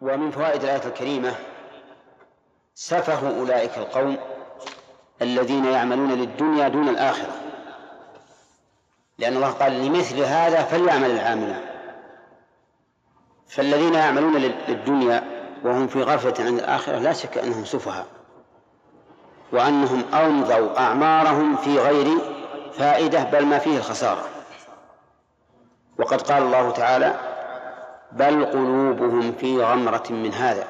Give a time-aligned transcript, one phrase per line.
[0.00, 1.34] ومن فوائد الآية الكريمة
[2.74, 4.16] سفه أولئك القوم
[5.22, 7.40] الذين يعملون للدنيا دون الآخرة.
[9.18, 11.70] لأن الله قال لمثل هذا فليعمل العاملون.
[13.48, 15.22] فالذين يعملون للدنيا
[15.64, 18.06] وهم في غفلة عن الآخرة لا شك أنهم سفهاء
[19.52, 22.18] وأنهم أمضوا أعمارهم في غير
[22.72, 24.24] فائدة بل ما فيه الخسارة
[25.98, 27.29] وقد قال الله تعالى
[28.12, 30.68] بل قلوبهم في غمرة من هذا.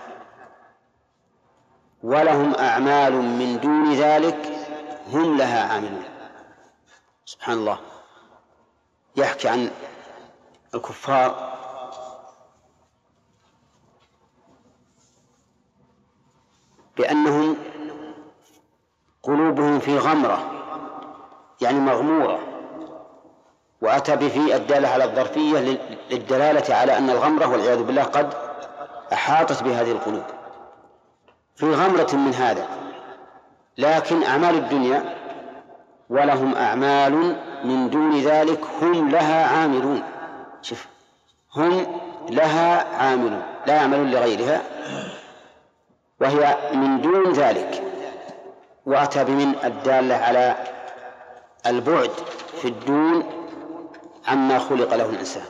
[2.02, 4.52] ولهم أعمال من دون ذلك
[5.08, 6.04] هم لها عاملون.
[7.24, 7.78] سبحان الله.
[9.16, 9.70] يحكي عن
[10.74, 11.50] الكفار.
[16.96, 17.56] بأنهم
[19.22, 20.50] قلوبهم في غمرة
[21.60, 22.49] يعني مغمورة.
[23.80, 25.78] وأتى بفي الدالة على الظرفية
[26.10, 28.34] للدلالة على أن الغمرة والعياذ بالله قد
[29.12, 30.22] أحاطت بهذه القلوب.
[31.56, 32.66] في غمرة من هذا
[33.78, 35.14] لكن أعمال الدنيا
[36.10, 40.02] ولهم أعمال من دون ذلك هم لها عاملون.
[40.62, 40.86] شوف
[41.56, 41.86] هم
[42.30, 44.62] لها عاملون لا يعملون لغيرها
[46.20, 47.82] وهي من دون ذلك.
[48.86, 50.56] وأتى بمن الدالة على
[51.66, 52.10] البعد
[52.62, 53.39] في الدون
[54.26, 55.44] عما خلق له الإنسان.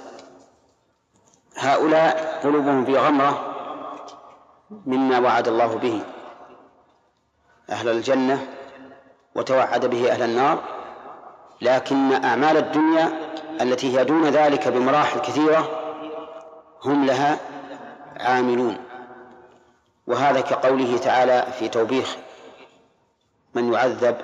[1.56, 3.54] هؤلاء قلوبهم في غمرة
[4.86, 6.02] مما وعد الله به.
[7.70, 8.46] أهل الجنة
[9.34, 10.58] وتوعد به أهل النار
[11.60, 13.12] لكن أعمال الدنيا
[13.60, 15.68] التي هي دون ذلك بمراحل كثيرة
[16.84, 17.38] هم لها
[18.20, 18.76] عاملون.
[20.06, 22.16] وهذا كقوله تعالى في توبيخ
[23.54, 24.16] من يعذب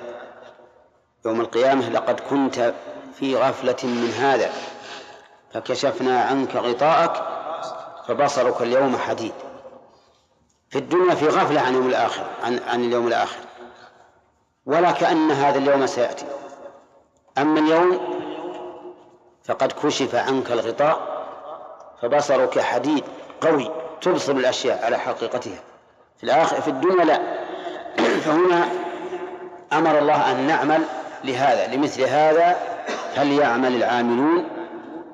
[1.25, 2.73] يوم القيامة لقد كنت
[3.19, 4.51] في غفلة من هذا
[5.53, 7.23] فكشفنا عنك غطاءك
[8.07, 9.33] فبصرك اليوم حديد.
[10.69, 13.39] في الدنيا في غفلة عن يوم الآخر عن, عن اليوم الآخر.
[14.65, 16.25] ولا كأن هذا اليوم سيأتي.
[17.37, 17.99] أما اليوم
[19.43, 21.17] فقد كشف عنك الغطاء
[22.01, 23.03] فبصرك حديد
[23.41, 23.71] قوي
[24.01, 25.59] تبصر الأشياء على حقيقتها.
[26.17, 27.21] في الآخر في الدنيا لا.
[28.25, 28.69] فهنا
[29.73, 30.83] أمر الله أن نعمل
[31.23, 32.76] لهذا لمثل هذا
[33.17, 34.49] فليعمل العاملون؟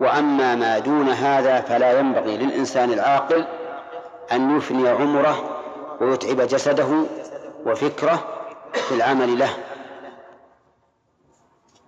[0.01, 3.45] وأما ما دون هذا فلا ينبغي للإنسان العاقل
[4.31, 5.59] أن يفني عمره
[6.01, 7.05] ويتعب جسده
[7.65, 8.23] وفكره
[8.73, 9.49] في العمل له.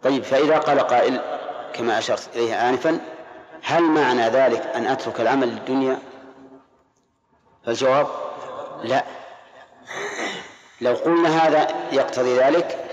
[0.04, 1.22] طيب فإذا قال قائل
[1.74, 3.00] كما أشرت إليه آنفا
[3.64, 6.00] هل معنى ذلك أن أترك العمل للدنيا؟
[7.66, 8.08] فالجواب
[8.84, 9.04] لا.
[10.82, 12.85] لو قلنا هذا يقتضي ذلك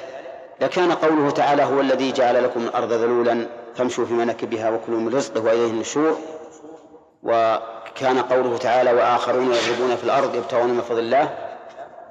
[0.61, 5.41] لكان قوله تعالى هو الذي جعل لكم الأرض ذلولا فامشوا في مناكبها وكلوا من رزقه
[5.41, 6.19] وإليه النشور.
[7.23, 11.39] وكان قوله تعالى وآخرون يضربون في الأرض يبتغون من فضل الله.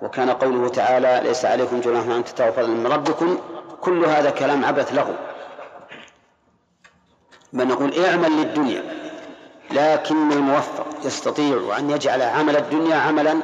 [0.01, 3.37] وكان قوله تعالى ليس عليكم جناح أن تتقوا فضلا من ربكم.
[3.81, 5.13] كل هذا كلام عبث لغو
[7.53, 8.83] بل نقول اعمل للدنيا
[9.71, 13.35] لكن الموفق يستطيع أن يجعل عمل الدنيا عملا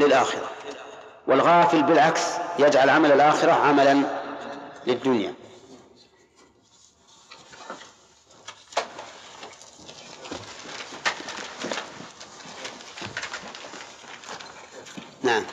[0.00, 0.48] للآخرة.
[1.26, 2.22] والغافل بالعكس
[2.58, 4.02] يجعل عمل الآخرة عملا
[4.86, 5.34] للدنيا.
[15.22, 15.44] نعم.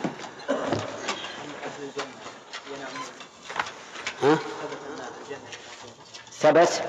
[4.23, 4.39] ها؟
[6.39, 6.81] ثبت؟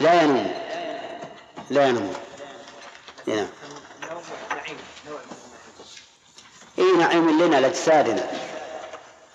[0.00, 0.54] لا ينوم.
[1.70, 2.12] لا ينوم.
[3.26, 3.46] نعم
[6.78, 8.30] اي نعيم لنا لاجسادنا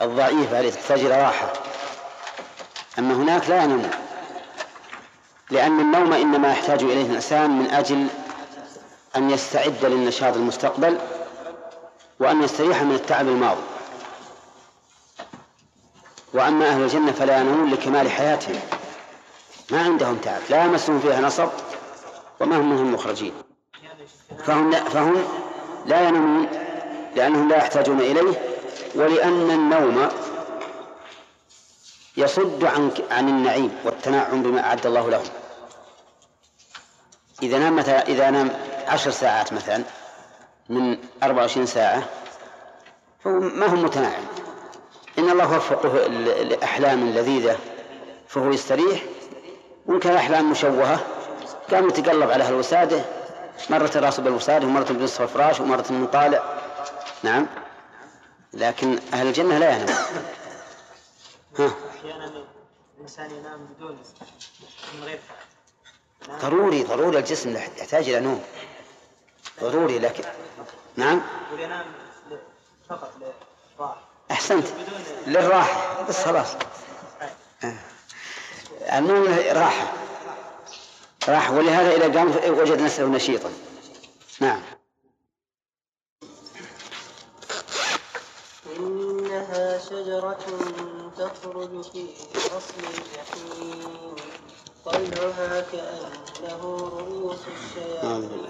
[0.02, 1.54] الضعيفة التي تحتاج إلى راحة.
[3.00, 3.90] أما هناك لا ينوم
[5.52, 8.08] لأن النوم إنما يحتاج إليه الإنسان من أجل
[9.16, 10.98] أن يستعد للنشاط المستقبل
[12.20, 13.62] وأن يستريح من التعب الماضي.
[16.34, 18.60] وأما أهل الجنة فلا ينامون لكمال حياتهم.
[19.72, 21.50] ما عندهم تعب لا يمسهم فيها نصب
[22.40, 23.34] وما هم منهم مخرجين.
[24.46, 25.16] فهم لا, فهم
[25.86, 26.67] لا ينامون.
[27.18, 28.34] لأنهم لا يحتاجون إليه
[28.96, 30.10] ولأن النوم
[32.18, 35.26] يصد عن عن النعيم والتنعم بما أعد الله لهم.
[37.44, 38.50] إذا نام مثلا إذا نام
[38.88, 39.84] عشر ساعات مثلا
[40.70, 42.04] من 24 ساعة
[43.24, 44.24] فهو ما هو متناعم
[45.20, 47.58] إن الله وفقه لأحلام لذيذة
[48.28, 49.04] فهو يستريح.
[49.86, 51.00] وإن كان أحلام مشوهة
[51.72, 53.02] قام يتقلب على الوسادة
[53.70, 56.44] مرة راسه بالوسادة ومرة بنصف الفراش ومرة من طالع
[57.24, 57.48] نعم.
[58.54, 59.96] لكن أهل الجنة لا ينام
[61.60, 61.72] ها.
[61.90, 62.32] أحيانا
[62.98, 64.00] الإنسان ينام بدون
[64.94, 65.20] من غير
[66.42, 68.44] ضروري ضروري الجسم يحتاج إلى نوم.
[69.62, 70.24] ضروري لكن
[70.96, 71.22] نعم.
[71.54, 71.86] وينام
[72.90, 73.14] فقط
[73.78, 74.02] للراحة.
[74.32, 74.68] أحسنت.
[75.28, 76.48] للراحة بس خلاص.
[78.82, 79.94] النوم راحة.
[81.28, 81.54] راحة.
[81.54, 83.52] ولهذا إذا قام وجد نفسه نشيطا.
[84.40, 84.62] نعم.
[89.48, 90.38] إنها شجرة
[91.18, 92.06] تخرج في
[92.36, 94.16] أصل الجحيم.
[94.86, 96.62] طلعها كأنه
[97.00, 98.48] رؤوس الشياطين.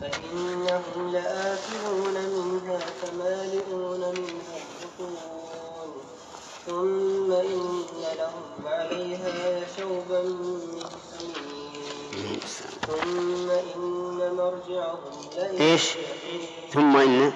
[0.00, 5.16] فإنهم لآكلون منها فمالئون منها البطون.
[6.66, 7.82] ثم إن
[8.18, 10.84] لهم عليها شوبا من
[11.18, 12.40] حميم.
[12.86, 15.96] ثم إن مرجعهم لإلى إيش؟
[16.72, 17.32] ثم إن؟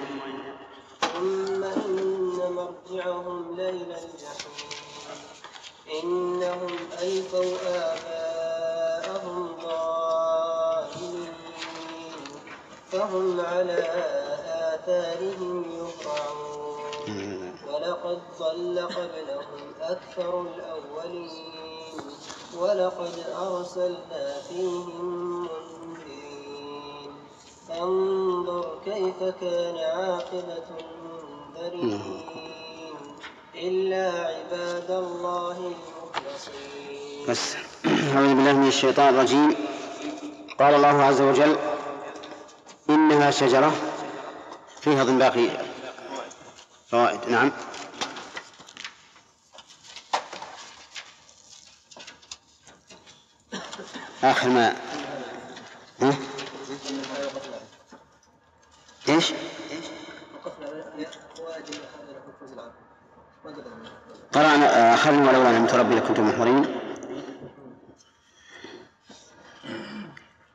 [18.97, 21.31] قبلهم أكثر الأولين
[22.57, 27.13] ولقد أرسلنا فيهم منذرين.
[27.69, 32.23] فانظر كيف كان عاقبة المنذرين.
[33.55, 37.27] إلا عباد الله المخلصين.
[37.29, 37.57] بس.
[37.87, 39.55] أعوذ بالله من الشيطان الرجيم.
[40.59, 41.57] قال الله عز وجل
[42.91, 43.73] إنها شجرة
[44.81, 45.49] فيها ضمن باقي
[46.91, 47.21] فوائد.
[47.29, 47.53] نعم.
[54.25, 54.75] آخر ما
[56.03, 56.15] ها؟
[59.09, 59.33] إيش؟
[64.33, 66.67] قرأنا أخذنا ولولا نعمة ربي لكنتم محضرين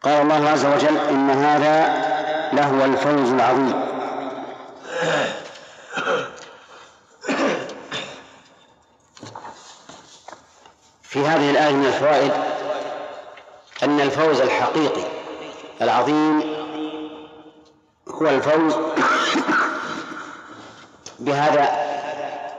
[0.03, 2.03] قال الله عز وجل إن هذا
[2.53, 3.83] لهو الفوز العظيم
[11.03, 12.52] في هذه الآية من الفوائد
[13.83, 15.03] أن الفوز الحقيقي
[15.81, 16.43] العظيم
[18.07, 18.75] هو الفوز
[21.19, 21.83] بهذا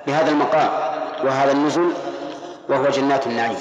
[0.06, 0.70] بهذا المقام
[1.26, 1.92] وهذا النزل
[2.68, 3.58] وهو جنات النعيم.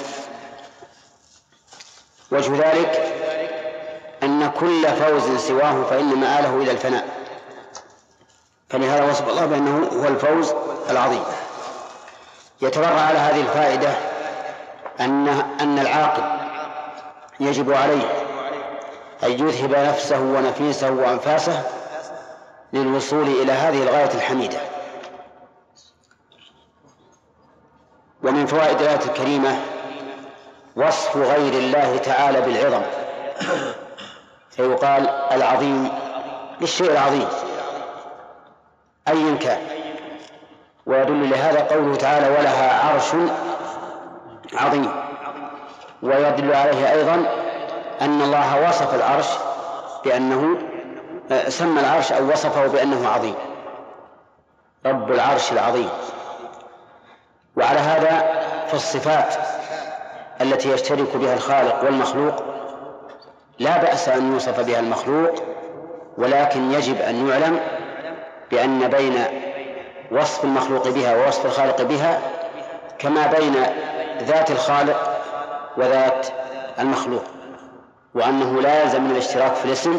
[2.30, 3.12] وجه ذلك
[4.22, 7.08] أن كل فوز سواه فإن مآله إلى الفناء.
[8.68, 10.52] فلهذا وصف الله بأنه هو الفوز
[10.90, 11.22] العظيم.
[12.62, 13.94] يتبرع على هذه الفائدة
[15.00, 15.28] أن
[15.60, 16.43] أن العاقل
[17.40, 18.08] يجب عليه
[19.22, 21.62] أن يذهب نفسه ونفيسه وأنفاسه
[22.72, 24.58] للوصول إلى هذه الغاية الحميدة.
[28.22, 29.60] ومن فوائد الآية الكريمة
[30.76, 32.82] وصف غير الله تعالى بالعظم.
[34.50, 35.88] فيقال العظيم
[36.60, 37.28] للشيء العظيم
[39.08, 39.58] أيا كان.
[40.86, 43.14] ويدل لهذا قوله تعالى ولها عرش
[44.52, 45.03] عظيم.
[46.04, 47.14] ويدل عليه أيضا
[48.00, 49.28] أن الله وصف العرش
[50.04, 50.58] بأنه
[51.30, 53.34] آه، سمى العرش أو وصفه بأنه عظيم.
[54.86, 55.88] رب العرش العظيم.
[57.56, 59.34] وعلى هذا فالصفات
[60.40, 62.34] التي يشترك بها الخالق والمخلوق
[63.58, 65.34] لا بأس أن يوصف بها المخلوق
[66.18, 67.60] ولكن يجب أن يعلم
[68.50, 69.24] بأن بين
[70.12, 72.20] وصف المخلوق بها ووصف الخالق بها
[72.98, 73.54] كما بين
[74.22, 75.13] ذات الخالق
[75.76, 76.26] وذات
[76.78, 77.24] المخلوق
[78.14, 79.98] وأنه لا يلزم من الاشتراك في الاسم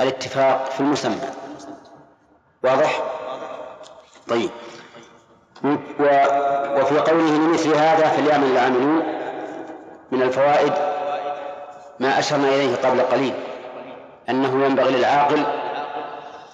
[0.00, 1.30] الاتفاق في المسمى
[2.64, 3.02] واضح؟
[4.28, 4.50] طيب
[6.76, 9.02] وفي قوله لمثل هذا فليعمل العاملون
[10.12, 10.72] من الفوائد
[12.00, 13.34] ما أشرنا إليه قبل قليل
[14.28, 15.46] أنه ينبغي للعاقل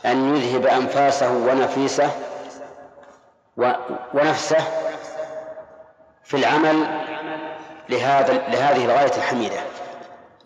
[0.07, 2.11] أن يذهب أنفاسه ونفيسه
[4.15, 4.65] ونفسه
[6.25, 6.87] في العمل
[7.89, 9.61] لهذا لهذه الغاية الحميدة.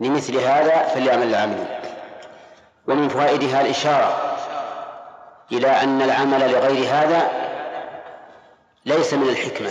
[0.00, 1.66] لمثل هذا فليعمل العاملون.
[2.88, 4.37] ومن فوائدها الإشارة
[5.52, 7.31] إلى أن العمل لغير هذا
[8.87, 9.71] ليس من الحكمة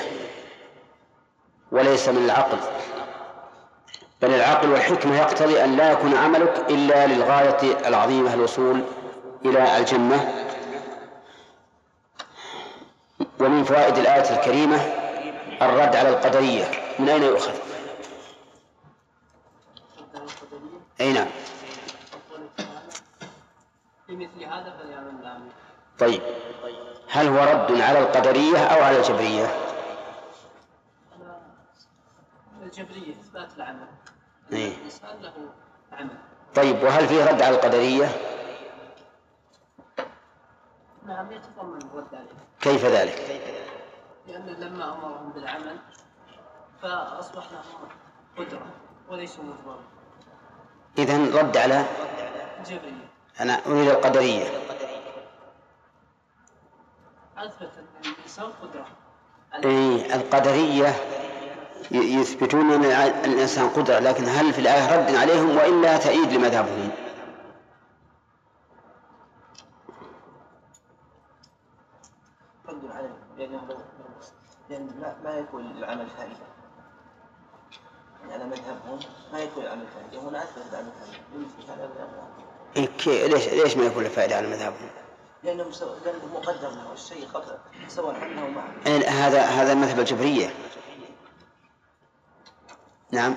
[1.71, 2.57] وليس من العقل.
[4.21, 8.81] بل العقل والحكمة يقتضي أن لا يكون عملك إلا للغاية العظيمة الوصول
[9.45, 10.33] إلى الجنة.
[13.39, 14.77] ومن فوائد الآية الكريمة
[15.61, 16.84] الرد على القدرية.
[16.99, 17.53] من أين يؤخذ؟
[21.01, 21.27] أي نعم
[24.09, 25.51] لمثل هذا فليعمل
[25.99, 26.21] طيب
[27.09, 29.45] هل هو رد على القدرية أو على الجبرية؟
[32.61, 33.87] الجبرية إثبات العمل
[34.51, 34.75] إيه.
[34.77, 35.33] الإنسان له
[35.91, 36.17] عمل
[36.55, 38.07] طيب وهل فيه رد على القدرية؟
[41.05, 42.29] نعم يتضمن الرد عليه
[42.61, 43.41] كيف ذلك؟
[44.27, 45.79] لأن لما أمرهم بالعمل
[46.85, 47.89] فأصبح لهم
[48.37, 48.65] قدرة
[49.09, 49.85] وليسوا مجبرين
[50.97, 51.85] إذا رد على
[52.65, 54.45] جبرية أنا أريد القدرية.
[57.37, 58.87] أثبت أن الإنسان قدرة.
[59.63, 60.95] إيه القدرية
[61.91, 62.85] يثبتون أن
[63.25, 66.91] الإنسان قدرة لكن هل في الآية رد عليهم وإلا تأييد لمذهبهم؟
[72.69, 73.67] رد عليهم لأنه
[74.69, 76.54] لأن ما, يكون العمل فائدة.
[78.31, 78.99] على مذهبهم
[79.33, 81.89] ما يكون العمل فائدة هنا أثبت العمل فائدة يمثل هذا
[82.77, 84.89] إيه ليش ليش ما يكون له فائدة على مذهبهم؟
[85.43, 85.63] لأنه
[86.05, 86.93] لأنه مقدر له.
[86.93, 90.53] الشيء قبل سواء عنه معه إيه هذا هذا مذهب الجبرية.
[93.11, 93.35] نعم.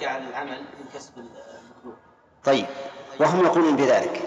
[0.00, 1.96] جعل العمل من كسب المخلوق.
[2.44, 2.66] طيب.
[3.20, 4.22] وهم يقولون بذلك.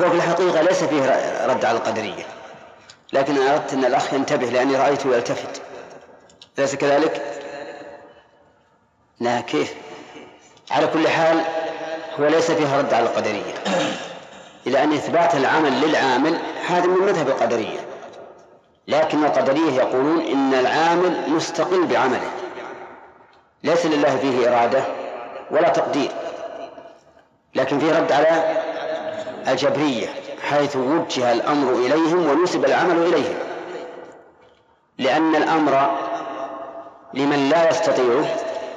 [0.00, 2.26] هو في الحقيقة ليس فيه رد على القدرية.
[3.12, 5.62] لكن أردت أن الأخ ينتبه لأني رأيته يلتفت.
[6.58, 7.33] أليس كذلك؟
[9.20, 9.74] لا كيف؟
[10.70, 11.40] على كل حال
[12.20, 13.54] هو ليس فيها رد على القدرية.
[14.66, 17.78] إلى أن إثبات العمل للعامل هذا من مذهب القدرية.
[18.88, 22.30] لكن القدرية يقولون إن العامل مستقل بعمله.
[23.64, 24.84] ليس لله فيه إرادة
[25.50, 26.10] ولا تقدير.
[27.54, 28.62] لكن فيه رد على
[29.48, 30.06] الجبرية
[30.50, 33.34] حيث وجه الأمر إليهم ونسب العمل إليهم.
[34.98, 35.98] لأن الأمر
[37.14, 38.24] لمن لا يستطيعه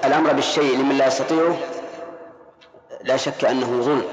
[0.06, 1.56] الأمر بالشيء لمن لا يستطيعه
[3.04, 4.04] لا شك أنه ظلم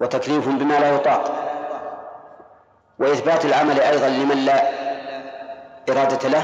[0.00, 1.48] وتكليف بما لا يطاق
[2.98, 4.68] وإثبات العمل أيضا لمن لا
[5.90, 6.42] إرادة له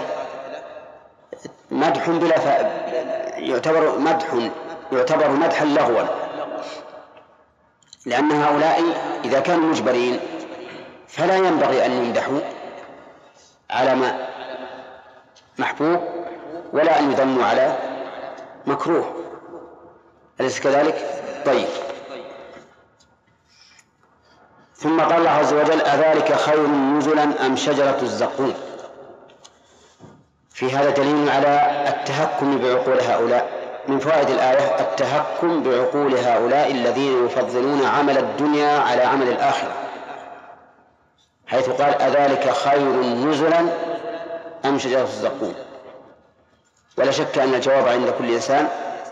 [1.70, 2.46] مدح بلا ف...
[3.38, 4.26] يعتبر مدح
[4.92, 6.06] يعتبر مدحا لغوا
[8.06, 8.82] لأن هؤلاء
[9.24, 10.20] إذا كانوا مجبرين
[11.08, 12.40] فلا ينبغي أن يمدحوا
[13.70, 14.26] على ما
[15.58, 16.00] محبوب
[16.72, 17.76] ولا أن يذموا على
[18.66, 19.14] مكروه.
[20.40, 21.68] أليس كذلك؟ طيب.
[24.76, 28.54] ثم قال الله عز وجل أذلك خير نزلا أم شجرة الزقوم؟
[30.50, 33.58] في هذا دليل على التهكم بعقول هؤلاء.
[33.88, 39.72] من فوائد الآية التهكم بعقول هؤلاء الذين يفضلون عمل الدنيا على عمل الآخرة.
[41.46, 43.60] حيث قال أذلك خير نزلا
[44.64, 45.54] أم شجرة الزقوم؟
[46.98, 48.68] ولا شك أن الجواب عند كل إنسان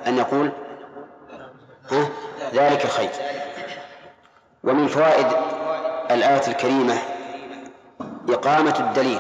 [0.07, 0.53] أن يقول
[1.91, 2.09] ها
[2.55, 3.11] ذلك خير
[4.65, 5.27] ومن فوائد
[6.11, 6.99] الآية الكريمة
[8.29, 9.19] إقامة الدليل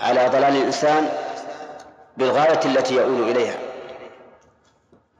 [0.00, 1.08] على ضلال الإنسان
[2.16, 3.54] بالغاية التي يؤول إليها.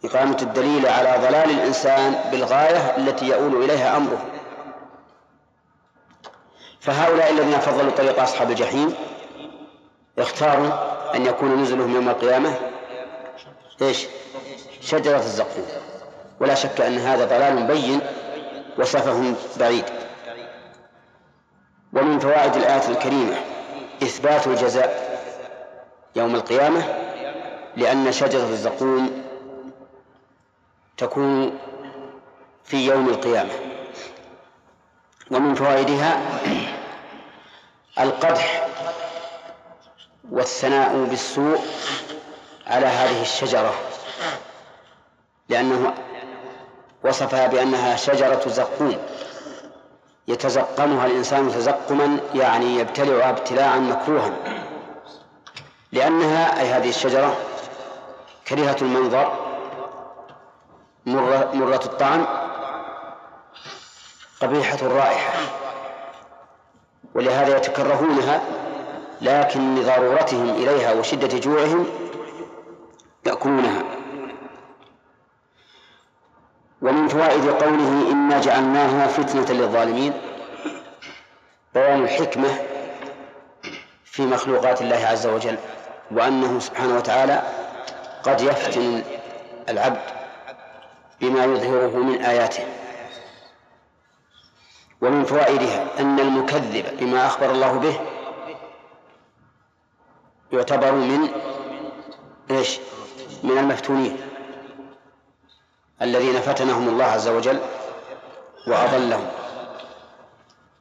[0.05, 4.25] إقامة الدليل على ضلال الإنسان بالغاية التي يؤول إليها أمره.
[6.81, 8.95] فهؤلاء الذين فضلوا طريق أصحاب الجحيم
[10.19, 10.71] اختاروا
[11.15, 12.55] أن يكون نزلهم يوم القيامة.
[13.83, 14.07] إيش؟
[14.81, 15.67] شجرة الزقوم.
[16.41, 18.01] ولا شك أن هذا ضلال بين
[18.79, 19.85] وسفه بعيد.
[21.93, 23.37] ومن فوائد الآية الكريمة
[24.03, 25.21] إثبات الجزاء
[26.17, 26.85] يوم القيامة
[27.77, 29.25] لأن شجرة الزقوم
[30.97, 31.59] تكون
[32.65, 33.53] في يوم القيامة.
[35.31, 36.21] ومن فوائدها
[38.01, 38.66] القدح
[40.31, 41.59] والثناء بالسوء
[42.67, 43.75] على هذه الشجرة
[45.49, 45.95] لأنه
[47.05, 48.99] وصفها بأنها شجرة زقوم
[50.29, 54.33] يتزقمها الإنسان تزقما يعني يبتلعها ابتلاعا مكروها.
[55.93, 57.37] لأنها أي هذه الشجرة
[58.49, 59.33] كريهة المنظر
[61.07, 62.27] مرة, مرة الطعم
[64.43, 65.33] قبيحة الرائحة
[67.15, 68.41] ولهذا يتكرهونها
[69.21, 71.87] لكن لضرورتهم إليها وشدة جوعهم
[73.27, 73.83] يأكلونها.
[76.83, 80.13] ومن فوائد قوله إنا جعلناها فتنة للظالمين
[81.75, 82.59] بيان الحكمة
[84.05, 85.59] في مخلوقات الله عز وجل
[86.11, 87.43] وأنه سبحانه وتعالى
[88.23, 89.03] قد يفتن
[89.69, 90.01] العبد
[91.21, 92.65] بما يظهره من آياته.
[95.01, 98.01] ومن فوائدها أن المكذب بما أخبر الله به
[100.57, 101.29] يعتبر من
[102.51, 102.79] إيش؟
[103.43, 104.17] من المفتونين
[106.03, 107.59] الذين فتنهم الله عز وجل
[108.69, 109.27] وأضلهم.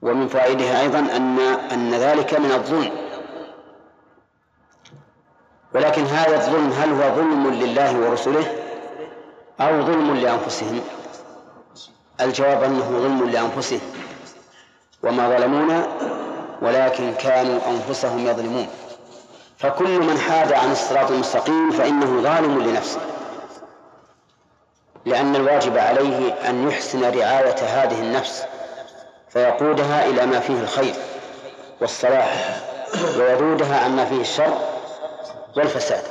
[0.02, 1.40] ومن فوائدها أيضا أن
[1.72, 2.92] أن ذلك من الظلم.
[5.76, 8.46] ولكن هذا الظلم هل هو ظلم لله ورسله
[9.62, 10.82] أو ظلم لأنفسهم؟
[12.22, 13.82] الجواب أنه ظلم لأنفسهم.
[15.04, 15.88] وما ظلمونا
[16.62, 18.68] ولكن كانوا أنفسهم يظلمون.
[19.66, 23.00] فكل من حاد عن الصراط المستقيم فإنه ظالم لنفسه.
[25.06, 28.46] لأن الواجب عليه أن يحسن رعاية هذه النفس
[29.30, 30.94] فيقودها إلى ما فيه الخير
[31.82, 32.60] والصلاح
[33.18, 34.58] ويذودها عما فيه الشر
[35.58, 36.04] والفساد.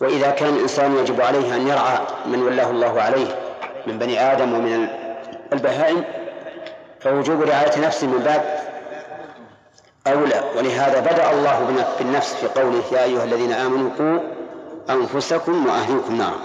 [0.00, 3.38] وإذا كان الإنسان يجب عليه أن يرعى من ولاه الله عليه
[3.86, 4.88] من بني آدم ومن
[5.52, 6.04] البهائم
[7.00, 8.69] فوجوب رعاية نفسه من باب
[10.12, 10.44] أولى.
[10.56, 14.20] ولهذا بدأ الله بالنفس في قوله يا أيها الذين آمنوا قوا
[14.90, 16.40] أنفسكم وأهليكم نارا.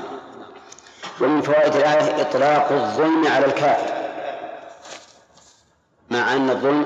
[1.21, 3.93] ومن فوائد الآية إطلاق الظلم على الكافر.
[6.11, 6.85] مع أن الظلم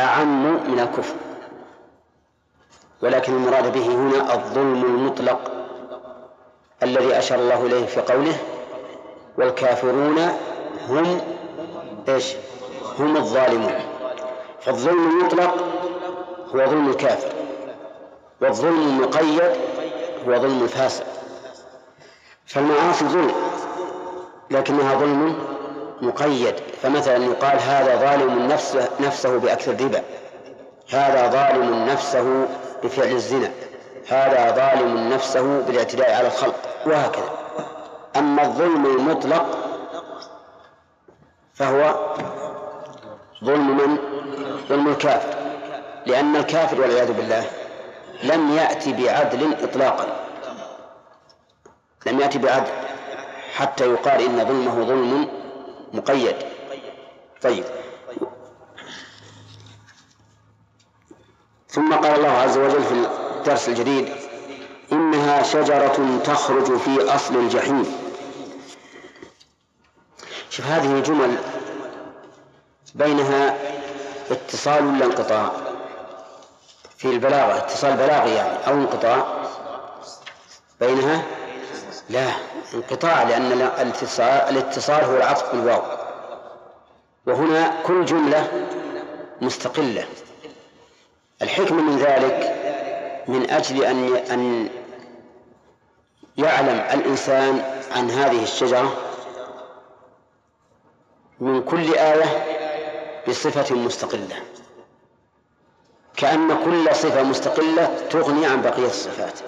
[0.00, 1.14] أعم من الكفر.
[3.02, 5.50] ولكن المراد به هنا الظلم المطلق
[6.82, 8.36] الذي أشار الله إليه في قوله
[9.38, 10.18] والكافرون
[10.88, 11.20] هم
[12.08, 12.32] إيش؟
[12.98, 13.93] هم الظالمون.
[14.64, 15.54] فالظلم المطلق
[16.54, 17.32] هو ظلم الكافر
[18.40, 19.42] والظلم المقيد
[20.28, 21.04] هو ظلم الفاسق.
[22.46, 23.32] فالمعاصي ظلم
[24.50, 25.38] لكنها ظلم
[26.00, 26.54] مقيد.
[26.82, 30.02] فمثلا يقال هذا ظالم نفسه, نفسه بأكل الربا.
[30.90, 32.48] هذا ظالم نفسه
[32.82, 33.50] بفعل الزنا.
[34.08, 36.54] هذا ظالم نفسه بالاعتداء على الخلق
[36.86, 37.32] وهكذا.
[38.16, 39.58] أما الظلم المطلق
[41.54, 41.94] فهو
[43.44, 43.98] ظلم من؟
[44.68, 45.34] ظلم الكافر.
[46.06, 47.50] لأن الكافر والعياذ بالله
[48.22, 50.26] لم يأتي بعدل إطلاقا.
[52.06, 52.72] لم يأتي بعدل.
[53.54, 55.28] حتى يقال إن ظلمه ظلم
[55.92, 56.36] مقيد.
[57.42, 57.64] طيب.
[61.68, 64.08] ثم قال الله عز وجل في الدرس الجديد
[64.92, 67.86] إنها شجرة تخرج في أصل الجحيم.
[70.50, 71.38] شوف هذه الجمل
[72.94, 73.56] بينها
[74.30, 75.50] اتصال ولا انقطاع؟
[76.96, 79.24] في البلاغة اتصال بلاغي يعني أو انقطاع.
[80.80, 81.22] بينها؟
[82.10, 82.26] لا
[82.74, 85.82] انقطاع لأن الاتصال, الاتصال هو العطف بالواو.
[87.26, 88.68] وهنا كل جملة
[89.40, 90.06] مستقلة.
[91.42, 92.54] الحكمة من ذلك
[93.28, 94.68] من أجل أن أن
[96.36, 97.62] يعلم الإنسان
[97.96, 98.96] عن هذه الشجرة
[101.40, 102.53] من كل آية
[103.28, 104.42] بصفة مستقلة.
[106.16, 109.38] كأن كل صفة مستقلة تغني عن بقية الصفات.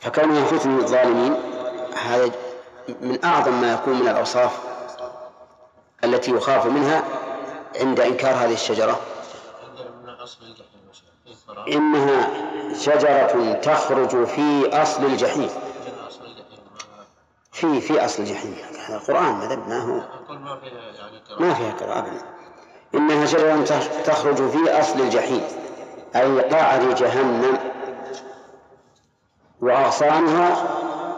[0.00, 1.34] فكونه فتن الظالمين
[1.94, 2.30] هذا
[3.00, 4.58] من أعظم ما يكون من الأوصاف
[6.04, 7.04] التي يخاف منها
[7.80, 9.00] عند إنكار هذه الشجرة.
[11.68, 12.30] إنها
[12.74, 15.50] شجرة تخرج في أصل الجحيم.
[17.62, 19.34] في في أصل الجحيم هذا القرآن
[19.68, 20.00] ما هو؟
[21.40, 22.22] ما فيها كذا أبدا.
[22.94, 23.64] إنها شجرة
[24.04, 25.42] تخرج في أصل الجحيم
[26.16, 27.58] أي قعر جهنم.
[29.60, 30.64] وأغصانها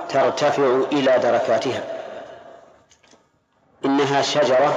[0.09, 1.85] ترتفع إلى دركاتها.
[3.85, 4.75] إنها شجرة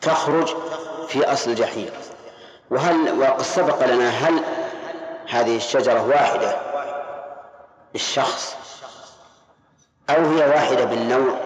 [0.00, 0.56] تخرج
[1.08, 1.90] في أصل الجحيم
[2.70, 4.40] وهل وقد سبق لنا هل
[5.28, 6.56] هذه الشجرة واحدة
[7.92, 8.65] بالشخص
[10.10, 11.40] أو هي واحدة بالنوع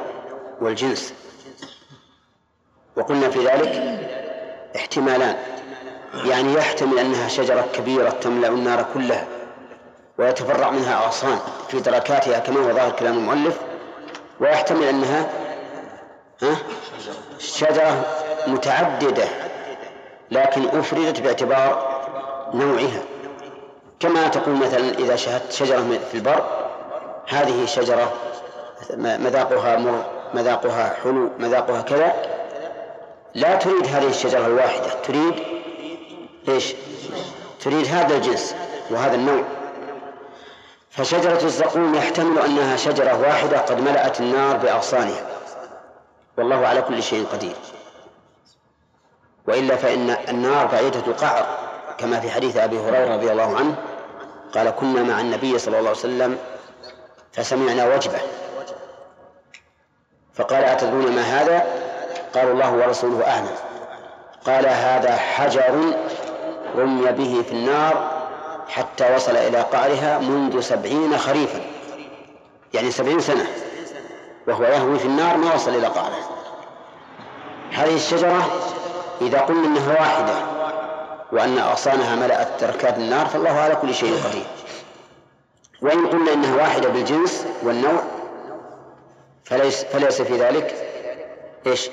[0.61, 1.15] والجنس.
[2.97, 4.01] وقلنا في ذلك
[4.77, 5.37] احتمالان.
[6.25, 9.27] يعني يحتمل أنها شجرة كبيرة تملأ النار كلها
[10.19, 13.59] ويتفرع منها أغصان في دركاتها كما هو ظاهر كلام المؤلف.
[14.41, 15.31] ويحتمل أنها
[16.43, 16.57] ها
[17.39, 18.05] شجرة
[18.47, 19.25] متعددة
[20.31, 22.01] لكن أفردت باعتبار
[22.55, 23.03] نوعها.
[24.01, 26.45] كما تقول مثلا إذا شاهدت شجرة في البر
[27.29, 28.13] هذه شجرة
[28.97, 32.15] مذاقها مر مذاقها حلو مذاقها كذا.
[33.35, 35.35] لا تريد هذه الشجرة الواحدة تريد
[36.49, 36.75] إيش؟
[37.61, 38.55] تريد هذا الجنس
[38.91, 39.43] وهذا النوع.
[40.91, 45.27] فشجرة الزقوم يحتمل أنها شجرة واحدة قد ملأت النار بأغصانها.
[46.39, 47.57] والله على كل شيء قدير.
[49.49, 51.47] وإلا فإن النار بعيدة القعر
[51.99, 53.75] كما في حديث أبي هريرة رضي الله عنه
[54.55, 56.39] قال كنا مع النبي صلى الله عليه وسلم
[57.33, 58.19] فسمعنا وجبة.
[60.41, 61.65] فقال أتدرون ما هذا؟
[62.35, 63.55] قالوا الله ورسوله أعلم.
[64.47, 65.95] قال هذا حجر
[66.77, 68.11] رمي به في النار
[68.69, 71.61] حتى وصل إلى قعرها منذ سبعين خريفا.
[72.75, 73.47] يعني سبعين سنة.
[74.49, 76.29] وهو يهوي في النار ما وصل إلى قعرها
[77.73, 78.51] هذه الشجرة
[79.21, 80.35] إذا قلنا أنها واحدة
[81.33, 84.47] وأن أغصانها ملأت تركات النار فالله على كل شيء قدير.
[85.83, 88.20] وإن قلنا إنها واحدة بالجنس والنوع
[89.51, 90.75] فليس فليس في ذلك
[91.67, 91.91] إيش؟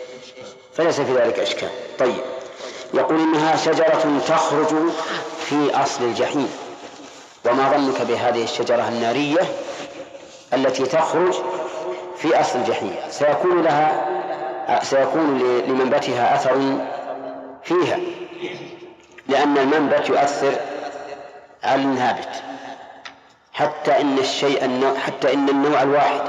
[0.73, 1.69] فليس في ذلك إشكال.
[1.99, 2.21] طيب.
[2.93, 4.75] يقول إنها شجرة تخرج
[5.39, 6.49] في أصل الجحيم.
[7.45, 9.41] وما ظنك بهذه الشجرة النارية
[10.53, 11.33] التي تخرج
[12.17, 14.07] في أصل الجحيم؟ سيكون لها
[14.83, 16.77] سيكون لمنبتها أثر
[17.63, 17.99] فيها.
[19.27, 20.53] لأن المنبت يؤثر
[21.63, 22.43] على النابت.
[23.53, 26.21] حتى إن الشيء حتى إن النوع الواحد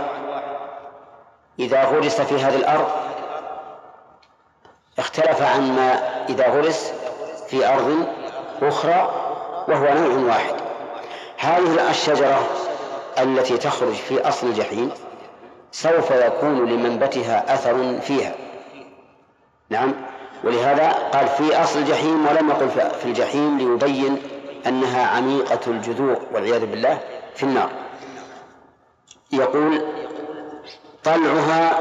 [1.59, 2.89] إذا غرس في هذه الأرض
[4.99, 5.93] اختلف عن ما
[6.29, 6.93] إذا غرس
[7.49, 8.07] في أرض
[8.63, 9.11] أخرى
[9.69, 10.55] وهو نوع واحد.
[11.39, 12.47] هذه الشجرة
[13.19, 14.91] التي تخرج في أصل الجحيم
[15.73, 18.35] سوف يكون لمنبتها أثر فيها.
[19.71, 19.95] نعم
[20.45, 24.23] ولهذا قال في أصل الجحيم ولم يقل في الجحيم ليبين
[24.67, 26.99] أنها عميقة الجذور والعياذ بالله
[27.35, 27.71] في النار.
[29.33, 29.83] يقول
[31.09, 31.79] طلعها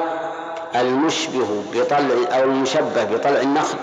[0.76, 3.78] المشبه بطلع أو المشبه بطلع النخل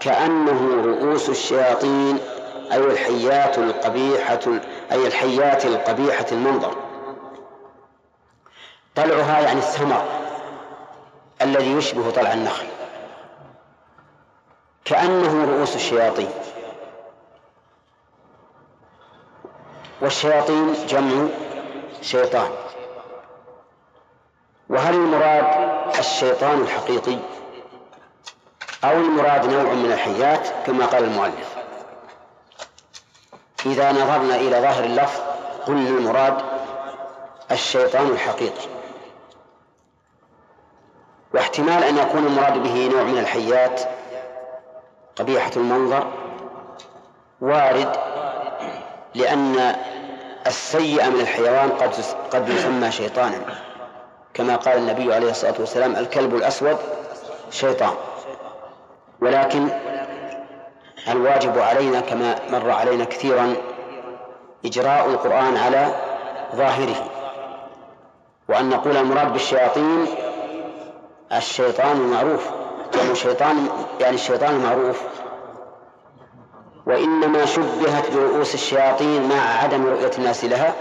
[0.00, 2.18] كأنه رؤوس الشياطين
[2.72, 4.40] أي الحيات القبيحة
[4.92, 6.76] أي الحيات القبيحة المنظر.
[8.96, 10.04] طلعها يعني الثمر
[11.42, 12.66] الذي يشبه طلع النخل.
[14.84, 16.30] كأنه رؤوس الشياطين.
[20.02, 21.26] والشياطين جمع
[22.02, 22.50] شيطان.
[24.70, 25.46] وهل المراد
[25.98, 27.18] الشيطان الحقيقي؟
[28.84, 31.56] أو المراد نوع من الحيات كما قال المؤلف.
[33.66, 35.20] إذا نظرنا إلى ظاهر اللفظ
[35.66, 36.34] قلنا المراد
[37.50, 38.68] الشيطان الحقيقي.
[41.34, 43.80] واحتمال أن يكون المراد به نوع من الحيات
[45.16, 46.12] قبيحة المنظر
[47.40, 47.96] وارد
[49.14, 49.76] لأن
[50.46, 51.90] السيء من الحيوان قد
[52.32, 53.69] قد يسمى شيطانا.
[54.34, 56.76] كما قال النبي عليه الصلاة والسلام الكلب الأسود
[57.50, 57.94] شيطان.
[59.20, 59.68] ولكن
[61.08, 63.54] الواجب علينا كما مر علينا كثيرا
[64.64, 65.94] إجراء القرآن على
[66.54, 67.10] ظاهره.
[68.48, 70.06] وأن نقول المراد بالشياطين
[71.32, 72.50] الشيطان المعروف.
[72.94, 73.68] يعني الشيطان
[74.00, 75.02] يعني الشيطان المعروف.
[76.86, 80.74] وإنما شبهت برؤوس الشياطين مع عدم رؤية الناس لها.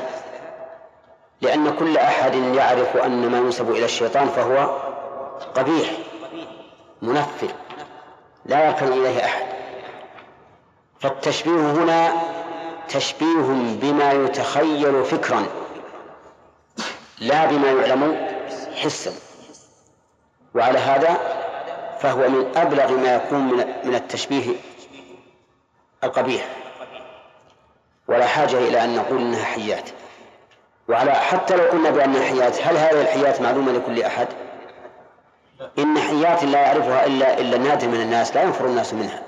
[1.41, 4.82] لأن كل أحد يعرف أن ما ينسب إلى الشيطان فهو
[5.56, 5.89] قبيح
[7.02, 7.47] منفر
[8.45, 9.45] لا يركن إليه أحد.
[10.99, 12.12] فالتشبيه هنا
[12.89, 15.45] تشبيه بما يتخيل فكرا
[17.19, 18.28] لا بما يعلم
[18.75, 19.12] حسا.
[20.56, 21.19] وعلى هذا
[21.99, 23.43] فهو من أبلغ ما يكون
[23.84, 24.56] من التشبيه
[26.04, 26.49] القبيح.
[28.08, 29.89] ولا حاجة إلى أن نقول إنها حيات.
[30.89, 34.28] وعلى حتى لو قلنا بأنها حيات هل هذه الحيات معلومة لكل أحد؟
[35.80, 39.23] إن حيات لا يعرفها إلا إلا النادر من الناس لا ينفر الناس منها.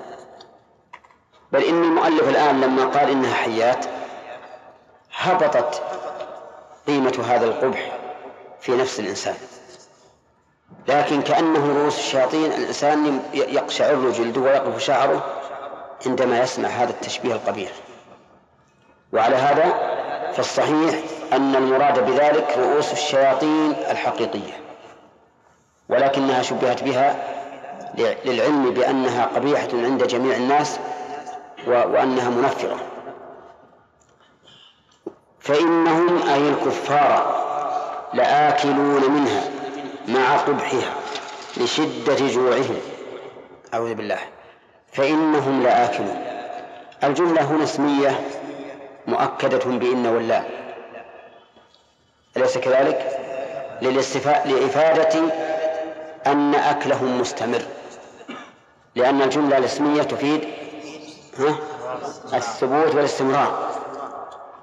[1.52, 3.86] بل إن المؤلف الآن لما قال إنها حيات
[5.16, 5.82] هبطت
[6.86, 7.92] قيمة هذا القبح
[8.60, 9.34] في نفس الإنسان.
[10.88, 15.24] لكن كأنه رؤوس الشياطين الإنسان يقشعر جلده ويقف شعره
[16.06, 17.70] عندما يسمع هذا التشبيه القبيح.
[19.12, 19.92] وعلى هذا
[20.32, 20.94] فالصحيح
[21.32, 24.52] أن المراد بذلك رؤوس الشياطين الحقيقية
[25.88, 27.16] ولكنها شبهت بها
[28.24, 30.78] للعلم بأنها قبيحة عند جميع الناس
[31.66, 32.76] وأنها منفرة.
[35.40, 37.42] فإنهم أي الكفار
[38.14, 39.42] لآكلون منها
[40.08, 40.94] مع قبحها
[41.56, 42.76] لشدة جوعهم.
[43.74, 44.18] أعوذ بالله.
[44.92, 46.24] فإنهم لآكلون.
[47.04, 48.20] الجملة هنا اسمية
[49.06, 50.44] مؤكدة بإن واللام.
[52.36, 53.18] أليس كذلك؟
[54.44, 55.20] لإفادة
[56.26, 57.62] أن أكلهم مستمر
[58.96, 60.44] لأن الجملة الاسمية تفيد
[61.38, 61.54] ها؟
[62.34, 63.68] الثبوت والاستمرار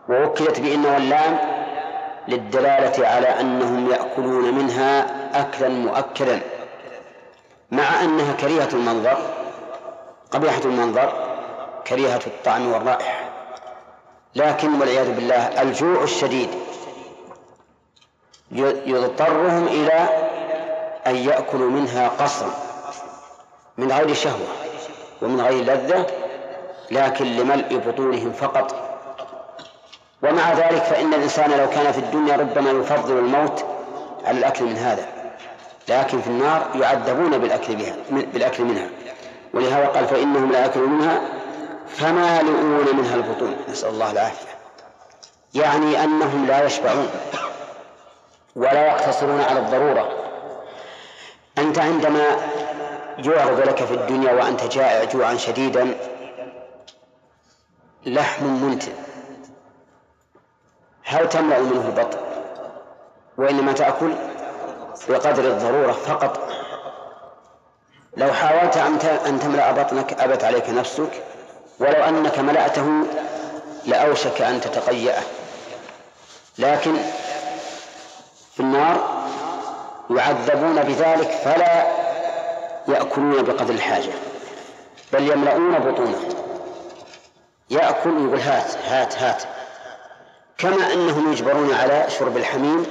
[0.09, 1.39] ووكلت بإن واللام
[2.27, 5.05] للدلالة على أنهم يأكلون منها
[5.41, 6.39] أكلا مؤكدا
[7.71, 9.17] مع أنها كريهة المنظر
[10.31, 11.13] قبيحة المنظر
[11.87, 13.29] كريهة الطعم والرائحة
[14.35, 16.49] لكن والعياذ بالله الجوع الشديد
[18.85, 20.09] يضطرهم إلى
[21.07, 22.53] أن يأكلوا منها قصرا
[23.77, 24.47] من غير شهوة
[25.21, 26.05] ومن غير لذة
[26.91, 28.75] لكن لملء بطونهم فقط.
[30.23, 33.65] ومع ذلك فإن الإنسان لو كان في الدنيا ربما يفضل الموت
[34.25, 35.05] على الأكل من هذا
[35.89, 38.89] لكن في النار يعذبون بالأكل بها بالأكل منها.
[39.53, 41.21] ولهذا قال فإنهم لا يأكلون منها
[41.87, 43.55] فمالئون منها البطون.
[43.69, 44.49] نسأل الله العافية.
[45.53, 47.09] يعني أنهم لا يشبعون.
[48.55, 50.09] ولا يقتصرون على الضرورة.
[51.57, 52.25] أنت عندما
[53.17, 55.97] يعرض لك في الدنيا وأنت جائع جوعا شديدا
[58.05, 58.93] لحم منتن.
[61.03, 62.17] هل تملأ منه البطن
[63.37, 64.13] وإنما تأكل
[65.09, 66.49] بقدر الضرورة فقط.
[68.17, 68.77] لو حاولت
[69.27, 71.23] أن تملأ بطنك أبت عليك نفسك.
[71.79, 73.03] ولو أنك ملأته
[73.85, 75.21] لأوشك أن تتقيأه.
[76.57, 76.95] لكن
[78.59, 79.25] في النار
[80.09, 81.87] يعذبون بذلك فلا
[82.87, 84.11] يأكلون بقدر الحاجة
[85.13, 86.19] بل يملؤون بطونه.
[87.69, 89.43] يأكل يقول هات هات هات.
[90.57, 92.85] كما أنهم يجبرون على شرب الحميم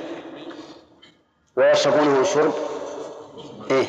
[1.56, 2.52] ويشربونه شرب
[3.70, 3.86] إيه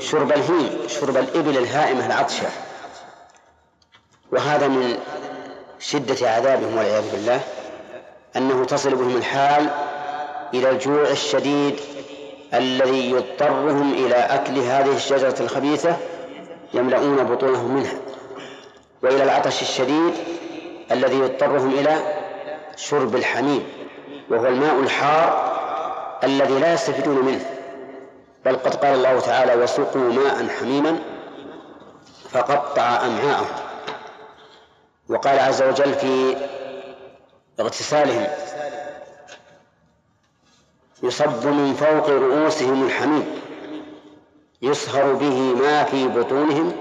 [0.00, 2.48] شرب الهيم شرب الإبل الهائمة العطشة.
[4.32, 4.98] وهذا من
[5.78, 7.40] شدة عذابهم والعياذ بالله
[8.36, 9.91] أنه تصل بهم الحال
[10.54, 11.80] إلى الجوع الشديد
[12.54, 15.96] الذي يضطرهم إلى أكل هذه الشجرة الخبيثة
[16.74, 17.94] يملؤون بطونهم منها.
[19.02, 20.14] وإلى العطش الشديد
[20.92, 21.96] الذي يضطرهم إلى
[22.76, 23.64] شرب الحميم
[24.30, 25.52] وهو الماء الحار
[26.24, 27.46] الذي لا يستفيدون منه.
[28.44, 30.98] بل قد قال الله تعالى وسقوا ماء حميما
[32.30, 33.46] فقطع أمعاءهم
[35.08, 36.36] وقال عز وجل في
[37.60, 38.26] اغتسالهم
[41.02, 43.26] يصب من فوق رؤوسهم الحميم
[44.62, 46.72] يصهر به ما في بطونهم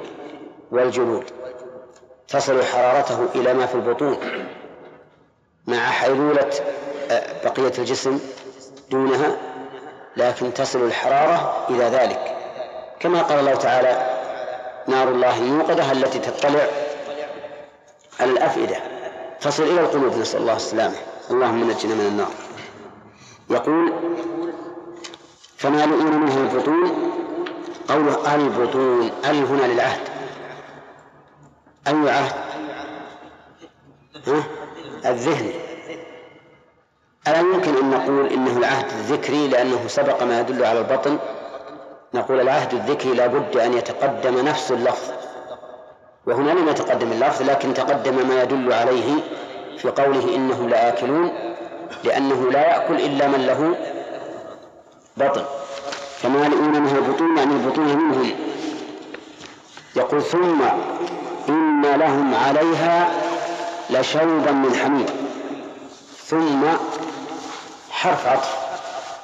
[0.72, 1.24] والجلود
[2.28, 4.18] تصل حرارته إلى ما في البطون
[5.68, 6.50] مع حيلولة
[7.12, 8.20] آه، بقية الجسم
[8.92, 9.38] دونها
[10.18, 12.38] لكن تصل الحرارة إلى ذلك.
[13.00, 14.20] كما قال الله تعالى
[14.88, 16.68] نار الله الموقدة التي تطلع
[18.20, 18.78] على الأفئدة.
[19.42, 20.96] تصل إلى القلوب نسأل الله السلامة.
[21.32, 22.32] اللهم نجنا من النار.
[23.52, 23.94] يقول
[25.58, 27.12] فمالئون منه البطون؟
[27.90, 30.02] قوله البطون ال هنا للعهد.
[31.88, 32.34] أي عهد؟
[34.28, 34.44] ها؟
[35.06, 35.54] الذهني
[37.28, 41.20] ألا يمكن أن نقول إنه العهد الذكري لأنه سبق ما يدل على البطن؟
[42.14, 45.12] نقول العهد الذكري لا بد أن يتقدم نفس اللفظ.
[46.28, 49.14] وهنا لم يتقدم اللفظ لكن تقدم ما يدل عليه
[49.78, 51.51] في قوله إنهم لآكلون.
[52.04, 53.76] لأنه لا يأكل إلا من له
[55.18, 55.46] بطن.
[56.18, 58.32] فمالئون منها البطون يعني البطون منهم.
[59.96, 60.62] يقول ثم
[61.50, 63.12] إن لهم عليها
[63.90, 65.06] لشوبا من حميم.
[66.26, 66.64] ثم
[67.92, 68.56] حرف عطف.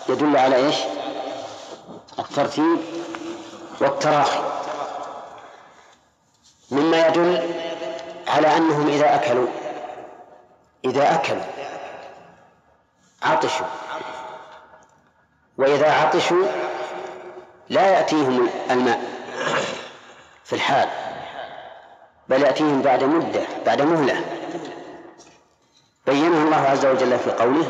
[0.09, 0.75] يدل على إيش؟
[2.19, 2.77] الترتيب
[3.81, 4.39] والتراخي.
[6.71, 7.49] مما يدل
[8.27, 9.47] على أنهم إذا أكلوا.
[10.85, 11.41] إذا أكلوا.
[13.23, 13.65] عطشوا.
[15.57, 16.45] وإذا عطشوا
[17.69, 19.01] لا يأتيهم الماء
[20.43, 20.89] في الحال
[22.29, 24.21] بل يأتيهم بعد مدة بعد مهلة.
[26.05, 27.67] بينه الله عز وجل في قوله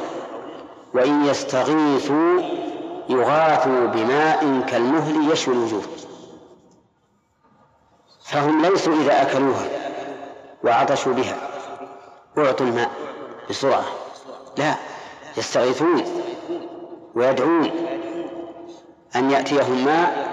[0.94, 2.42] وإن يستغيثوا
[3.10, 5.82] يغاثوا بماء كالمهل يشوي الوجوه
[8.26, 9.68] فهم ليسوا إذا أكلوها
[10.64, 11.38] وعطشوا بها
[12.38, 12.92] أعطوا الماء
[13.50, 13.84] بسرعة.
[14.58, 14.76] لا.
[15.38, 16.04] يستغيثون
[17.16, 17.72] ويدعون
[19.16, 20.28] أن يأتيهم ماء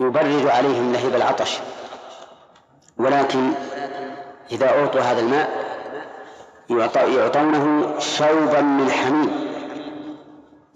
[0.00, 1.58] يبرد عليهم لهيب العطش.
[2.98, 3.52] ولكن
[4.50, 5.68] إذا أعطوا هذا الماء
[6.94, 9.48] يعطونه شوبا من حميم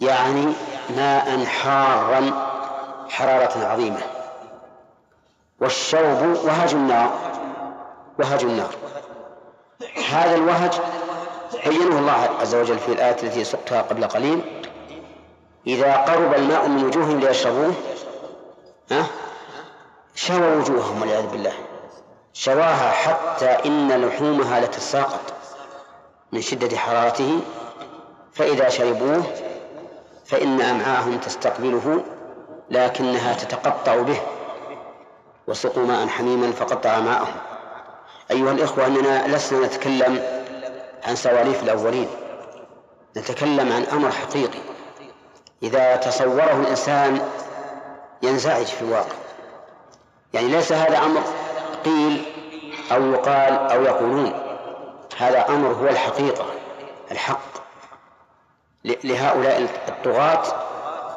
[0.00, 0.52] يعني
[0.96, 2.30] ماء حارا
[3.08, 4.00] حرارة عظيمة.
[5.60, 7.10] والشوب وهج النار
[8.18, 8.74] وهج النار.
[10.10, 10.72] هذا الوهج
[11.66, 14.62] بينه الله عز وجل في الآية التي سقتها قبل قليل.
[15.66, 17.74] إذا قرب الماء من وجوههم ليشربوه
[18.90, 19.06] ها؟
[20.14, 21.52] شوى وجوههم والعياذ بالله.
[22.32, 25.32] شواها حتى إن لحومها لتساقط
[26.32, 27.40] من شدة حرارته.
[28.32, 29.22] فإذا شربوه
[30.24, 32.04] فإن أمعاءهم تستقبله
[32.70, 34.20] لكنها تتقطع به.
[35.46, 37.34] وسقوا ماء حميما فقطع ماءهم.
[38.30, 40.41] أيها الإخوة أننا لسنا نتكلم
[41.06, 42.08] عن سواليف الأولين.
[43.16, 44.58] نتكلم عن أمر حقيقي.
[45.62, 47.20] إذا تصوره الإنسان
[48.22, 49.16] ينزعج في الواقع.
[50.32, 51.20] يعني ليس هذا أمر
[51.84, 52.24] قيل
[52.92, 54.32] أو يقال أو يقولون.
[55.18, 56.44] هذا أمر هو الحقيقة
[57.10, 57.52] الحق.
[58.84, 60.42] لهؤلاء الطغاة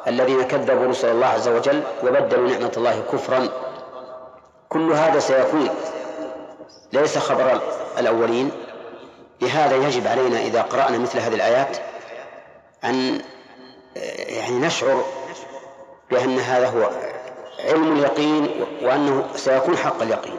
[0.06, 3.48] الذين كذبوا رسل الله عز وجل وبدلوا نعمة الله كفرا.
[4.68, 5.68] كل هذا سيكون.
[6.92, 7.60] ليس خبر
[7.98, 8.50] الأولين.
[9.40, 11.76] لهذا يجب علينا إذا قرأنا مثل هذه الآيات
[12.84, 13.20] أن
[14.28, 15.04] يعني نشعر
[16.10, 16.90] بأن هذا هو
[17.64, 18.50] علم اليقين
[18.82, 20.38] وأنه سيكون حق اليقين.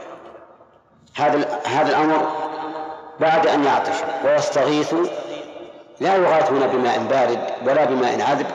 [1.16, 2.28] هذا هذا الأمر
[3.20, 4.94] بعد أن يعطش ويستغيث
[6.00, 8.48] لا يغاثون بماء بارد ولا بماء عذب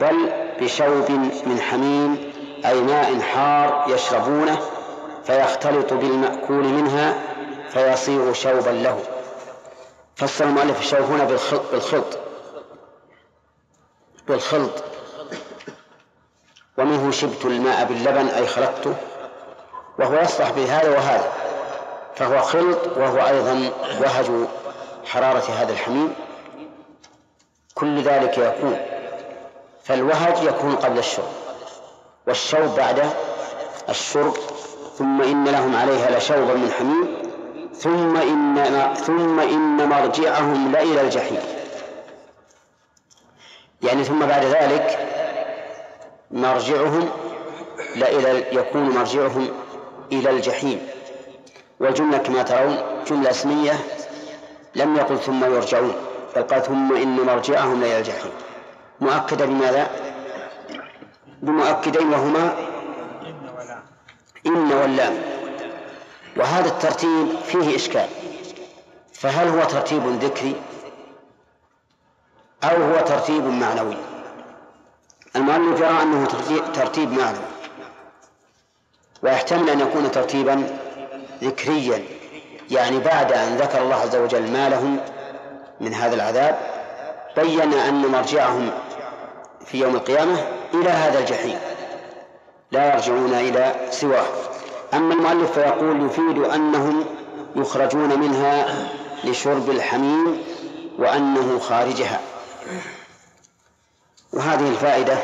[0.00, 1.10] بل بشوب
[1.46, 2.32] من حميم
[2.66, 4.58] أي ماء حار يشربونه
[5.24, 7.14] فيختلط بالمأكول منها
[7.68, 8.98] فيصير شوبا له.
[10.18, 12.18] فسر المؤلف الشوب هنا بالخلط بالخلط.
[14.28, 14.84] بالخلط.
[16.78, 18.94] ومنه شبت الماء باللبن أي خلطته
[19.98, 21.32] وهو يصلح بهذا وهذا.
[22.16, 24.46] فهو خلط وهو أيضا وهج
[25.04, 26.14] حرارة هذا الحميم.
[27.74, 28.80] كل ذلك يكون.
[29.84, 31.32] فالوهج يكون قبل الشرب.
[32.26, 33.12] والشوب بعد
[33.88, 34.36] الشرب.
[34.98, 37.27] ثم إن لهم عليها لشوبا من حميم.
[37.78, 41.40] ثم إن ثم إن مرجعهم لإلى الجحيم.
[43.82, 44.98] يعني ثم بعد ذلك
[46.30, 47.08] مرجعهم
[47.96, 49.48] لإلى يكون مرجعهم
[50.12, 50.88] إلى الجحيم.
[51.80, 52.76] والجملة كما ترون
[53.10, 53.72] جملة اسمية
[54.74, 55.92] لم يقل ثم يرجعون
[56.36, 58.32] بل قال ثم إن مرجعهم لإلى الجحيم.
[59.00, 59.90] مؤكدة بماذا؟
[61.42, 62.56] بمؤكدين وهما
[64.46, 65.37] إن واللام
[66.38, 68.06] وهذا الترتيب فيه إشكال.
[69.12, 70.54] فهل هو ترتيب ذكري
[72.64, 73.96] أو هو ترتيب معنوي؟
[75.36, 76.26] المؤلف يرى أنه
[76.74, 77.44] ترتيب معنوي.
[79.22, 80.78] ويحتمل أن يكون ترتيبا
[81.42, 82.04] ذكريا
[82.70, 85.00] يعني بعد أن ذكر الله عز وجل ما لهم
[85.80, 86.58] من هذا العذاب
[87.36, 88.70] بين أن مرجعهم
[89.66, 90.38] في يوم القيامة
[90.74, 91.58] إلى هذا الجحيم.
[92.72, 94.26] لا يرجعون إلى سواه.
[94.94, 97.04] أما المؤلف فيقول يفيد أنهم
[97.56, 98.66] يخرجون منها
[99.24, 100.42] لشرب الحميم
[100.98, 102.20] وأنه خارجها.
[104.32, 105.18] وهذه الفائدة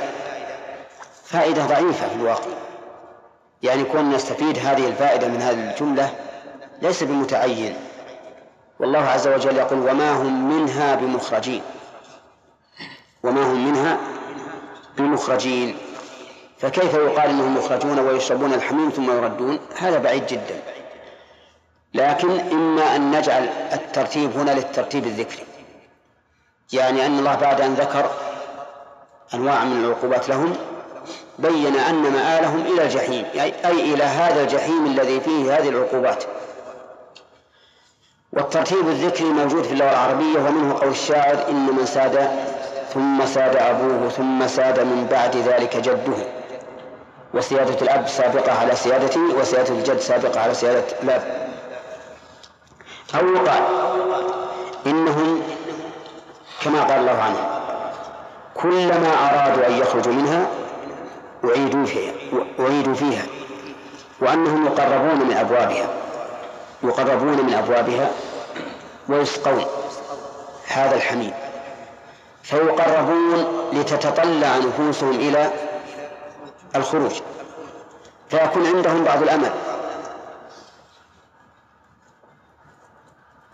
[1.24, 2.50] فائدة ضعيفة في الواقع.
[3.62, 6.14] يعني كون نستفيد هذه الفائدة من هذه الجملة
[6.82, 7.76] ليس بمتعين.
[8.80, 11.62] والله عز وجل يقول وما هم منها بمخرجين.
[13.22, 13.98] وما هم منها
[14.98, 15.76] بمخرجين.
[16.58, 20.62] فكيف يقال إنهم مخرجون ويشربون الحميم ثم يردون؟ هذا بعيد جدا.
[21.94, 25.44] لكن إما أن نجعل الترتيب هنا للترتيب الذكري.
[26.72, 28.10] يعني أن الله بعد أن ذكر
[29.34, 30.52] أنواع من العقوبات لهم
[31.38, 33.24] بين أن مآلهم إلى الجحيم
[33.64, 36.24] أي إلى هذا الجحيم الذي فيه هذه العقوبات.
[38.32, 42.30] والترتيب الذكري موجود في اللغة العربية ومنه قول الشاعر إن من ساد
[42.94, 46.43] ثم ساد أبوه ثم ساد من بعد ذلك جده.
[47.34, 51.44] وسيادة الأب سابقة على سيادته وسيادة الجد سابقة على سيادة الأب.
[53.14, 53.62] أو يقال
[54.86, 55.42] إنهم
[56.64, 57.60] كما قال الله عنه
[58.54, 60.46] كلما أرادوا أن يخرجوا منها
[61.44, 62.12] أعيدوا فيها
[62.60, 63.22] أعيدوا فيها
[64.20, 65.88] وأنهم يقربون من أبوابها
[66.82, 68.10] يقربون من أبوابها
[69.08, 69.64] ويسقون
[70.66, 71.32] هذا الحميم
[72.42, 75.50] فيقربون لتتطلع نفوسهم إلى
[76.76, 77.12] الخروج
[78.28, 79.50] فيكون عندهم بعض الأمل.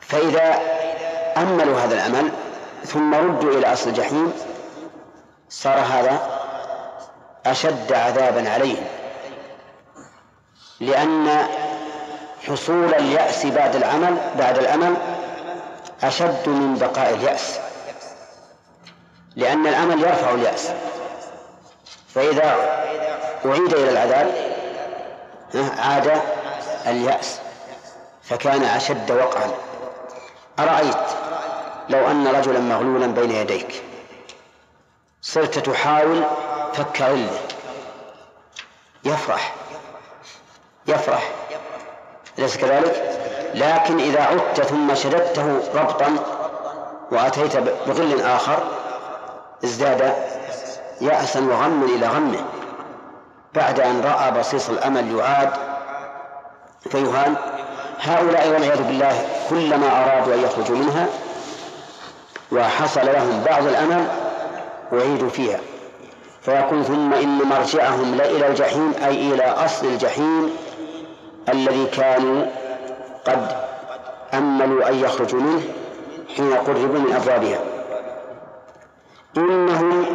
[0.01, 0.59] فإذا
[1.37, 2.31] أملوا هذا الأمل
[2.85, 4.33] ثم ردوا إلى أصل الجحيم
[5.49, 6.41] صار هذا
[7.47, 8.85] أشد عذابا عليهم.
[10.81, 11.47] لأن
[12.49, 14.97] حصول اليأس بعد العمل بعد الأمل
[16.03, 17.59] أشد من بقاء اليأس.
[19.37, 20.71] لأن الأمل يرفع اليأس.
[22.15, 22.57] فإذا
[23.47, 24.35] أعيد إلى العذاب
[25.79, 26.21] عاد
[26.87, 27.41] اليأس
[28.23, 29.51] فكان أشد وقعا.
[30.59, 30.97] أرأيت
[31.89, 33.83] لو أن رجلا مغلولا بين يديك
[35.23, 36.25] صرت تحاول
[36.73, 37.39] فك عله
[39.05, 39.55] يفرح
[40.87, 41.31] يفرح.
[42.39, 43.21] أليس كذلك؟
[43.55, 46.17] لكن إذا عدت ثم شددته ربطا
[47.13, 48.59] وأتيت بغل آخر
[49.65, 50.15] ازداد
[51.01, 52.45] يأسا وغما إلى غمه
[53.55, 55.51] بعد أن رأى بصيص الأمل يعاد.
[56.91, 57.35] فيهان
[58.01, 61.07] هؤلاء والعياذ بالله كلما أرادوا أن يخرجوا منها
[62.53, 64.07] وحصل لهم بعض الأمل
[64.93, 65.59] أعيدوا فيها.
[66.43, 70.51] فيكون ثم إن مرجعهم لإلى الجحيم أي إلى أصل الجحيم
[71.49, 72.47] الذي كانوا
[73.27, 73.57] قد
[74.35, 75.63] أملوا أن يخرجوا منه
[76.37, 77.59] حين قربوا من أبوابها.
[79.37, 80.07] إنهم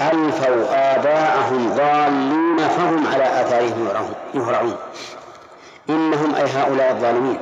[0.00, 3.88] ألفوا آباءهم ضالين فهم على آثارهم
[4.34, 4.76] يهرعون
[5.90, 7.38] إنهم أي هؤلاء الظالمين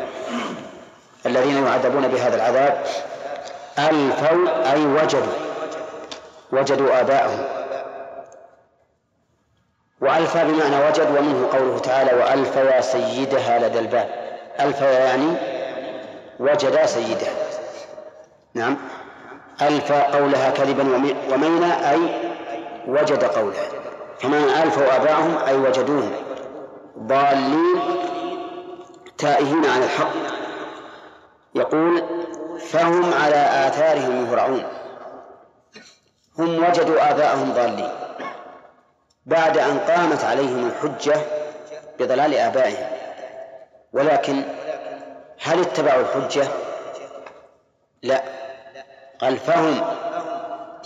[1.27, 2.85] الذين يعذبون بهذا العذاب
[3.79, 5.33] ألفوا أي وجدوا
[6.53, 7.45] وجدوا آباءهم.
[10.01, 14.09] وألفى بمعنى وجد ومنه قوله تعالى وألفيا سيدها لدى الباب.
[14.61, 15.35] ألفيا يعني
[16.41, 17.33] وجدا سيدها.
[18.55, 18.77] نعم.
[19.63, 20.83] ألفى قولها كذبا
[21.33, 21.99] ومينا أي
[22.91, 23.69] وجد قولها
[24.21, 26.13] فمعنى ألفوا آباءهم أي وجدوهم
[26.99, 27.81] ضالين
[29.19, 30.11] تائهين عن الحق.
[31.55, 32.03] يقول
[32.61, 34.65] فهم على آثارهم يهرعون.
[36.39, 37.93] هم وجدوا آباءهم ضالين.
[39.27, 41.21] بعد أن قامت عليهم الحجة
[41.99, 42.87] بضلال آبائهم.
[43.93, 44.43] ولكن
[45.43, 46.49] هل اتبعوا الحجة؟
[48.03, 48.23] لا.
[49.21, 49.81] قال فهم.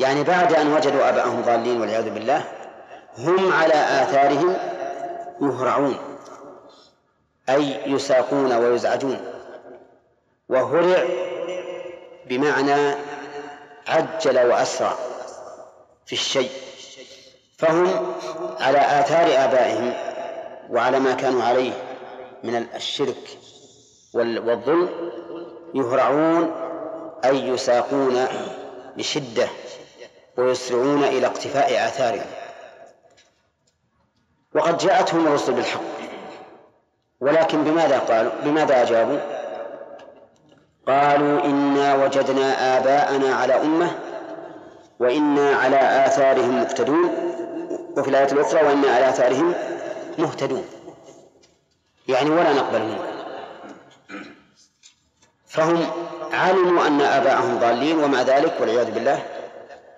[0.01, 2.45] يعني بعد أن وجدوا آباءهم ضالين والعياذ بالله
[3.19, 4.57] هم على آثارهم
[5.43, 5.97] يهرعون
[7.49, 9.21] أي يساقون ويزعجون.
[10.49, 11.05] وهرع
[12.27, 12.95] بمعنى
[13.89, 14.95] عجل وأسرع
[16.07, 16.51] في الشيء.
[17.59, 18.15] فهم
[18.61, 19.93] على آثار آبائهم
[20.71, 21.73] وعلى ما كانوا عليه
[22.45, 23.39] من الشرك
[24.15, 24.89] والظلم
[25.75, 26.53] يهرعون
[27.25, 28.27] أي يساقون
[28.97, 29.49] بشدة.
[30.39, 32.27] ويسرعون إلى اقتفاء آثارهم.
[34.55, 35.81] وقد جاءتهم الرسل بالحق.
[37.21, 39.19] ولكن بماذا قالوا؟ بماذا أجابوا؟
[40.87, 43.91] قالوا إنا وجدنا آباءنا على أمة
[45.01, 47.11] وإنا على آثارهم مقتدون
[47.97, 49.55] وفي الآية الأخرى وإنا على آثارهم
[50.19, 50.65] مهتدون.
[52.09, 52.97] يعني ولا نقبل
[55.47, 55.87] فهم
[56.33, 59.23] علموا أن آباءهم ضالين ومع ذلك والعياذ بالله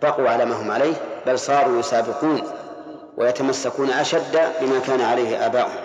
[0.07, 0.95] بقوا على ما هم عليه
[1.27, 2.43] بل صاروا يسابقون
[3.17, 5.85] ويتمسكون أشد بما كان عليه آباؤهم.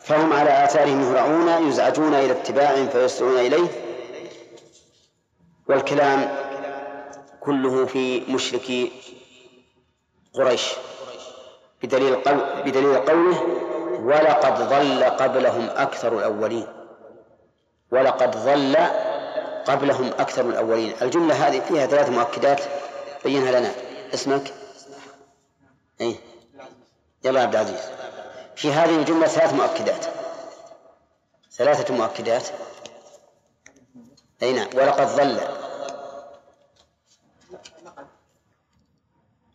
[0.00, 3.68] فهم على آثارهم يهرعون يزعجون إلى اتباع فيسرعون إليه.
[5.68, 6.28] والكلام
[7.40, 8.92] كله في مشركي
[10.34, 10.72] قريش
[11.82, 13.42] بدليل قول بدليل قوله
[14.00, 16.66] ولقد ضل قبلهم أكثر الأولين
[17.90, 18.76] ولقد ضل
[19.66, 20.92] قبلهم أكثر الأولين.
[21.02, 22.60] الجملة هذه فيها ثلاث مؤكدات
[23.24, 23.74] بينها لنا.
[24.14, 24.54] اسمك؟
[26.00, 26.18] أي
[27.24, 27.90] يلا عبد العزيز.
[28.56, 30.06] في هذه الجملة ثلاث مؤكدات.
[31.52, 32.48] ثلاثة مؤكدات.
[34.42, 34.68] أي نعم.
[34.74, 35.40] ولقد ظل.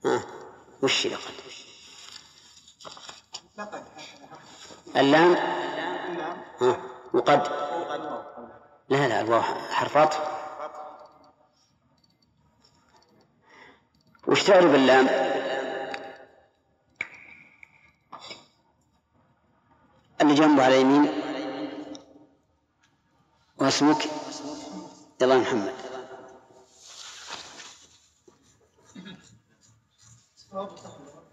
[0.05, 0.21] ها.
[0.81, 1.33] وش لقد؟
[4.95, 5.35] اللام.
[6.61, 6.81] ها.
[7.13, 7.47] وقد
[8.89, 10.15] لا لا الواو حرفات
[14.29, 15.07] وش تعرف اللام
[20.21, 21.21] اللي جنبه على اليمين.
[23.57, 24.05] واسمك.
[25.21, 25.73] يلا محمد.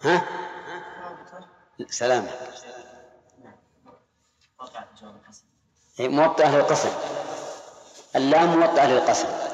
[0.03, 0.22] ها؟
[1.90, 2.30] سلامة
[6.01, 6.88] موطئة للقسم
[8.16, 9.45] اللام موطئة للقسم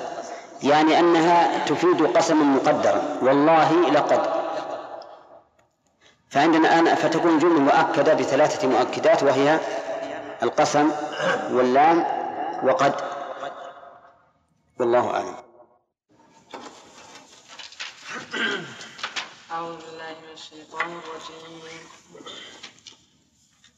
[0.62, 3.18] يعني أنها تفيد قسما مقدرا.
[3.22, 4.42] والله لقد.
[6.30, 9.60] فعندنا الآن فتكون جملة مؤكدة بثلاثة مؤكدات وهي
[10.42, 10.90] القسم
[11.50, 12.06] واللام
[12.62, 12.94] وقد.
[14.80, 15.36] والله أعلم.
[19.52, 21.62] أعوذ بالله من الشيطان الرجيم.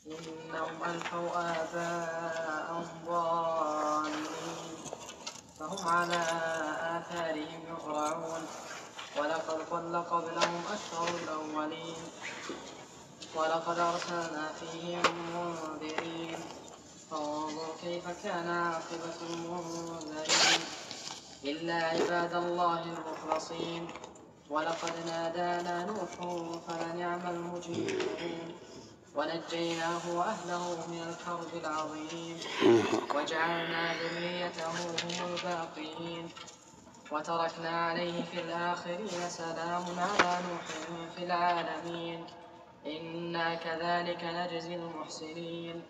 [0.06, 4.63] إنهم ألفوا آباءهم ضالين.
[5.60, 6.16] فهم على
[6.98, 8.46] آثارهم يهرعون.
[9.18, 11.96] ولقد ضل قبلهم أكثر الأولين.
[13.34, 15.02] ولقد أرسلنا فيهم
[15.34, 16.38] منذرين.
[17.10, 20.60] فانظر كيف كان عاقبة المنذرين.
[21.44, 23.88] إلا عباد الله المخلصين.
[24.50, 26.10] ولقد نادانا نوح
[26.68, 28.54] فلنعم المجيبون
[29.14, 32.36] ونجيناه وأهله من الكرب العظيم.
[33.14, 36.28] وجعلنا ذريته هم الباقين.
[37.10, 40.66] وتركنا عليه في الآخرين سلام على نوح
[41.16, 42.24] في العالمين.
[42.86, 45.82] إنا كذلك نجزي المحسنين.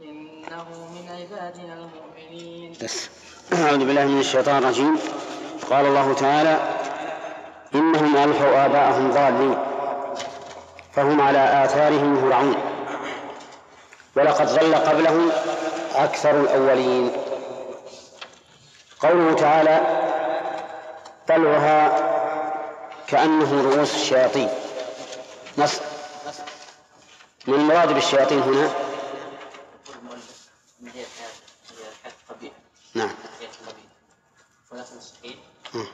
[0.00, 2.72] إنه من عبادنا المؤمنين.
[2.82, 3.10] بس.
[3.52, 4.98] أعوذ بالله من الشيطان الرجيم.
[5.70, 6.54] قال الله تعالى
[7.74, 9.58] إنهم ألحوا آباءهم ضالين.
[10.92, 12.67] فهم على آثارهم يهرعون.
[14.16, 15.30] ولقد ظل قبلهم
[15.94, 17.12] أكثر الأولين.
[19.00, 19.80] قوله تعالى
[21.28, 22.08] طلعها
[23.06, 24.48] كأنه رؤوس الشياطين.
[25.58, 25.80] نص.
[27.46, 28.70] من المراد بالشياطين هنا؟
[32.94, 33.10] نعم.
[34.72, 35.36] القياس الصحيح
[35.74, 35.86] مم.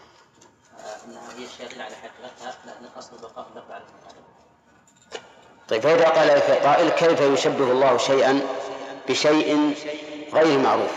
[0.79, 3.85] آه، إنها هي الشياطين على حقيقتها لأن الاصل البقاء اللفظ على.
[5.69, 8.41] طيب فإذا قال لك قائل كيف يشبه الله شيئا
[9.09, 9.75] بشيء
[10.33, 10.91] غير معروف؟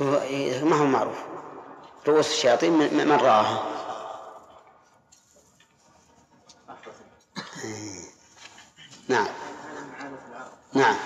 [0.00, 1.18] إيه، ما هو معروف.
[2.08, 3.62] رؤوس الشياطين من رآها
[7.64, 8.02] إيه.
[9.08, 9.26] نعم
[10.74, 10.96] نعم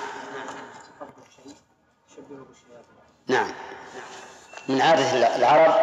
[3.26, 3.53] نعم
[4.72, 5.74] من عادة العرب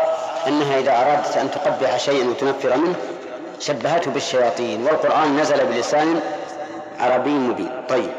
[0.47, 2.95] أنها إذا أرادت أن تقبح شيئا وتنفر منه
[3.59, 6.21] شبهته بالشياطين والقرآن نزل بلسان
[6.99, 7.85] عربي مبين.
[7.89, 8.11] طيب.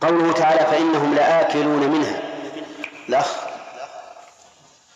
[0.00, 2.22] قوله تعالى فإنهم لآكلون منها.
[3.08, 3.36] الأخ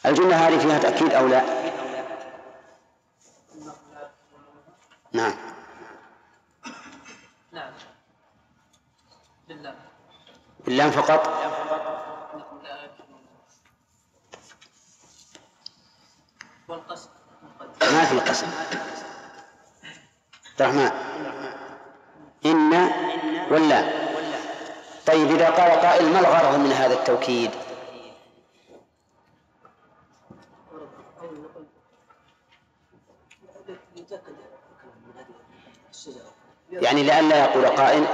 [0.07, 1.43] الجملة هذه فيها تأكيد أو لا؟
[5.13, 5.35] نعم.
[7.53, 7.73] نعم.
[9.49, 9.75] لله
[10.65, 11.48] باللام فقط؟
[18.29, 19.07] مقدم ما في قسم
[20.61, 20.91] عبد الرحمن.
[22.47, 22.91] إن
[23.51, 24.09] ولا.
[25.07, 27.51] طيب إذا قال قائل ما الغرض من هذا التوكيد؟
[36.73, 38.05] يعني لئلا يقول قائل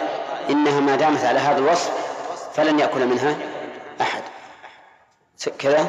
[0.51, 1.91] إنها ما دامت على هذا الوصف
[2.55, 3.37] فلن يأكل منها
[4.01, 4.23] أحد.
[5.59, 5.89] كذا؟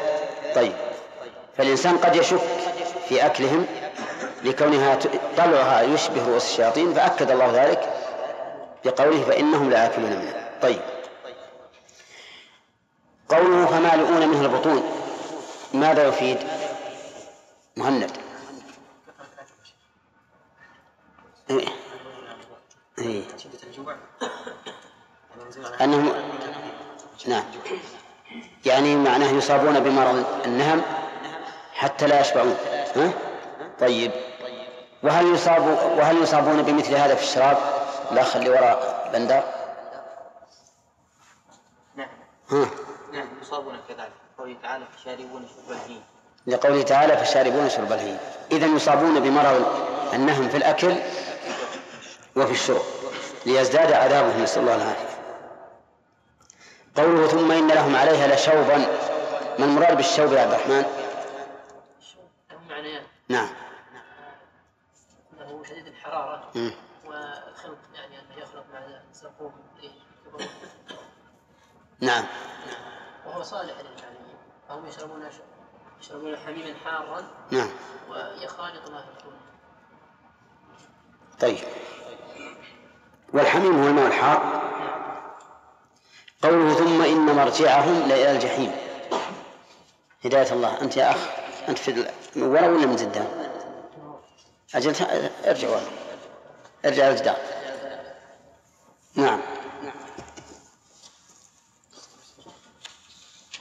[0.55, 0.73] طيب.
[1.57, 2.41] فالإنسان قد يشك
[3.09, 3.65] في أكلهم
[4.45, 4.99] لكونها
[5.37, 7.93] طلعها يشبه رؤوس الشياطين فأكد الله ذلك
[8.85, 10.49] بقوله فإنهم لآكلون منها.
[10.61, 10.81] طيب.
[13.29, 14.83] قوله فمالئون منه البطون.
[15.73, 16.37] ماذا يفيد؟
[17.77, 18.11] مهند.
[21.49, 21.67] إيه.
[22.99, 23.23] إيه.
[25.81, 26.13] أنهم
[27.27, 27.43] نعم.
[28.65, 30.81] يعني معناه يصابون بمرض النهم
[31.73, 32.57] حتى لا يشبعون.
[32.95, 33.11] ها؟
[33.79, 34.11] طيب.
[35.05, 37.57] وهل يصاب وهل يصابون بمثل هذا في الشراب؟
[38.11, 39.43] الأخ اللي وراء بندر.
[41.95, 42.07] نعم.
[42.51, 42.65] ها.
[43.13, 44.11] نعم يصابون كذلك.
[44.37, 46.03] قوله تعالى فشاربون شرب الهيم
[46.47, 48.17] لقوله تعالى فالشاربون شرب الهيم
[48.51, 49.65] إذا يصابون بمرض
[50.13, 50.95] النهم في الأكل
[52.35, 52.81] وفي الشرب
[53.45, 55.15] ليزداد عذابهم نسأل الله العافية.
[56.97, 58.77] قوله ثم إن لهم عليها لشوبا.
[59.59, 61.04] ما المراد بالشوب يا عبد الرحمن؟
[66.55, 68.79] والخلط يعني انه يخلط مع
[69.11, 70.45] الزقوم لكبر
[71.99, 72.25] نعم.
[73.25, 74.37] وهو صالح للمعنيين
[74.69, 75.29] فهم يشربون
[76.01, 77.23] يشربون حميما حارا.
[77.51, 77.69] نعم.
[78.09, 79.33] ويخالط ما في الكون
[81.39, 81.57] طيب.
[83.33, 84.65] والحميم هو الماء الحار.
[86.43, 88.71] قوله ثم إن مرجعهم لإلى الجحيم.
[90.25, 90.81] هداية الله.
[90.81, 91.17] أنت يا أخ
[91.69, 93.27] أنت في ورا ولا من قدام؟
[94.75, 94.95] أجل
[95.45, 96.04] أرجع ورا
[96.85, 97.37] ارجع الجدار
[99.15, 99.41] نعم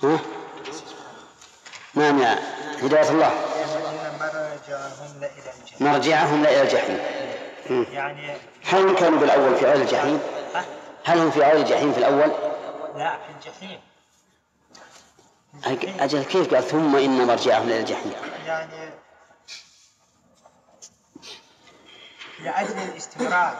[0.02, 0.18] ها؟
[1.94, 2.38] نعم يا
[2.82, 3.32] هداية الله
[4.60, 5.20] مرجعهم
[5.80, 6.98] مرجعهم لإلى الجحيم.
[7.92, 10.20] يعني هل هم كانوا بالأول في أهل الجحيم؟
[11.04, 12.30] هل هم في أهل الجحيم في الأول؟
[12.96, 13.80] لا في الجحيم
[16.00, 18.12] أجل كيف قال ثم إن مرجعهم إلى الجحيم؟
[18.46, 18.90] يعني
[22.44, 23.56] لأجل الاستمرار.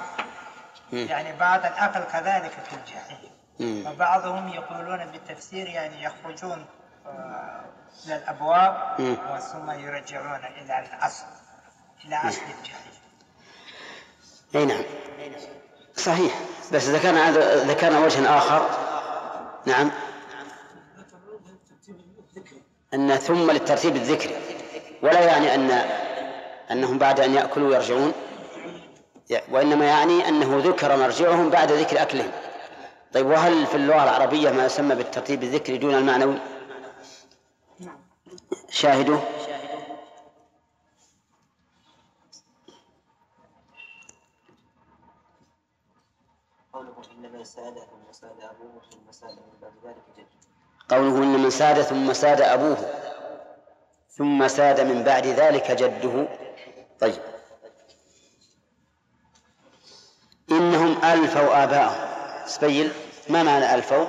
[0.93, 3.35] يعني بعض الأكل كذلك في الجحيم.
[3.61, 6.67] وبعضهم يقولون بالتفسير يعني يخرجون
[7.07, 7.65] آه،
[8.07, 9.17] إلى الأبواب مم.
[9.31, 11.25] وثم يرجعون إلى الأصل
[12.05, 12.95] إلى أصل الجحيم
[14.55, 14.83] أي نعم.
[15.97, 16.35] صحيح.
[16.73, 18.71] بس إذا كان هذا إذا كان وجه آخر
[19.67, 19.91] نعم.
[22.95, 24.37] أن ثم للترتيب الذكري
[25.03, 25.71] ولا يعني أن
[26.71, 28.13] أنهم بعد أن يأكلوا يرجعون
[29.51, 32.31] وإنما يعني أنه ذكر مرجعهم بعد ذكر أكلهم.
[33.13, 36.39] طيب وهل في اللغة العربية ما يسمى بالترتيب الذكري دون المعنوي؟
[38.71, 39.19] شاهدوا.
[50.91, 52.77] قوله إن من ساد ثم ساد أبوه
[54.11, 56.29] ثم ساد من بعد ذلك جده.
[57.01, 57.34] قوله
[60.51, 62.15] إنهم ألفوا آباءهم.
[62.47, 62.93] سبيل
[63.29, 64.07] ما معنى ألفوا؟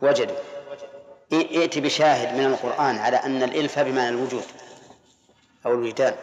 [0.00, 0.36] وجدوا.
[1.32, 4.44] ائت بشاهد من القرآن على أن الإلفة بمعنى الوجود
[5.66, 6.16] أو الوجدان.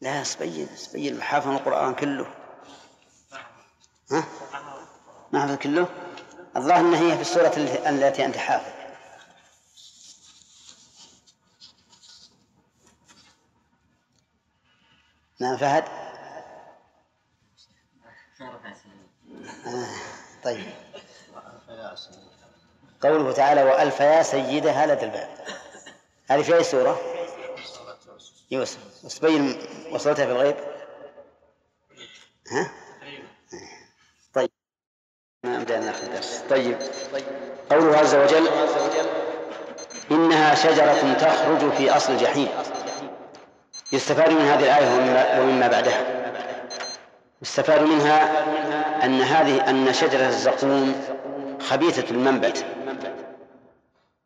[0.00, 2.26] لا سبيل سبيل حافظ القرآن كله.
[4.10, 4.24] ها؟
[5.32, 5.88] ما حفظ كله؟
[6.56, 7.54] الظاهر أنها هي في السورة
[7.88, 8.79] التي أنت حافظ.
[15.40, 15.84] نعم فهد؟
[19.66, 19.86] آه
[20.44, 20.66] طيب.
[23.02, 25.28] قوله تعالى وألف يا سيدها لدى الباب.
[26.30, 27.00] هذه في أي سورة؟
[28.50, 29.04] يوسف.
[29.04, 29.62] وسبين
[29.92, 30.56] وصلتها في الغيب.
[32.52, 32.70] ها؟
[34.34, 34.50] طيب.
[35.44, 36.42] ما بدأنا ناخذ درس.
[36.50, 36.78] طيب.
[37.70, 38.48] قوله عز وجل
[40.10, 42.48] إنها شجرة تخرج في أصل الجحيم.
[43.92, 46.00] يستفاد من هذه الآية ومما, بعدها.
[47.42, 48.44] يستفاد منها
[49.04, 51.04] أن هذه أن شجرة الزقوم
[51.60, 52.64] خبيثة المنبت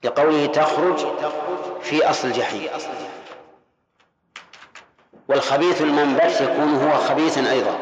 [0.04, 1.06] لقوله تخرج
[1.82, 2.68] في أصل الجحيم
[5.28, 7.78] والخبيث المنبت يكون هو خبيثا أيضا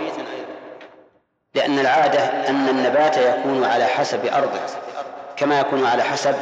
[1.54, 4.60] لأن العادة أن النبات يكون على حسب أرضه
[5.36, 6.34] كما يكون على حسب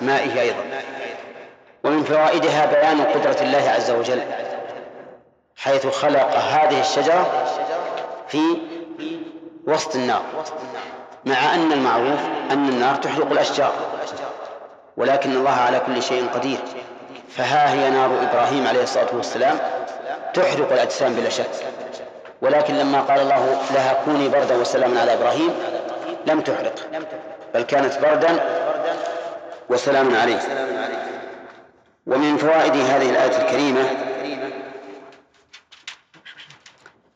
[0.00, 0.64] مائه أيضا.
[1.84, 4.22] ومن فوائدها بيان قدرة الله عز وجل.
[5.58, 7.44] حيث خلق هذه الشجرة
[8.28, 8.42] في
[9.66, 10.22] وسط النار
[11.24, 13.72] مع أن المعروف أن النار تحرق الأشجار
[14.96, 16.58] ولكن الله على كل شيء قدير.
[17.28, 19.58] فها هي نار إبراهيم عليه الصلاة والسلام
[20.34, 21.50] تحرق الأجسام بلا شك.
[22.42, 25.50] ولكن لما قال الله لها كوني بردا وسلاما على إبراهيم
[26.26, 26.74] لم تحرق
[27.54, 28.40] بل كانت بردا
[29.68, 30.40] وسلاما عليه.
[32.06, 34.07] ومن فوائد هذه الآية الكريمة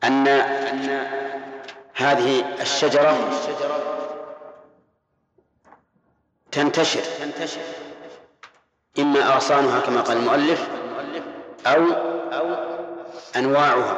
[0.03, 0.27] أن
[1.95, 3.29] هذه الشجرة
[6.51, 7.01] تنتشر
[8.99, 10.67] إما أغصانها كما قال المؤلف
[11.65, 11.85] أو
[13.35, 13.97] أنواعها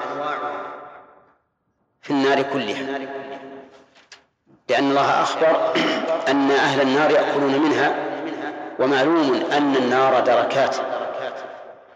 [2.02, 3.00] في النار كلها
[4.70, 5.74] لأن الله أخبر
[6.28, 7.96] أن أهل النار يأكلون منها
[8.80, 10.76] ومعلوم أن النار دركات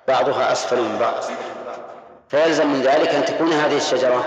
[0.07, 1.23] بعضها أسفل من بعض.
[2.29, 4.25] فيلزم من ذلك أن تكون هذه الشجرة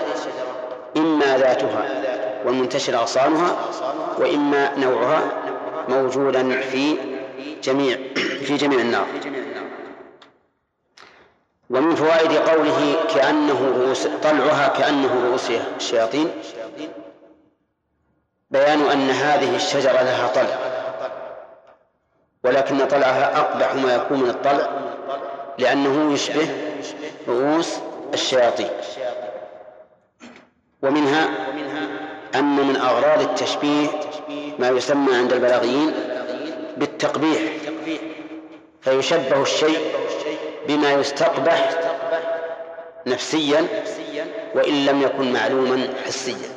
[0.96, 2.02] إما ذاتها
[2.44, 3.56] والمنتشر أغصانها
[4.18, 5.22] وإما نوعها
[5.88, 6.96] موجودا في
[7.62, 7.98] جميع
[8.46, 9.06] في جميع النار.
[11.70, 16.30] ومن فوائد قوله كأنه رؤوس طلعها كأنه رؤوس الشياطين
[18.50, 20.58] بيان أن هذه الشجرة لها طلع
[22.44, 24.68] ولكن طلعها أقبح ما يكون من الطلع
[25.58, 26.48] لأنه يشبه
[27.28, 27.78] رؤوس
[28.14, 28.70] الشياطين.
[30.82, 31.28] ومنها
[32.34, 33.88] أن من أغراض التشبيه
[34.58, 35.94] ما يسمى عند البلاغيين
[36.76, 37.40] بالتقبيح
[38.80, 39.80] فيشبه الشيء
[40.68, 41.70] بما يستقبح
[43.06, 43.66] نفسيا
[44.54, 46.50] وإن لم يكن معلوما حسيا.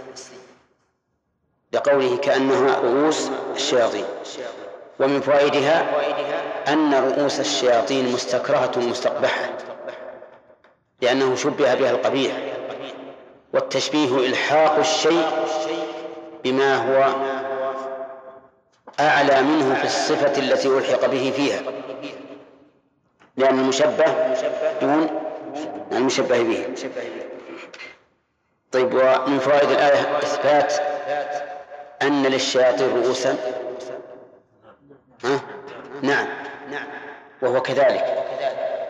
[1.74, 4.06] لقوله كأنها رؤوس الشياطين.
[5.00, 5.86] ومن فوائدها
[6.68, 9.50] أن رؤوس الشياطين مستكرهة مستقبحة.
[11.06, 12.34] لأنه شبه بها القبيح.
[13.54, 15.28] والتشبيه إلحاق الشيء
[16.44, 17.16] بما هو
[19.00, 21.62] أعلى منه في الصفة التي ألحق به فيها.
[23.38, 24.06] لأن المشبه
[24.82, 25.10] دون
[25.92, 26.68] المشبه به.
[28.72, 30.74] طيب ومن فوائد الآية إثبات
[32.02, 33.38] أن للشياطين رؤوسا.
[35.26, 35.40] ها؟
[36.02, 36.28] نعم.
[37.42, 38.26] وهو كذلك.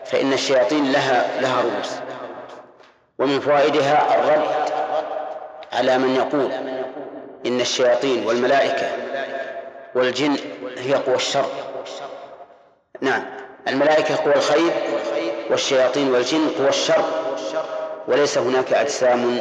[0.04, 2.05] فإن الشياطين لها لها رؤوس.
[3.18, 4.70] ومن فوائدها الرد
[5.72, 6.52] على من يقول
[7.46, 8.90] إن الشياطين والملائكة
[9.94, 10.36] والجن
[10.78, 11.46] هي قوى الشر.
[13.00, 13.24] نعم
[13.68, 14.72] الملائكة قوى الخير
[15.50, 17.04] والشياطين والجن قوى الشر.
[18.08, 19.38] وليس هناك أجسام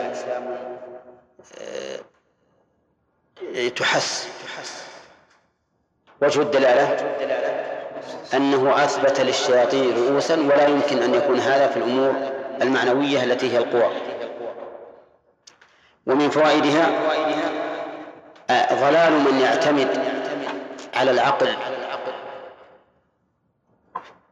[3.56, 4.36] آه، تحس.
[6.22, 7.16] وجه الدلالة
[8.34, 13.92] أنه أثبت للشياطين رؤوسا ولا يمكن أن يكون هذا في الأمور المعنوية التي هي القوى.
[16.08, 16.90] ومن فوائدها
[18.50, 20.04] آه، ضلال من يعتمد
[20.94, 21.56] على العقل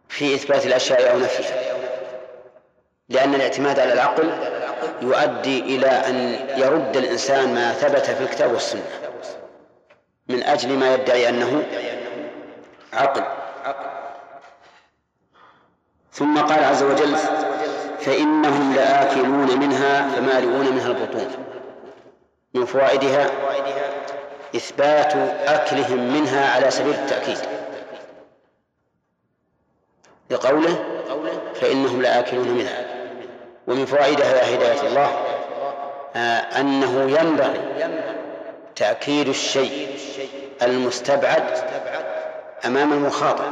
[0.09, 1.73] في إثبات الأشياء أو نفيها.
[3.09, 4.31] لأن الاعتماد على العقل
[5.01, 8.83] يؤدي إلى أن يرد الإنسان ما ثبت في الكتاب والسنة
[10.27, 11.63] من أجل ما يدعي أنه
[12.93, 13.23] عقل.
[16.11, 17.17] ثم قال عز وجل
[18.05, 21.27] فإنهم لآكلون منها فمالئون منها البطون.
[22.53, 23.29] من فوائدها
[24.55, 25.13] إثبات
[25.47, 27.37] أكلهم منها على سبيل التأكيد.
[30.29, 30.85] لقوله
[31.55, 32.85] فإنهم لآكلون منها.
[33.67, 35.25] ومن فوائدها يا هداية الله
[36.15, 37.61] آه، أنه ينبغي
[38.75, 39.97] تأكيد الشيء
[40.61, 41.43] المستبعد
[42.65, 43.51] أمام المخاطب.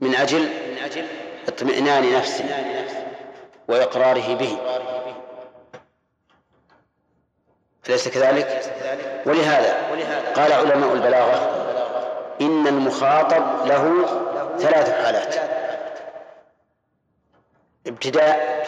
[0.00, 0.48] من أجل
[1.48, 2.44] اطمئنان نفسه
[3.68, 4.58] وإقراره به.
[7.88, 8.62] أليس كذلك؟
[9.26, 9.74] ولهذا
[10.36, 11.64] قال علماء البلاغة
[12.40, 14.04] إن المخاطب له
[14.58, 15.34] ثلاث حالات
[17.86, 18.64] ابتداء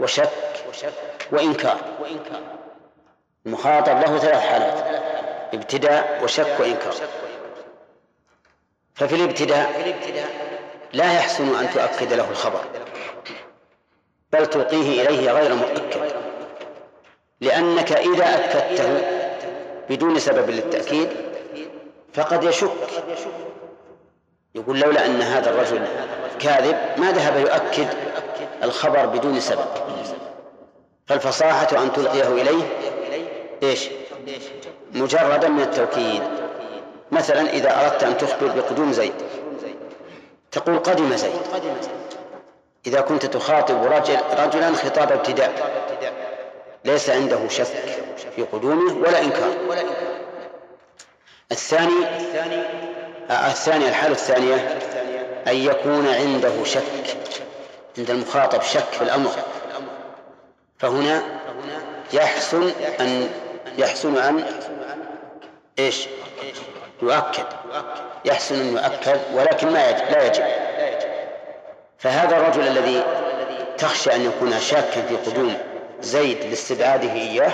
[0.00, 0.30] وشك
[1.32, 1.76] وإنكار.
[3.46, 5.02] المخاطب له ثلاث حالات
[5.54, 6.94] ابتداء وشك وإنكار.
[8.94, 9.72] ففي الابتداء
[10.92, 12.60] لا يحسن أن تؤكد له الخبر
[14.32, 16.12] بل تلقيه إليه غير مؤكد
[17.40, 19.00] لأنك إذا أكدته
[19.90, 21.08] بدون سبب للتأكيد
[22.14, 22.70] فقد يشك.
[24.54, 25.86] يقول لولا أن هذا الرجل
[26.40, 27.88] كاذب ما ذهب يؤكد
[28.62, 29.66] الخبر بدون سبب.
[31.06, 32.62] فالفصاحة أن تلقيه إليه
[33.62, 33.88] إيش؟
[34.92, 36.22] مجردا من التوكيد.
[37.12, 39.12] مثلا إذا أردت أن تخبر بقدوم زيد
[40.52, 41.32] تقول قدم زيد.
[42.86, 45.52] إذا كنت تخاطب رجل رجلا خطاب ابتداء.
[46.84, 47.66] ليس عنده شك
[48.36, 49.52] في قدومه ولا إنكار
[51.52, 52.06] الثاني
[53.30, 54.78] الثاني الحالة الثانية
[55.46, 57.16] أن يكون عنده شك
[57.98, 59.30] عند المخاطب شك في الأمر.
[60.78, 61.22] فهنا
[62.12, 63.28] يحسن أن
[63.78, 64.44] يحسن أن
[65.78, 66.08] إيش؟
[67.02, 67.46] يؤكد
[68.24, 70.44] يحسن أن يؤكد ولكن ما يجب لا يجب.
[71.98, 73.02] فهذا الرجل الذي
[73.78, 75.54] تخشى أن يكون شاكا في قدوم
[76.00, 77.52] زيد لاستبعاده إياه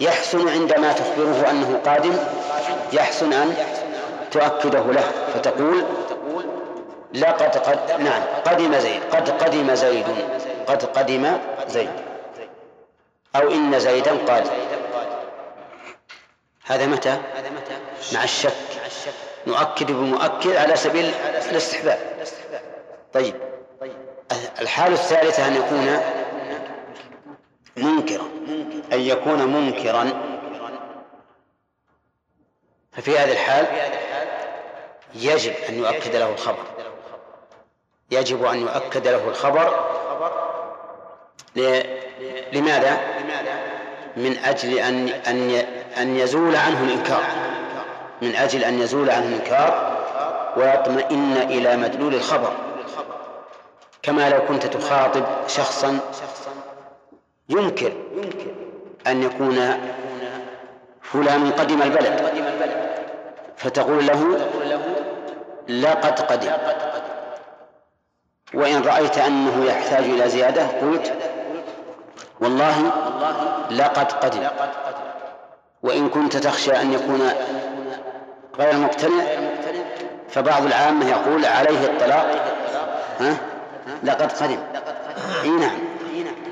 [0.00, 2.16] يحسن عندما تخبره أنه قادم
[2.92, 3.54] يحسن أن
[4.30, 5.04] تؤكده له
[5.34, 5.84] فتقول
[7.14, 10.06] لقد قد نعم قدم زيد قد قدم زيد
[10.66, 11.90] قد قدم زيد
[13.36, 14.50] أو إن زيدا قادم.
[16.66, 17.20] هذا متى؟
[18.14, 18.52] مع الشك.
[19.46, 21.04] نؤكد بمؤكد على سبيل
[21.50, 21.98] الاستحباب.
[23.12, 23.34] طيب.
[24.60, 26.00] الحالة الثالثة أن يكون
[27.76, 28.28] منكرا.
[28.92, 30.22] أن يكون منكرا.
[32.92, 33.66] ففي هذه الحال
[35.14, 36.64] يجب أن يؤكد له الخبر.
[38.10, 39.86] يجب أن يؤكد له الخبر.
[42.52, 43.00] لماذا؟
[44.16, 47.22] من أجل أن أن أن يزول عنه الإنكار
[48.22, 49.96] من أجل أن يزول عنه الإنكار
[50.56, 52.52] ويطمئن إلى مدلول الخبر.
[54.02, 55.98] كما لو كنت تخاطب شخصا
[57.48, 57.92] ينكر
[59.06, 59.80] أن يكون
[61.02, 62.32] فلان قدم البلد
[63.56, 64.48] فتقول له
[65.68, 66.52] لقد قدم.
[68.54, 71.12] وإن رأيت أنه يحتاج إلى زيادة قلت
[72.40, 72.92] والله
[73.70, 74.46] لقد قدم.
[75.86, 77.30] وإن كنت تخشى أن يكون
[78.58, 79.24] غير مقتنع
[80.28, 82.56] فبعض العامة يقول عليه الطلاق
[83.20, 83.36] ها؟
[84.02, 84.58] لقد قدم.
[85.44, 85.78] إي نعم.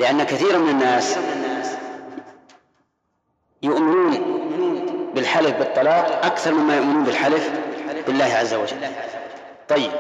[0.00, 1.18] لأن كثيرا من الناس
[3.62, 4.10] يؤمنون
[5.14, 7.50] بالحلف بالطلاق أكثر مما يؤمنون بالحلف
[8.06, 8.76] بالله عز وجل.
[9.68, 9.90] طيب.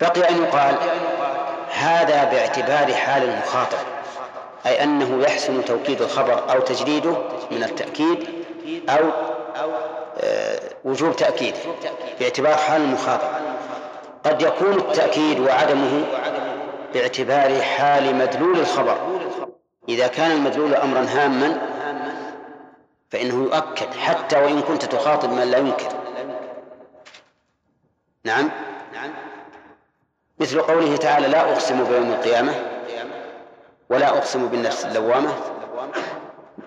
[0.00, 0.74] بقي أن يقال
[1.70, 3.93] هذا باعتبار حال المخاطب.
[4.66, 7.16] أي أنه يحسن توكيد الخبر أو تجديده
[7.50, 8.28] من التأكيد
[8.88, 9.10] أو
[10.16, 11.58] آه، وجوب تأكيده
[12.20, 13.28] باعتبار حال المخاطب
[14.24, 16.04] قد يكون التأكيد وعدمه
[16.94, 18.98] باعتبار حال مدلول الخبر.
[19.88, 21.60] إذا كان المدلول أمرا هاما
[23.10, 25.88] فإنه يؤكد حتى وإن كنت تخاطب من لا ينكر.
[28.24, 28.50] نعم؟
[30.38, 32.73] مثل قوله تعالى لا أقسم بيوم القيامة
[33.90, 35.32] ولا أقسم بالنفس اللوامة.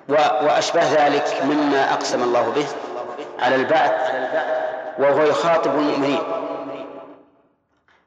[0.10, 2.66] وأشبه ذلك مما أقسم الله به
[3.40, 4.12] على البعث
[5.00, 6.22] وهو يخاطب المؤمنين.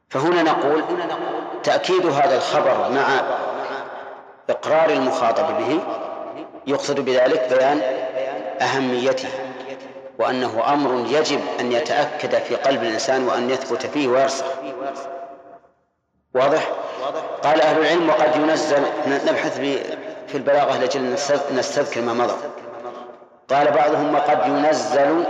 [0.08, 0.84] فهنا نقول
[1.62, 3.20] تأكيد هذا الخبر مع
[4.50, 5.80] إقرار المخاطب به
[6.66, 7.80] يقصد بذلك بيان
[8.60, 9.28] أهميته
[10.18, 14.44] وأنه أمر يجب أن يتأكد في قلب الإنسان وأن يثبت فيه ويرسخ.
[16.34, 16.68] واضح؟
[17.42, 19.60] قال أهل العلم وقد ينزل نبحث
[20.28, 21.16] في البلاغة لأجل
[21.54, 22.34] نستذكر ما مضى.
[23.48, 25.24] قال بعضهم وقد ينزل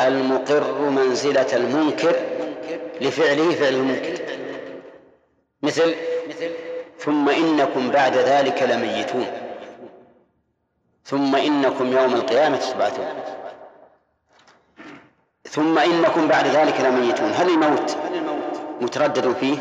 [0.00, 2.16] المقر منزلة المنكر
[3.00, 4.22] لفعله فعل المنكر.
[5.62, 5.94] مثل؟
[6.98, 9.26] ثم إنكم بعد ذلك لميتون.
[11.04, 13.06] ثم إنكم يوم القيامة تبعثون.
[15.50, 17.32] ثم إنكم بعد ذلك لميتون.
[17.32, 17.96] هل الموت
[18.80, 19.56] متردد فيه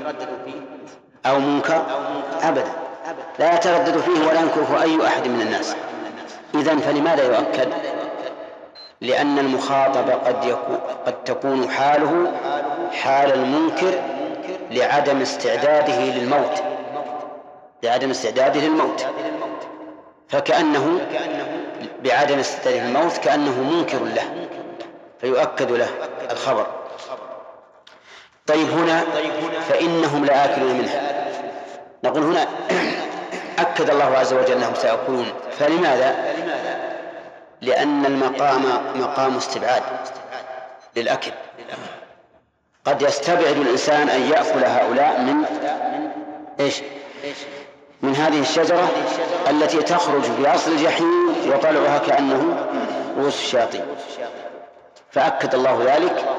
[1.25, 1.85] أو منكر
[2.41, 2.71] أبدا.
[3.39, 5.75] لا يتردد فيه ولا ينكره أي أحد من الناس.
[6.55, 7.73] إذن فلماذا يؤكد؟
[9.01, 12.31] لأن المخاطب قد يكون قد تكون حاله
[12.91, 13.91] حال المنكر
[14.71, 16.63] لعدم استعداده للموت.
[17.83, 19.05] لعدم استعداده للموت.
[20.27, 20.99] فكأنه
[22.03, 24.47] بعدم استعداده للموت كأنه منكر له.
[25.21, 25.87] فيؤكد له
[26.31, 26.67] الخبر.
[28.49, 29.03] طيب هنا
[29.69, 31.25] فإنهم لآكلون منها.
[32.03, 32.47] نقول هنا
[33.59, 35.25] أكد الله عز وجل أنهم سيأكلون.
[35.59, 36.15] فلماذا؟
[37.61, 38.63] لأن المقام
[38.95, 39.83] مقام استبعاد
[40.95, 41.31] للأكل.
[42.85, 45.45] قد يستبعد الإنسان أن يأكل هؤلاء من
[46.59, 46.81] إيش؟
[48.01, 48.89] من هذه الشجرة
[49.49, 52.67] التي تخرج في أصل الجحيم وطلعها كأنه
[53.17, 53.85] رؤوس الشياطين
[55.11, 56.38] فأكد الله ذلك.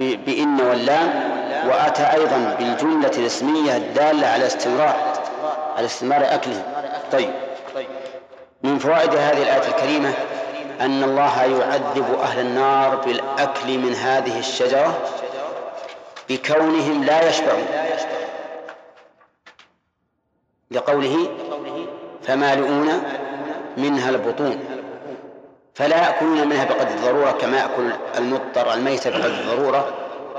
[0.00, 1.36] بإن واللام
[1.68, 4.96] وأتى أيضا بالجملة الاسمية الدالة على استمرار
[5.76, 6.62] على استمرار أكلهم
[7.12, 7.30] طيب.
[8.62, 10.12] من فوائد هذه الآية الكريمة
[10.80, 14.98] أن الله يعذب أهل النار بالأكل من هذه الشجرة
[16.28, 17.66] بكونهم لا يشبعون.
[20.70, 21.28] لقوله
[22.22, 23.02] فمالئون
[23.76, 24.75] منها البطون.
[25.76, 29.94] فلا يأكلون منها بقدر الضرورة كما يأكل المضطر الميت بقدر الضرورة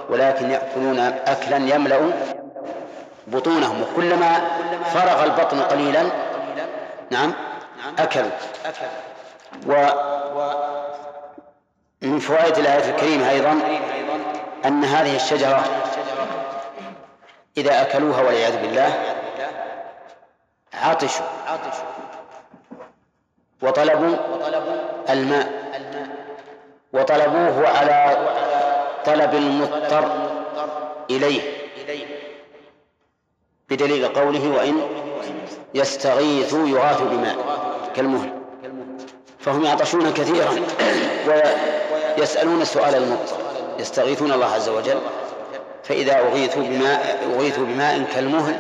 [0.10, 2.12] ولكن يأكلون أكلا يملأ
[3.28, 3.82] بطونهم.
[3.82, 4.42] وكلما
[4.94, 6.04] فرغ البطن قليلا
[7.12, 7.34] نعم
[8.00, 8.32] أكلوا.
[12.02, 13.60] ومن فوائد الآية الكريمة أيضا
[14.66, 15.64] أن هذه الشجرة
[17.58, 18.94] إذا أكلوها والعياذ بالله
[20.74, 21.26] عطشوا.
[23.62, 24.16] وطلبوا
[25.10, 25.68] الماء.
[26.94, 28.18] وطلبوه على
[29.06, 30.12] طلب المضطر
[31.10, 31.42] إليه.
[33.70, 34.82] بدليل قوله وإن
[35.74, 37.36] يستغيثوا يغاثوا بماء
[37.96, 38.30] كالمهل.
[39.40, 40.56] فهم يعطشون كثيرا
[42.18, 43.38] ويسألون سؤال المضطر.
[43.80, 44.98] يستغيثون الله عز وجل.
[45.84, 48.56] فإذا أغيثوا بماء أغيثوا بماء كالمهل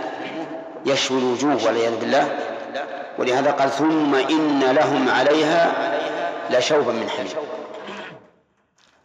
[0.85, 2.39] يشوي الوجوه والعياذ بالله.
[3.17, 5.71] ولهذا قال ثم إن لهم عليها
[6.49, 7.31] لشوبا من حميم.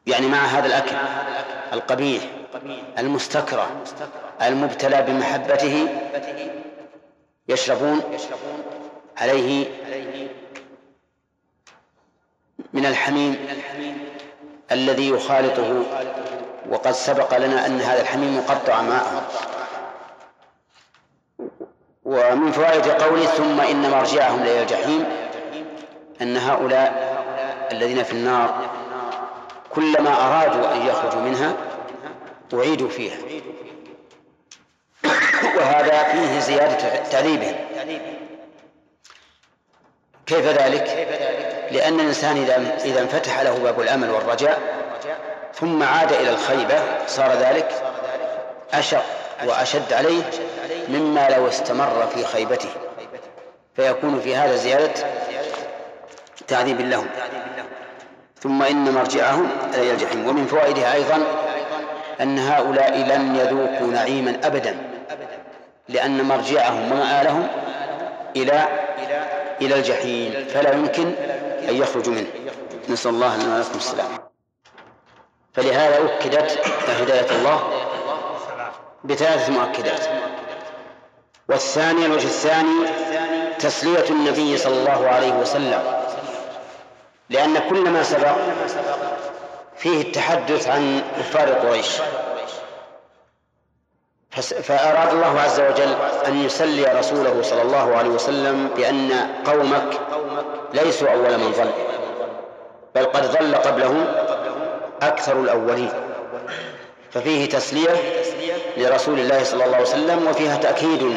[0.06, 0.96] يعني مع هذا الأكل
[1.72, 2.22] القبيح
[2.98, 3.70] المستكرة
[4.42, 5.88] المبتلى بمحبته
[7.48, 8.00] يشربون
[9.16, 9.66] عليه
[12.72, 13.36] من الحميم
[14.72, 15.82] الذي يخالطه.
[16.70, 19.22] وقد سبق لنا أن هذا الحميم مقطع ماءه.
[22.12, 25.04] ومن فوائد قوله ثم إن مرجعهم لإلى الجحيم
[26.22, 27.12] أن هؤلاء
[27.72, 28.70] الذين في النار
[29.70, 31.52] كلما أرادوا أن يخرجوا منها
[32.54, 33.16] أعيدوا فيها
[35.56, 37.54] وهذا فيه زيادة تعذيبهم
[40.26, 41.08] كيف ذلك؟
[41.70, 44.60] لأن الإنسان إذا إذا انفتح له باب الأمل والرجاء
[45.54, 47.82] ثم عاد إلى الخيبة صار ذلك
[48.72, 49.04] أشق
[49.46, 50.22] وأشد عليه
[50.92, 52.70] مما لو استمر في خيبته
[53.76, 54.92] فيكون في هذا زيادة
[56.48, 57.06] تعذيب لهم.
[58.40, 61.18] ثم إن مرجعهم إلى الجحيم ومن فوائدها أيضا
[62.20, 64.76] أن هؤلاء لن يذوقوا نعيما أبدا
[65.88, 67.48] لأن مرجعهم ومآلهم
[68.36, 68.68] إلى
[69.60, 71.12] إلى الجحيم فلا يمكن
[71.68, 72.26] أن يخرجوا منه.
[72.88, 74.08] نسأل الله لنا ولكم السلام.
[75.54, 77.62] فلهذا أكدت هداية الله
[79.04, 80.31] بثلاث مؤكدات.
[81.52, 82.86] والثاني الوجه الثاني
[83.58, 85.82] تسلية النبي صلى الله عليه وسلم.
[87.30, 88.36] لأن كل ما سبق
[89.76, 91.88] فيه التحدث عن كفار قريش.
[94.62, 95.94] فأراد الله عز وجل
[96.26, 99.12] أن يسلي رسوله صلى الله عليه وسلم بأن
[99.46, 100.00] قومك
[100.74, 101.70] ليسوا أول من ظل
[102.94, 104.06] بل قد ظل قبلهم
[105.02, 105.92] أكثر الأولين.
[107.10, 107.90] ففيه تسلية
[108.76, 111.16] لرسول الله صلى الله عليه وسلم وفيها تأكيد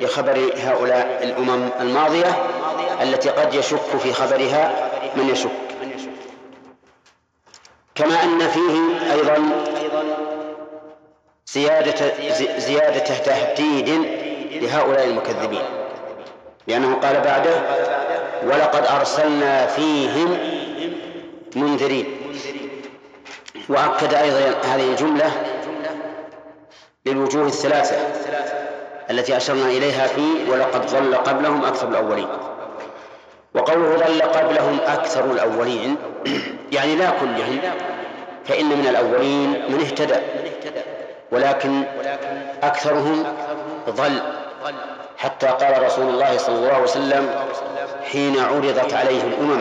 [0.00, 2.36] لخبر هؤلاء الأمم الماضية
[3.02, 5.50] التي قد يشك في خبرها من يشك.
[7.94, 9.50] كما أن فيه أيضا
[11.46, 12.12] زيادة
[12.58, 13.88] زيادة تهديد
[14.62, 15.62] لهؤلاء المكذبين
[16.66, 17.62] لأنه قال بعده
[18.42, 20.38] ولقد أرسلنا فيهم
[21.56, 22.06] منذرين
[23.68, 25.30] وأكد أيضا هذه الجملة
[27.12, 27.96] للوجوه الثلاثة
[29.10, 32.28] التي أشرنا إليها في ولقد ظل قبلهم أكثر الأولين
[33.54, 35.96] وقوله ظل قبلهم أكثر الأولين
[36.72, 37.58] يعني لا كلهم
[38.44, 40.14] فإن من الأولين من اهتدى
[41.32, 41.82] ولكن
[42.62, 43.24] أكثرهم
[43.88, 44.22] ضل
[45.18, 47.30] حتى قال رسول الله صلى الله عليه وسلم
[48.12, 49.60] حين عرضت عليه الأمم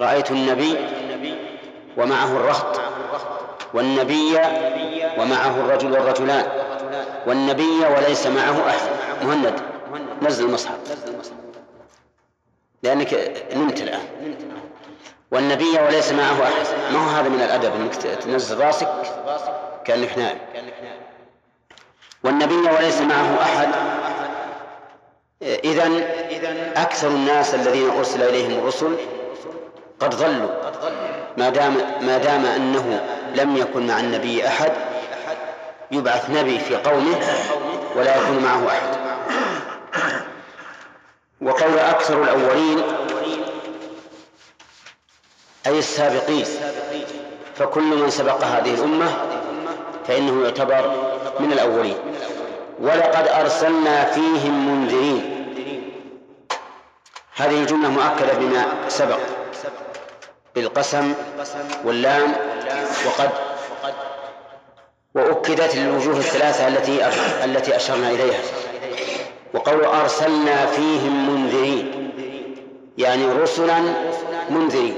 [0.00, 0.76] رأيت النبي
[1.96, 2.80] ومعه الرهط
[3.74, 4.38] والنبي
[5.18, 6.46] ومعه الرجل والرجلان.
[7.26, 8.88] والنبي وليس معه أحد.
[9.22, 9.54] مهند
[10.22, 10.74] نزل المصحف.
[12.82, 13.14] لأنك
[13.54, 14.36] نمت الآن.
[15.30, 16.92] والنبي وليس معه أحد.
[16.92, 18.88] ما هو هذا من الأدب؟ أنك تنزل راسك
[19.84, 20.38] كأنك نائم.
[22.24, 23.68] والنبي وليس معه أحد.
[25.42, 25.90] إذا
[26.76, 28.96] أكثر الناس الذين أرسل إليهم الرسل
[30.00, 30.50] قد ضلوا.
[31.36, 33.00] ما دام ما دام أنه
[33.34, 34.72] لم يكن مع النبي أحد
[35.90, 37.16] يبعث نبي في قومه
[37.96, 38.96] ولا يكون معه أحد.
[41.40, 42.82] وقول أكثر الأولين
[45.66, 46.44] أي السابقين
[47.54, 49.08] فكل من سبق هذه الأمة
[50.08, 51.10] فإنه يعتبر
[51.40, 51.96] من الأولين.
[52.80, 55.32] ولقد أرسلنا فيهم منذرين.
[57.36, 59.18] هذه الجملة مؤكدة بما سبق.
[60.56, 61.14] بالقسم
[61.84, 62.32] واللام
[63.06, 63.30] وقد
[65.14, 67.06] وأكدت للوجوه الثلاثة التي
[67.44, 68.40] التي أشرنا إليها.
[69.54, 72.10] وقول أرسلنا فيهم منذرين
[72.98, 73.78] يعني رسلا
[74.50, 74.96] منذرين.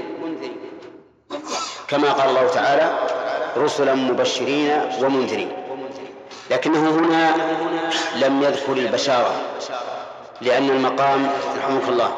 [1.87, 2.99] كما قال الله تعالى
[3.57, 5.51] رسلا مبشرين ومنذرين.
[6.51, 7.35] لكنه هنا
[8.15, 9.31] لم يذكر البشارة
[10.41, 12.11] لأن المقام رحمك الله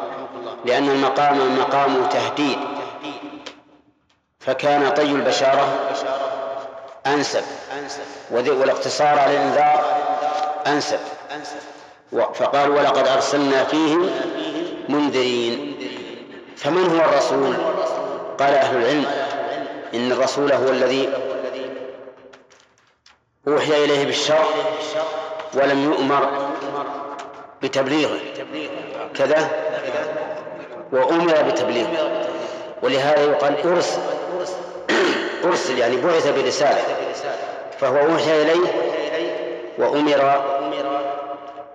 [0.65, 2.57] لأن المقام مقام تهديد.
[4.41, 5.89] فكان طي البشارة
[7.05, 7.43] أنسب
[8.31, 9.85] والاقتصار على الإنذار
[10.67, 10.99] أنسب.
[12.33, 14.09] فقال ولقد أرسلنا فيهم
[14.89, 15.77] منذرين.
[16.57, 17.55] فمن هو الرسول؟
[18.39, 19.05] قال أهل العلم
[19.93, 21.09] إن الرسول هو الذي
[23.47, 24.45] أوحي إليه بالشرع
[25.53, 26.49] ولم يؤمر
[27.63, 28.19] بتبليغه.
[29.15, 29.49] كذا؟
[30.91, 32.27] وأمر بتبليغه.
[32.81, 34.01] ولهذا يقال أرسل.
[35.45, 36.81] أرسل يعني بعث برسالة
[37.79, 38.67] فهو أوحي إليه
[39.77, 40.41] وأمر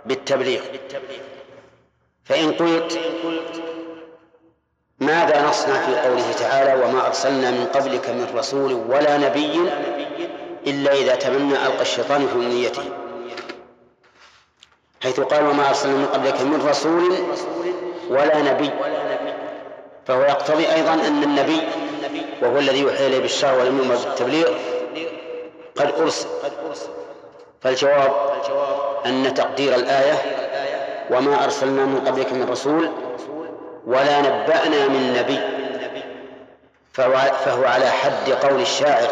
[0.06, 0.60] بالتبليغ.
[2.24, 2.98] فإن قلت
[5.00, 9.60] ماذا نصنع في قوله تعالى وما أرسلنا من قبلك من رسول ولا نبي
[10.66, 12.82] إلا إذا تمنى ألقى الشيطان في أمنيته
[15.02, 17.14] حيث قال وما أرسلنا من قبلك من رسول
[18.10, 18.70] ولا نبي.
[20.06, 21.60] فهو يقتضي أيضا أن النبي
[22.42, 24.48] وهو الذي يوحي إليه بالشرع ولم بالتبليغ
[25.76, 26.28] قد أرسل.
[27.60, 28.12] فالجواب
[29.06, 30.14] أن تقدير الآية
[31.10, 32.90] وما أرسلنا من قبلك من رسول
[33.86, 35.40] ولا نبأنا من نبي.
[36.92, 39.08] فهو على حد قول الشاعر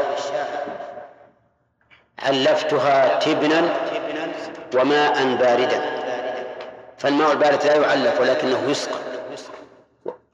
[2.18, 3.62] علفتها تبنا
[4.74, 6.04] وماء باردا.
[6.98, 9.03] فالماء البارد لا يعلف ولكنه يسقى.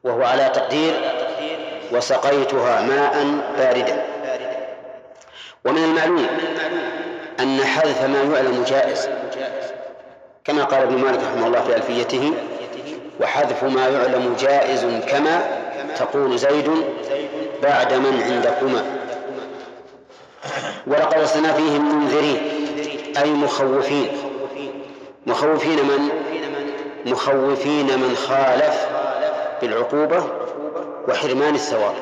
[0.05, 0.95] وهو على تقدير
[1.93, 3.27] وسقيتها ماء
[3.59, 4.05] باردا.
[5.65, 6.27] ومن المعلوم
[7.41, 9.09] أن حذف ما يعلم جائز
[10.45, 12.33] كما قال ابن مالك رحمه الله في ألفيته
[13.21, 15.61] وحذف ما يعلم جائز كما
[15.97, 16.71] تقول زيد
[17.63, 18.85] بعد من عندكما.
[20.87, 22.41] ولقد أرسلنا فيهم منذرين
[23.23, 24.09] أي مخوفين.
[25.27, 26.09] مخوفين من؟
[27.07, 28.90] مخوفين من خالف
[29.61, 30.25] بالعقوبة
[31.09, 31.95] وحرمان الثواب.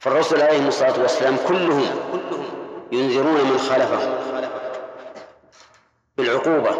[0.00, 1.86] فالرسل عليهم الصلاة والسلام كلهم
[2.92, 4.14] ينذرون من خالفهم
[6.16, 6.70] بالعقوبة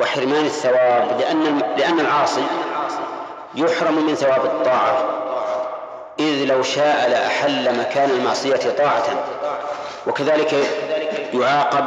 [0.00, 2.42] وحرمان الثواب لأن لأن العاصي
[3.54, 5.22] يحرم من ثواب الطاعة
[6.20, 9.04] إذ لو شاء لأحل مكان المعصية طاعة
[10.06, 10.54] وكذلك
[11.34, 11.84] يعاقب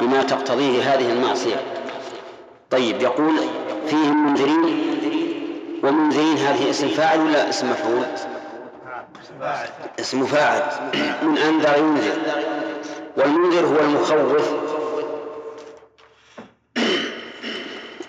[0.00, 1.56] بما تقتضيه هذه المعصية.
[2.70, 3.34] طيب يقول
[3.86, 4.91] فيهم منذرين
[5.82, 8.04] ومنذرين هذه اسم فاعل ولا اسم مفعول؟
[10.00, 10.62] اسم فاعل.
[11.22, 12.18] من أنذر ينذر؟
[13.16, 14.52] والمنذر هو المخوف.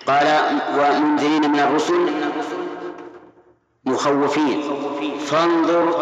[0.06, 0.26] قال
[0.78, 2.10] ومنذرين من الرسل؟
[3.84, 4.62] مخوفين.
[5.18, 5.94] فانظر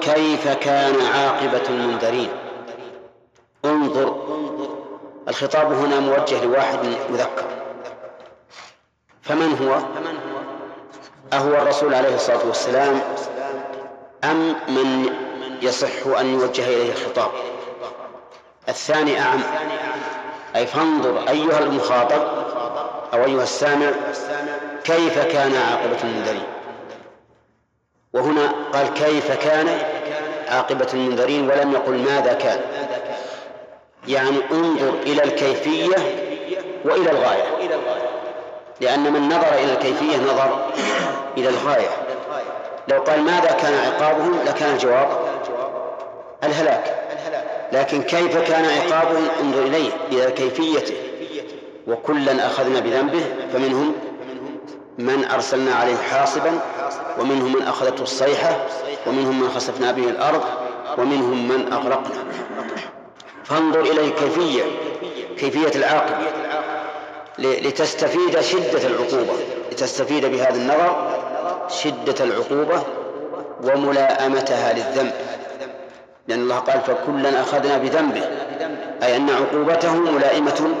[0.00, 2.28] كيف كان عاقبة المنذرين.
[3.64, 4.28] انظر.
[5.28, 6.78] الخطاب هنا موجه لواحد
[7.10, 7.46] مذكر.
[9.22, 9.78] فمن هو؟
[11.32, 13.00] أهو الرسول عليه الصلاة والسلام
[14.24, 15.12] أم من
[15.62, 17.30] يصح أن يوجه إليه الخطاب؟
[18.68, 19.40] الثاني أعم.
[20.56, 22.22] أي فانظر أيها المخاطب
[23.14, 23.90] أو أيها السامع
[24.84, 26.46] كيف كان عاقبة المنذرين؟
[28.12, 29.68] وهنا قال كيف كان
[30.48, 32.60] عاقبة المنذرين ولم يقل ماذا كان.
[34.08, 35.96] يعني انظر إلى الكيفية
[36.84, 37.44] وإلى الغاية.
[38.80, 40.66] لأن من نظر إلى الكيفية نظر
[41.36, 41.88] إلى الغاية.
[42.88, 45.08] لو قال ماذا كان عقابهم لكان الجواب
[46.44, 46.94] الهلاك
[47.72, 50.94] لكن كيف كان عقابهم؟ انظر إليه إلى كيفيته.
[51.86, 53.92] وكلا أخذنا بذنبه فمنهم
[54.98, 56.60] من أرسلنا عليه حاصبا
[57.18, 58.56] ومنهم من أخذته الصيحة
[59.06, 60.42] ومنهم من خسفنا به الأرض
[60.98, 62.24] ومنهم من أغرقنا.
[63.44, 64.62] فانظر إلى الكيفية
[65.38, 66.16] كيفية العاقبة.
[67.38, 69.32] لتستفيد شدة العقوبة
[69.72, 71.18] لتستفيد بهذا النظر
[71.68, 72.82] شدة العقوبة
[73.64, 75.12] وملاءمتها للذنب.
[76.28, 78.22] لأن الله قال فكلا أخذنا بذنبه.
[79.02, 80.74] أي أن عقوبته ملائمة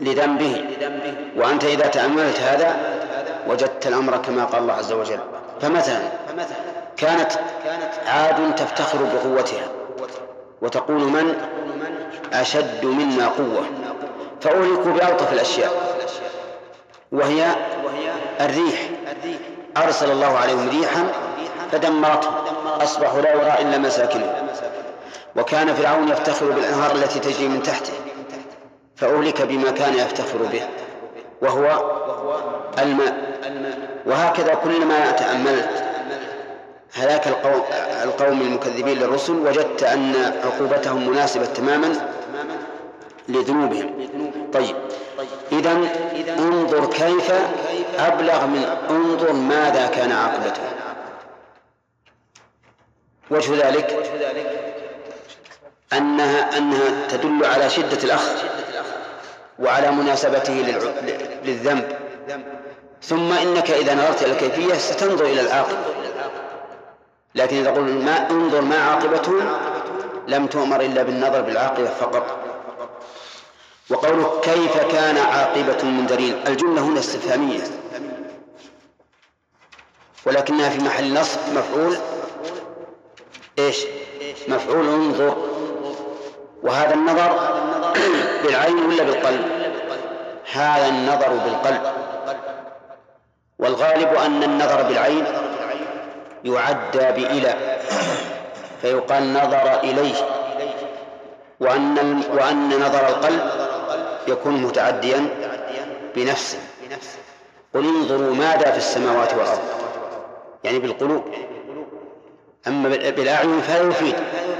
[0.00, 0.64] لذنبه.
[1.36, 2.76] وأنت إذا تأملت هذا
[3.48, 5.18] وجدت الأمر كما قال الله عز وجل.
[5.60, 5.98] فمثلا
[6.96, 7.32] كانت
[8.06, 9.68] عاد تفتخر بقوتها
[10.62, 11.34] وتقول من
[12.32, 13.66] أشد منا قوة.
[14.46, 15.72] فأهلكوا بألطف الأشياء.
[17.12, 17.46] وهي
[18.40, 18.90] الريح.
[19.76, 21.06] أرسل الله عليهم ريحا
[21.72, 22.32] فدمرتهم
[22.82, 24.48] أصبحوا لا يرى إلا مساكنهم
[25.36, 27.92] وكان فرعون يفتخر بالأنهار التي تجري من تحته.
[28.96, 30.62] فأهلك بما كان يفتخر به.
[31.42, 31.92] وهو
[32.78, 33.14] الماء.
[34.06, 35.84] وهكذا كلما تأملت.
[36.94, 37.62] هلاك القوم,
[38.04, 39.32] القوم المكذبين للرسل.
[39.32, 42.15] وجدت أن عقوبتهم مناسبة تماما.
[43.28, 44.08] لذنوبهم.
[44.52, 44.76] طيب.
[45.52, 45.78] إذا
[46.38, 47.32] انظر كيف
[47.98, 50.62] أبلغ من انظر ماذا كان عاقبته.
[53.30, 54.10] وجه ذلك
[55.92, 58.32] أنها أنها تدل على شدة الأخذ
[59.58, 60.52] وعلى مناسبته
[61.44, 61.98] للذنب.
[63.02, 65.78] ثم إنك إذا نظرت إلى الكيفية ستنظر إلى العاقبة.
[67.34, 69.32] لكن إذا قلنا ما انظر ما عاقبته
[70.28, 72.55] لم تؤمر إلا بالنظر بالعاقبة فقط.
[73.90, 77.60] وقوله كيف كان عاقبة المنذرين؟ الجملة هنا استفهامية.
[80.26, 81.96] ولكنها في محل نصب مفعول
[83.58, 83.84] إيش؟
[84.48, 85.36] مفعول انظر.
[86.62, 87.54] وهذا النظر
[88.42, 89.42] بالعين ولا بالقلب؟
[90.52, 91.82] هذا النظر بالقلب.
[93.58, 95.24] والغالب أن النظر بالعين
[96.44, 97.78] يعدى بإلى
[98.82, 100.14] فيقال نظر إليه.
[101.60, 103.65] وأن وأن نظر القلب
[104.28, 105.28] يكون متعديا
[106.16, 106.58] بنفسه.
[107.74, 109.60] قل انظروا ماذا في السماوات والأرض.
[110.64, 111.24] يعني بالقلوب.
[112.66, 114.14] أما بالأعين فلا يفيد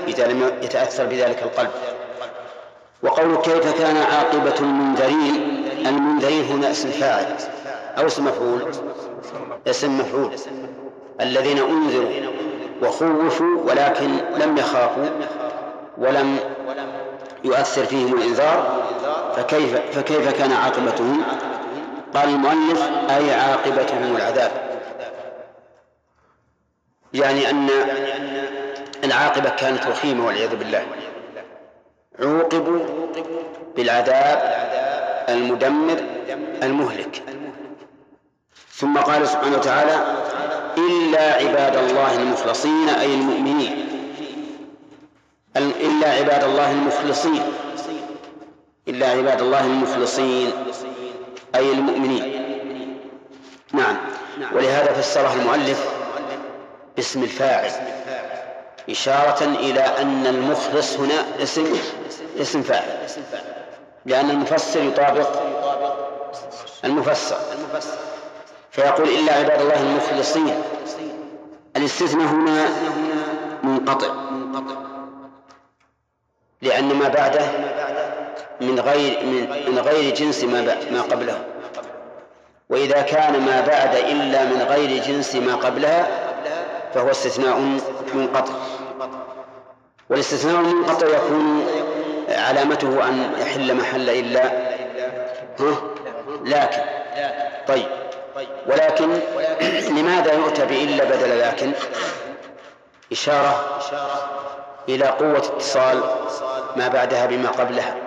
[0.08, 1.70] إذا لم يتأثر بذلك القلب.
[3.02, 7.36] وقول كيف كان عاقبة المنذرين؟ المنذرين هنا اسم فاعل
[7.98, 8.70] أو اسم مفعول؟
[9.66, 10.30] اسم مفعول.
[11.20, 12.10] الذين أنذروا
[12.82, 15.06] وخوفوا ولكن لم يخافوا
[15.98, 16.38] ولم
[17.44, 18.86] يؤثر فيهم الإنذار
[19.36, 21.22] فكيف فكيف كان عاقبتهم؟
[22.14, 24.50] قال المؤلف أي عاقبتهم العذاب.
[27.14, 27.68] يعني أن
[29.04, 30.86] العاقبة كانت وخيمة والعياذ بالله.
[32.20, 32.80] عوقبوا
[33.76, 34.56] بالعذاب
[35.28, 36.00] المدمر
[36.62, 37.22] المهلك.
[38.72, 40.04] ثم قال سبحانه وتعالى
[40.78, 43.86] إلا عباد الله المخلصين أي المؤمنين.
[45.56, 47.42] إلا عباد الله المخلصين.
[48.88, 50.52] إلا عباد الله المخلصين
[51.54, 52.46] أي المؤمنين.
[53.72, 53.96] نعم.
[54.54, 55.88] ولهذا فسرها المؤلف
[56.96, 57.70] باسم الفاعل
[58.90, 61.76] إشارة إلى أن المخلص هنا اسم
[62.40, 63.08] اسم فاعل.
[64.06, 65.42] لأن المفسر يطابق
[66.84, 67.38] المفسر.
[68.70, 70.54] فيقول إلا عباد الله المخلصين
[71.76, 72.68] الاستثناء هنا
[73.62, 74.14] منقطع.
[76.62, 77.40] لأن ما بعده
[78.60, 80.60] من غير من, من غير جنس ما
[80.90, 81.44] ما قبله.
[82.68, 86.06] وإذا كان ما بعد إلا من غير جنس ما قبلها
[86.94, 87.78] فهو استثناء
[88.14, 88.54] منقطع.
[90.10, 91.66] والاستثناء المنقطع يكون
[92.28, 94.46] علامته أن يحل محل إلا
[95.60, 95.74] ها؟
[96.44, 96.82] لكن.
[97.68, 97.86] طيب.
[98.66, 99.20] ولكن
[99.88, 101.72] لماذا يؤتى بإلا بدل لكن؟
[103.12, 103.80] إشارة
[104.88, 106.00] إلى قوة اتصال
[106.76, 108.05] ما بعدها بما قبلها.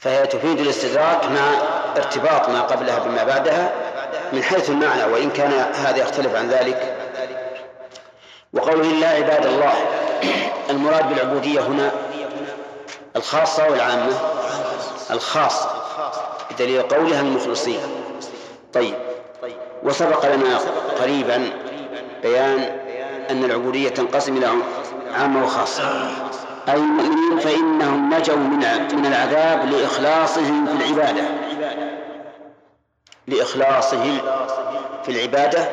[0.00, 1.52] فهي تفيد الاستدراك مع
[1.96, 3.72] ارتباط ما قبلها بما بعدها
[4.32, 6.96] من حيث المعنى وإن كان هذا يختلف عن ذلك.
[8.52, 9.72] وقوله إلا عباد الله
[10.70, 11.90] المراد بالعبودية هنا
[13.16, 14.12] الخاصة والعامة
[15.10, 15.70] الخاصة
[16.50, 17.80] بدليل قولها المخلصين.
[18.72, 18.94] طيب
[19.82, 20.58] وسبق لنا
[21.00, 21.50] قريبا
[22.22, 22.58] بيان
[23.30, 24.48] أن العبودية تنقسم إلى
[25.14, 26.10] عامة وخاصة.
[26.68, 28.58] أي المؤمنين فإنهم نجوا من
[28.92, 31.22] من العذاب لإخلاصهم في العبادة.
[33.26, 34.18] لإخلاصهم
[35.04, 35.68] في العبادة.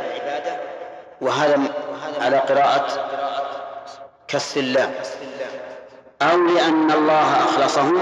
[1.22, 1.59] وهذا
[2.22, 2.88] على قراءة
[4.27, 4.93] كسر اللام.
[6.22, 8.01] أو لأن الله أخلصهم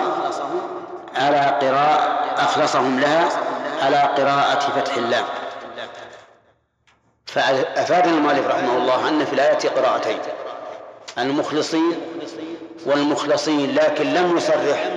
[1.16, 3.30] على قراءة أخلصهم لها
[3.82, 5.26] على قراءة فتح اللام.
[7.26, 10.18] فأفاد المؤلف رحمه الله أن في الآية قراءتين.
[11.18, 12.02] المخلصين
[12.86, 14.90] والمخلصين لكن لم يصرح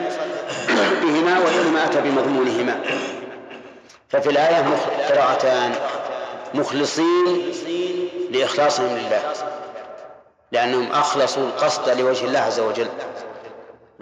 [1.02, 2.80] بهما وإنما أتى بمضمونهما.
[4.08, 4.64] ففي الآية
[5.08, 5.74] قراءتان.
[6.54, 7.52] مخلصين
[8.30, 9.32] لإخلاصهم لله
[10.52, 12.88] لأنهم أخلصوا القصد لوجه الله عز وجل.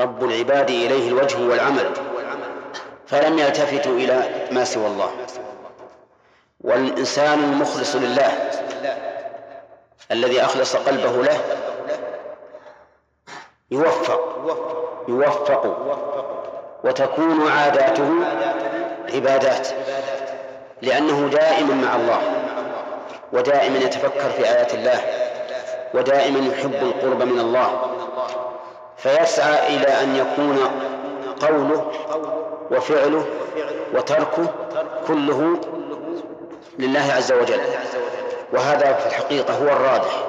[0.00, 1.90] رب العباد إليه الوجه والعمل.
[3.06, 5.10] فلم يلتفتوا إلى ما سوى الله.
[6.60, 8.50] والإنسان المخلص لله
[10.10, 11.40] الذي أخلص قلبه له
[13.70, 14.20] يوفق.
[15.08, 15.76] يوفق.
[16.84, 18.10] وتكون عاداته
[19.14, 19.68] عبادات.
[20.82, 22.20] لأنه دائما مع الله.
[23.32, 25.00] ودائما يتفكر في آيات الله.
[25.94, 27.80] ودائما يحب القرب من الله.
[28.96, 30.58] فيسعى إلى أن يكون
[31.40, 31.90] قوله
[32.70, 33.24] وفعله
[33.94, 34.46] وتركه
[35.08, 35.56] كله
[36.78, 37.60] لله عز وجل.
[38.52, 40.26] وهذا في الحقيقة هو الرابح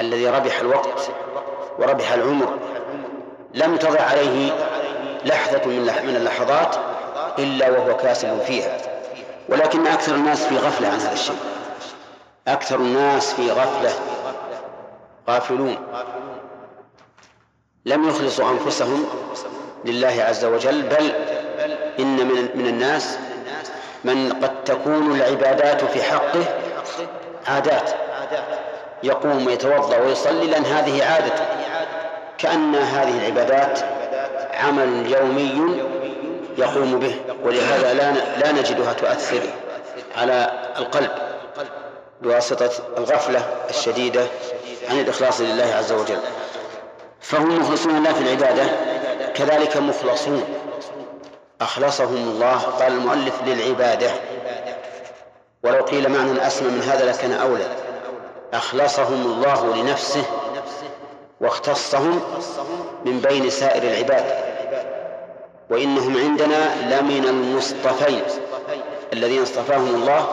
[0.00, 1.10] الذي ربح الوقت
[1.78, 2.58] وربح العمر.
[3.54, 4.52] لم تضع عليه
[5.24, 6.76] لحظة من اللحظات
[7.38, 8.76] إلا وهو كاسب فيها.
[9.48, 11.36] ولكن أكثر الناس في غفلة عن هذا الشيء.
[12.48, 13.92] أكثر الناس في غفلة.
[15.28, 15.76] غافلون.
[17.86, 19.06] لم يخلصوا أنفسهم
[19.84, 21.12] لله عز وجل بل
[21.98, 23.18] إن من من الناس
[24.04, 26.44] من قد تكون العبادات في حقه
[27.46, 27.90] عادات.
[29.04, 31.44] يقوم ويتوضأ ويصلي لأن هذه عادته
[32.38, 33.80] كأن هذه العبادات
[34.54, 35.82] عمل يومي
[36.58, 39.42] يقوم به ولهذا لا لا نجدها تؤثر
[40.16, 41.10] على القلب.
[42.22, 44.26] بواسطة الغفلة الشديدة
[44.90, 46.18] عن الإخلاص لله عز وجل.
[47.20, 48.62] فهم مخلصون الله في العبادة
[49.34, 50.44] كذلك مخلصون.
[51.60, 54.10] أخلصهم الله قال المؤلف للعبادة.
[55.62, 57.83] ولو قيل معنى أسمى من هذا لكان أولى.
[58.54, 60.24] أخلصهم الله لنفسه
[61.40, 62.22] واختصهم
[63.04, 64.24] من بين سائر العباد
[65.70, 68.22] وإنهم عندنا لمن المصطفين
[69.12, 70.26] الذين اصطفاهم الله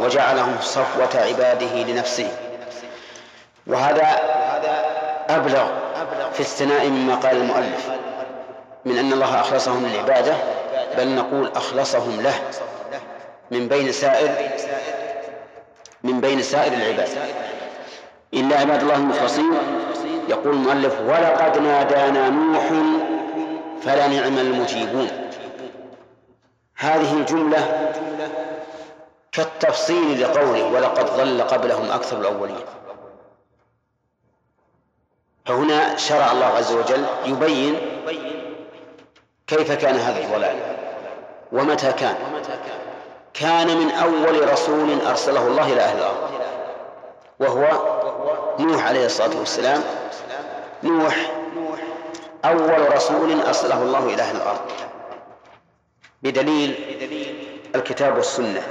[0.00, 2.28] وجعلهم صفوة عباده لنفسه.
[3.66, 4.20] وهذا
[5.28, 5.66] أبلغ
[6.32, 7.90] في الثناء مما قال المؤلف
[8.84, 10.34] من أن الله أخلصهم للعبادة
[10.96, 12.34] بل نقول أخلصهم له
[13.50, 14.50] من بين سائر
[16.02, 17.08] من بين سائر العباد.
[18.36, 19.52] إلا عباد الله المخلصين.
[20.28, 22.68] يقول المؤلف ولقد نادانا نوح
[23.82, 25.08] فلنعم المجيبون.
[26.76, 27.92] هذه الجملة
[29.32, 32.64] كالتفصيل لقوله ولقد ضل قبلهم أكثر الأولين.
[35.44, 37.76] فهنا شرع الله عز وجل يبين
[39.46, 40.56] كيف كان هذا الضلال
[41.52, 42.14] ومتى كان.
[43.34, 46.35] كان من أول رسول أرسله الله إلى أهل الأرض.
[47.40, 47.66] وهو
[48.58, 49.82] نوح عليه الصلاة والسلام.
[50.82, 51.32] نوح
[52.44, 54.60] أول رسول أرسله الله إلى أهل الأرض.
[56.22, 56.74] بدليل
[57.74, 58.62] الكتاب والسنة.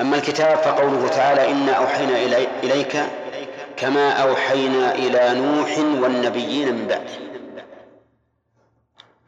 [0.00, 2.18] أما الكتاب فقوله تعالى إنا أوحينا
[2.62, 3.02] إليك
[3.76, 7.32] كما أوحينا إلى نوح والنبيين من بعده.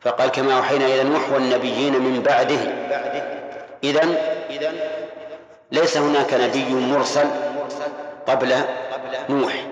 [0.01, 2.60] فقال كما أوحينا إلى نوح والنبيين من بعده.
[3.84, 4.16] إذن
[5.72, 7.26] ليس هناك نبي مرسل
[8.27, 8.55] قبل
[9.28, 9.66] نوح.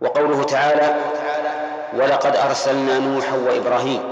[0.00, 0.96] وقوله تعالى
[1.94, 4.02] ولقد أرسلنا نوحا وإبراهيم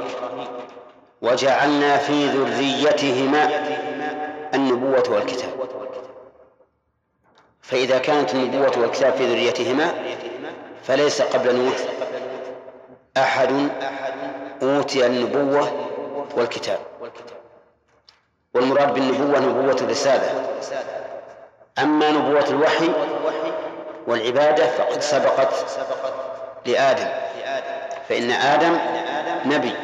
[1.23, 3.51] وجعلنا في ذريتهما
[4.55, 5.51] النبوة والكتاب.
[7.63, 9.95] فإذا كانت النبوة والكتاب في ذريتهما
[10.83, 11.77] فليس قبل نوح
[13.17, 13.69] أحد
[14.63, 15.73] أوتي النبوة
[16.37, 16.79] والكتاب.
[18.55, 20.45] والمراد بالنبوة نبوة الرسالة.
[21.79, 22.91] أما نبوة الوحي
[24.07, 25.55] والعبادة فقد سبقت
[26.67, 27.09] لآدم.
[28.09, 28.79] فإن آدم
[29.45, 29.75] نبي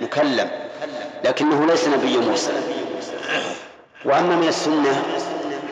[0.00, 0.50] مكلم
[1.24, 2.52] لكنه ليس نبي موسى.
[4.04, 5.02] وأما من السنة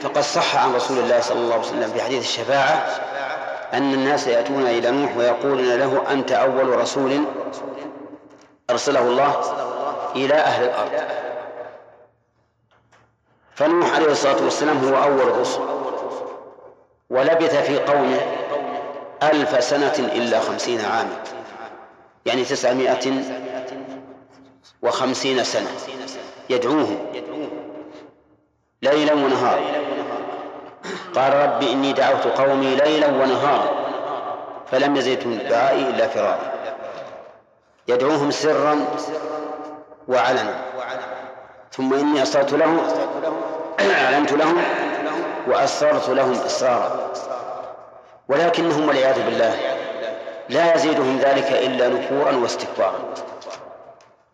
[0.03, 2.87] فقد صح عن رسول الله صلى الله عليه وسلم في حديث الشفاعة
[3.75, 7.25] أن الناس يأتون إلى نوح ويقولون له أنت أول رسول
[8.71, 9.41] أرسله الله
[10.17, 10.91] إلى أهل الأرض.
[13.61, 15.61] فنوح عليه الصلاة والسلام هو أول الرسل
[17.11, 18.21] ولبث في قومه
[19.23, 21.23] ألف سنة إلا خمسين عاما
[22.27, 23.13] يعني تسعمائة
[24.83, 25.69] وخمسين سنة
[26.51, 26.99] يدعوهم
[28.83, 29.65] ليلا ونهارا.
[31.15, 33.71] قال رب إني دعوت قومي ليلا ونهارا
[34.71, 36.53] فلم يزدهم دعائي إلا فرارا.
[37.89, 38.79] يدعوهم سرا
[40.09, 40.61] وعلنا
[41.73, 42.81] ثم إني أسررت لهم
[43.91, 44.63] أعلنت لهم
[45.47, 47.13] وأسررت لهم إسرارا.
[48.29, 49.57] ولكنهم والعياذ بالله
[50.49, 53.15] لا يزيدهم ذلك إلا نفورا واستكبارا.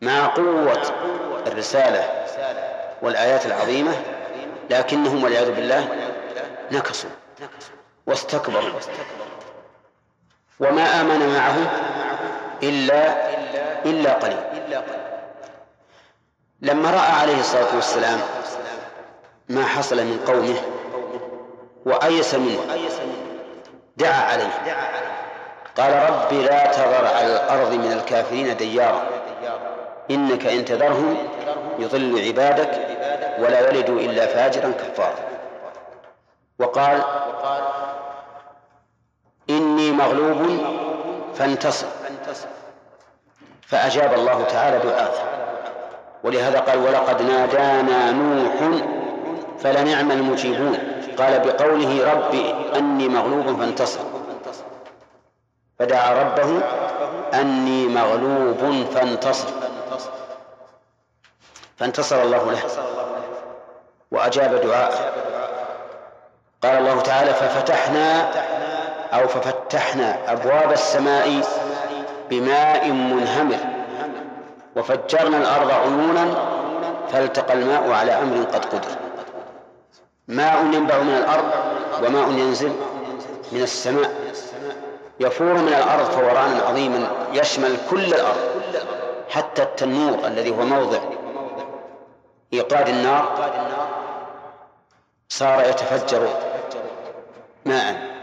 [0.02, 0.82] مع قوة
[1.47, 2.24] الرسالة
[3.02, 3.93] والآيات العظيمة
[4.70, 5.89] لكنهم والعياذ بالله
[6.73, 7.10] نكصوا
[8.06, 8.81] واستكبروا.
[10.60, 11.56] وما آمن معه
[12.62, 13.31] إلا
[13.85, 14.40] إلا قليل.
[16.62, 18.20] لما رأى عليه الصلاة والسلام
[19.48, 20.56] ما حصل من قومه
[21.86, 22.60] وأيس منه.
[23.97, 24.51] دعا عليه.
[25.77, 29.06] قال رب لا تذر على الأرض من الكافرين ديارا.
[30.10, 31.16] إنك إن تذرهم
[31.78, 32.70] يضل عبادك
[33.39, 35.14] ولا يلدوا إلا فاجرا كفارا.
[36.59, 37.02] وقال
[39.51, 40.59] إني مغلوب
[41.35, 41.86] فانتصر.
[43.66, 45.36] فأجاب الله تعالى دعاءه.
[46.24, 48.62] ولهذا قال ولقد نادانا نوح
[49.58, 50.78] فلنعم المجيبون.
[51.18, 52.34] قال بقوله رب
[52.76, 54.00] أني مغلوب فانتصر.
[55.78, 56.60] فدعا ربه
[57.34, 59.48] أني مغلوب فانتصر.
[61.76, 62.62] فانتصر الله له.
[64.10, 65.12] وأجاب دعاءه.
[66.62, 68.30] قال الله تعالى ففتحنا
[69.12, 71.42] أو ففتحنا أبواب السماء
[72.30, 73.58] بماء منهمر.
[74.76, 76.34] وفجرنا الأرض عيونا
[77.12, 79.05] فالتقى الماء على أمر قد قدر.
[80.28, 81.50] ماء ينبع من الأرض
[82.04, 82.72] وماء ينزل
[83.52, 84.14] من السماء.
[85.20, 88.72] يفور من الأرض فورانا عظيما يشمل كل الأرض
[89.30, 90.98] حتى التنور الذي هو موضع
[92.52, 93.50] إيقاد النار
[95.28, 96.28] صار يتفجر
[97.64, 98.16] ماء.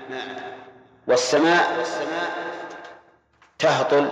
[1.07, 1.85] والسماء
[3.59, 4.09] تهطل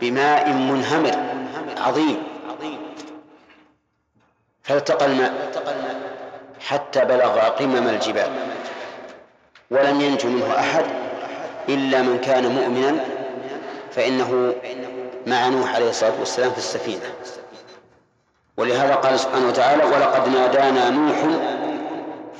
[0.00, 1.16] بماء منهمر
[1.76, 2.22] عظيم.
[4.62, 5.32] فالتقى الماء.
[6.60, 8.30] حتى بلغ قمم الجبال.
[9.70, 10.84] ولم ينج منه أحد
[11.68, 13.04] إلا من كان مؤمنا
[13.90, 14.54] فإنه
[15.26, 17.12] مع نوح عليه الصلاة والسلام في السفينة.
[18.56, 21.16] ولهذا قال سبحانه وتعالى ولقد نادانا نوح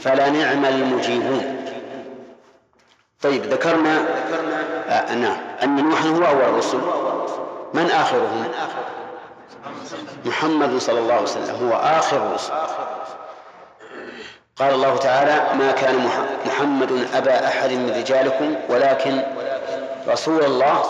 [0.01, 1.57] فلنعم المجيبون.
[3.23, 4.05] طيب ذكرنا
[4.89, 6.79] آه نعم أن نوحا هو أول الرسل
[7.75, 8.45] من آخرهم؟
[10.25, 12.53] محمد صلى الله عليه وسلم هو آخر الرسل
[14.59, 16.09] قال الله تعالى ما كان
[16.47, 19.23] محمد أبا أحد من رجالكم ولكن
[20.09, 20.83] رسول الله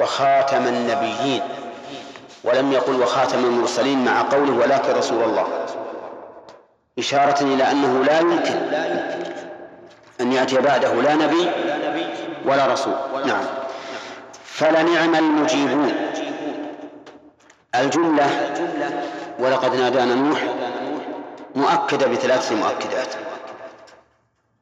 [0.00, 1.42] وخاتم النبيين.
[2.44, 5.46] ولم يقل وخاتم المرسلين مع قوله ولكن رسول الله.
[6.98, 8.54] إشارة إلى أنه لا يمكن
[10.20, 11.50] أن يأتي بعده لا نبي
[12.44, 12.94] ولا رسول.
[13.26, 13.44] نعم.
[14.44, 15.92] فلنعم المجيبون.
[17.74, 18.26] الجملة
[19.38, 20.38] ولقد نادانا نوح
[21.56, 23.14] مؤكدة بثلاث مؤكدات.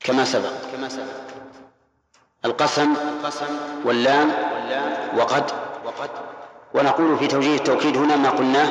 [0.01, 0.53] كما سبق.
[2.45, 2.95] القسم
[3.85, 4.33] واللام
[5.17, 5.51] وقد.
[6.75, 8.69] ونقول في توجيه التوكيد هنا ما قلناه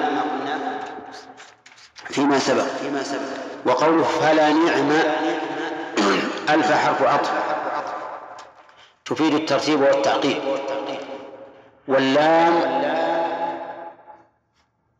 [2.05, 2.65] فيما سبق.
[3.65, 4.91] وقوله فلا نعم
[6.49, 7.31] ألف حرف عطف.
[9.05, 10.37] تفيد الترتيب والتعقيب.
[11.87, 12.53] واللام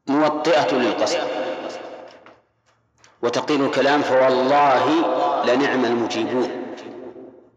[0.07, 1.19] موطئة للقسم.
[3.23, 4.85] وتقدير الكلام فوالله
[5.45, 6.49] لنعم المجيبون.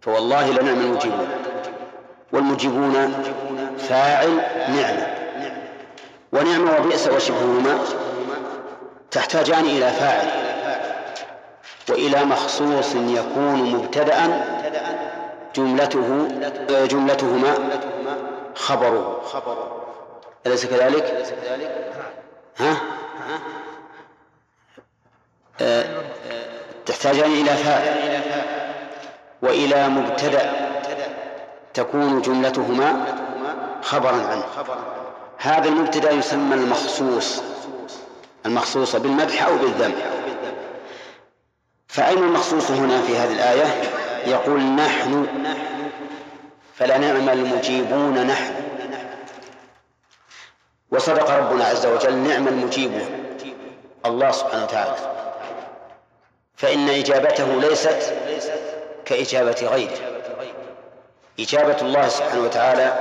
[0.01, 1.29] فوالله لنعم المجيبون.
[2.33, 3.25] والمجيبون
[3.79, 4.37] فاعل
[4.69, 5.07] نعمة.
[6.33, 7.79] ونعمة وبئس وشبههما
[9.11, 10.47] تحتاجان إلى فاعل.
[11.91, 14.45] وإلى مخصوص يكون مبتدأ
[15.55, 16.29] جملته
[16.87, 17.55] جملتهما
[18.55, 19.23] خبره
[20.47, 21.27] أليس كذلك؟
[22.59, 22.77] ها؟
[26.87, 28.21] تحتاجان إلى فاعل
[29.43, 30.53] وإلى مبتدأ
[31.75, 33.05] تكون جملتهما
[33.83, 34.45] خبرا عنه.
[35.39, 37.43] هذا المبتدأ يسمى المخصوص
[38.47, 39.95] المخصوص بالمدح أو بالذم.
[41.89, 43.83] فأين المخصوص هنا في هذه الآية؟
[44.27, 45.27] يقول نحن
[46.75, 48.55] فلنعم المجيبون نحن.
[50.91, 53.09] وصدق ربنا عز وجل نعم المجيبون
[54.07, 55.16] الله سبحانه وتعالى.
[56.57, 58.15] فإن إجابته ليست
[59.05, 59.99] كإجابة غيره.
[61.41, 62.93] إجابة الله سبحانه وتعالى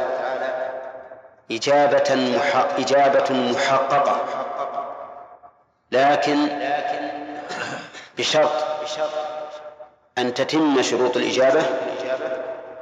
[1.51, 2.65] إجابة مح...
[2.77, 4.25] إجابة محققة
[5.91, 6.37] لكن
[8.17, 8.51] بشرط
[10.17, 11.61] أن تتم شروط الإجابة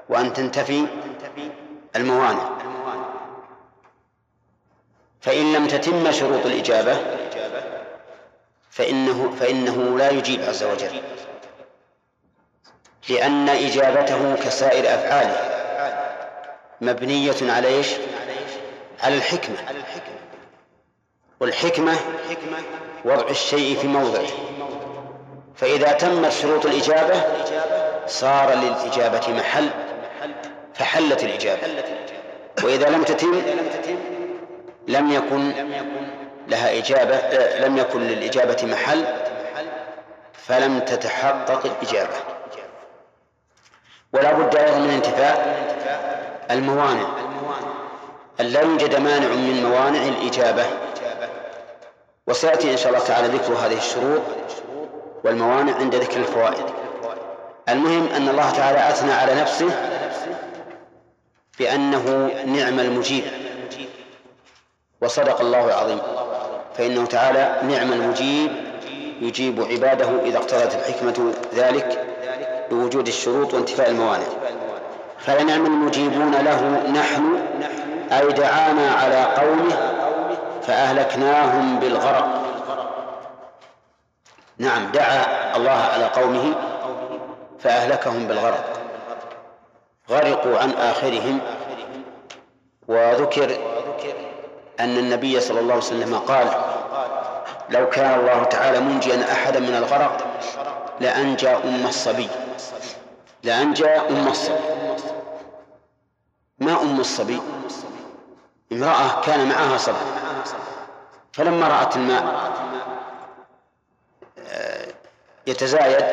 [0.10, 0.86] وأن تنتفي
[1.96, 2.50] الموانع.
[5.22, 6.98] فإن لم تتم شروط الإجابة
[8.74, 11.02] فإنه فإنه لا يجيب عز وجل
[13.10, 15.50] لأن إجابته كسائر أفعاله
[16.82, 17.88] مبنية على إيش؟
[19.04, 19.58] على الحكمة.
[21.40, 21.94] والحكمة
[23.06, 24.28] وضع الشيء في موضعه.
[25.56, 27.24] فإذا تمت شروط الإجابة
[28.08, 29.70] صار للإجابة محل
[30.74, 31.62] فحلت الإجابة.
[32.64, 33.42] وإذا لم تتم
[34.88, 35.54] لم يكن
[36.48, 37.18] لها إجابة
[37.68, 39.06] لم يكن للإجابة محل
[40.34, 42.16] فلم تتحقق الإجابة.
[44.14, 45.64] ولا بد أيضا من انتفاء
[46.52, 47.08] الموانع.
[48.40, 50.66] أن لا يوجد مانع من موانع الإجابة.
[52.28, 54.22] وسيأتي إن شاء الله تعالى ذكر هذه الشروط
[55.24, 56.66] والموانع عند ذكر الفوائد.
[57.70, 59.70] المهم أن الله تعالى أثنى على نفسه
[61.60, 63.24] بأنه نعم المجيب.
[65.02, 66.00] وصدق الله العظيم.
[66.78, 68.52] فإنه تعالى نعم المجيب
[69.22, 72.06] يجيب عباده إذا اقتضت الحكمة ذلك
[72.72, 74.26] بوجود الشروط وانتفاء الموانع.
[75.20, 77.40] فلنعم المجيبون له نحن
[78.12, 79.78] أي دعانا على قومه
[80.62, 82.44] فأهلكناهم بالغرق.
[84.58, 86.54] نعم دعا الله على قومه
[87.60, 88.80] فأهلكهم بالغرق.
[90.10, 91.40] غرقوا عن آخرهم
[92.88, 93.58] وذكر
[94.80, 96.48] أن النبي صلى الله عليه وسلم قال
[97.70, 100.28] لو كان الله تعالى منجيا أحدا من الغرق
[101.00, 102.30] لأنجى أم الصبي.
[103.44, 104.60] لأنجى أم الصبي.
[106.60, 107.42] ما أم الصبي؟
[108.72, 109.96] امرأة كان معها صبي.
[111.34, 112.52] فلما رأت الماء
[114.48, 114.88] آه،
[115.48, 116.06] يتزايد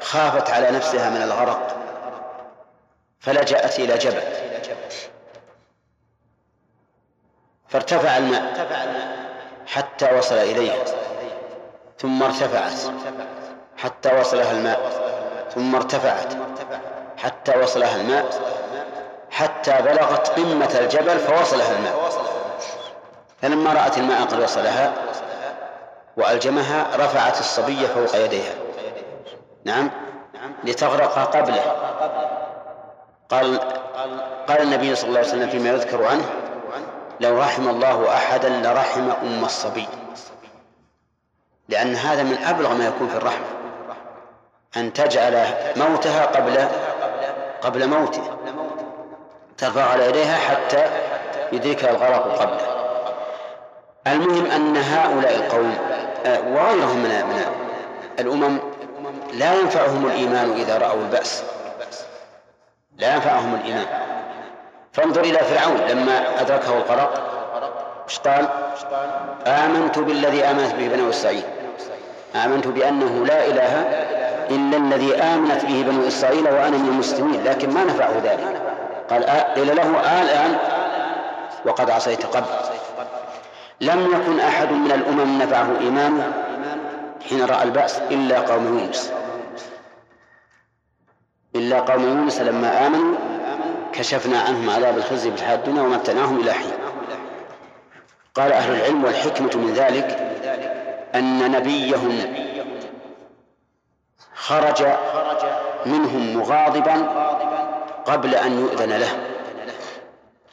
[0.00, 1.76] خافت على نفسها من الغرق
[3.20, 4.53] فلجأت إلى جبل.
[7.74, 8.42] فارتفع الماء
[9.66, 10.84] حتى وصل إليها
[11.98, 12.72] ثم ارتفعت
[13.76, 14.80] حتى وصلها الماء
[15.54, 16.34] ثم ارتفعت
[17.16, 18.24] حتى وصلها الماء
[19.30, 22.10] حتى بلغت قمة الجبل فوصلها الماء.
[23.42, 24.92] فلما رأت الماء قد وصلها
[26.16, 28.54] وألجمها رفعت الصبي فوق يديها.
[29.64, 29.90] نعم؟
[30.64, 31.62] لتغرق قبله.
[33.30, 33.58] قال
[34.48, 36.24] قال النبي صلى الله عليه وسلم فيما يذكر عنه
[37.20, 39.88] لو رحم الله أحدا لرحم أم الصبي.
[41.68, 43.46] لأن هذا من أبلغ ما يكون في الرحمة
[44.76, 45.46] أن تجعل
[45.76, 46.68] موتها قبل
[47.62, 48.22] قبل موته.
[49.58, 50.86] ترفع على يديها حتى
[51.52, 52.74] يدركها الغرق قبله.
[54.06, 55.76] المهم أن هؤلاء القوم
[56.26, 57.44] آه، وغيرهم من من
[58.18, 58.58] الأمم
[59.32, 61.44] لا ينفعهم الإيمان إذا رأوا البأس.
[62.98, 63.86] لا ينفعهم الإيمان.
[64.94, 67.30] فانظر إلى فرعون لما أدركه الغرق
[68.08, 68.48] إيش قال؟
[69.46, 71.42] آمنت بالذي آمنت به بنو إسرائيل.
[72.34, 73.72] آمنت بأنه لا إله
[74.50, 78.62] إلا الذي آمنت به بنو إسرائيل وأنا من المسلمين لكن ما نفعه ذلك؟
[79.10, 80.56] قال آه قيل له آه الآن
[81.66, 82.46] وقد عصيت قبل.
[83.80, 86.32] لم يكن أحد من الأمم نفعه إيمانه
[87.28, 89.12] حين رأى البأس إلا قوم يونس.
[91.56, 93.33] إلا قوم يونس لما آمنوا
[93.94, 96.72] كشفنا عنهم عذاب الخزي في الحياة الدنيا ومتناهم إلى حين.
[98.34, 100.18] قال أهل العلم والحكمة من ذلك
[101.14, 102.34] أن نبيهم
[104.34, 104.86] خرج
[105.86, 106.94] منهم مغاضبا
[108.06, 109.08] قبل أن يؤذن له.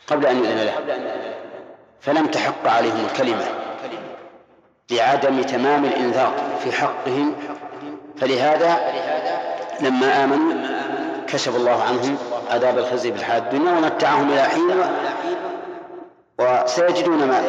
[0.07, 0.73] قبل أن يؤذن له.
[2.01, 3.45] فلم تحق عليهم الكلمة
[4.91, 7.35] لعدم تمام الإنذار في حقهم.
[8.17, 8.79] فلهذا
[9.81, 10.53] لما آمنوا
[11.27, 12.17] كشف الله عنهم
[12.51, 14.71] عذاب الخزي في الحياة الدنيا ومتعهم إلى حين
[16.39, 17.41] وسيجدون ما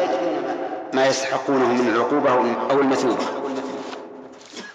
[0.93, 2.31] ما يستحقونه من العقوبة
[2.71, 3.23] أو المثوبة.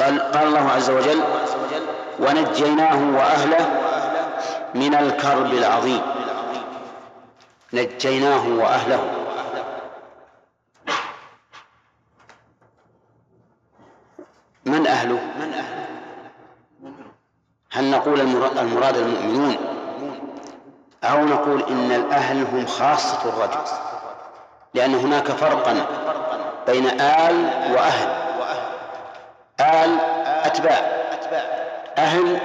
[0.01, 1.21] قال قال الله عز وجل
[2.21, 3.81] ونجيناه وأهله
[4.75, 6.03] من الكرب العظيم.
[7.73, 9.11] نجيناه وأهله.
[14.65, 15.87] من أهله؟ من أهله
[17.71, 18.21] هل نقول
[18.59, 19.78] المراد المؤمنون؟
[21.05, 23.61] أو نقول إن الأهل هم خاصة الرجل
[24.75, 25.87] لأن هناك فرقا
[26.67, 28.09] بين آل وأهل.
[29.61, 29.99] آل
[30.45, 30.79] أتباع
[31.99, 32.39] أهل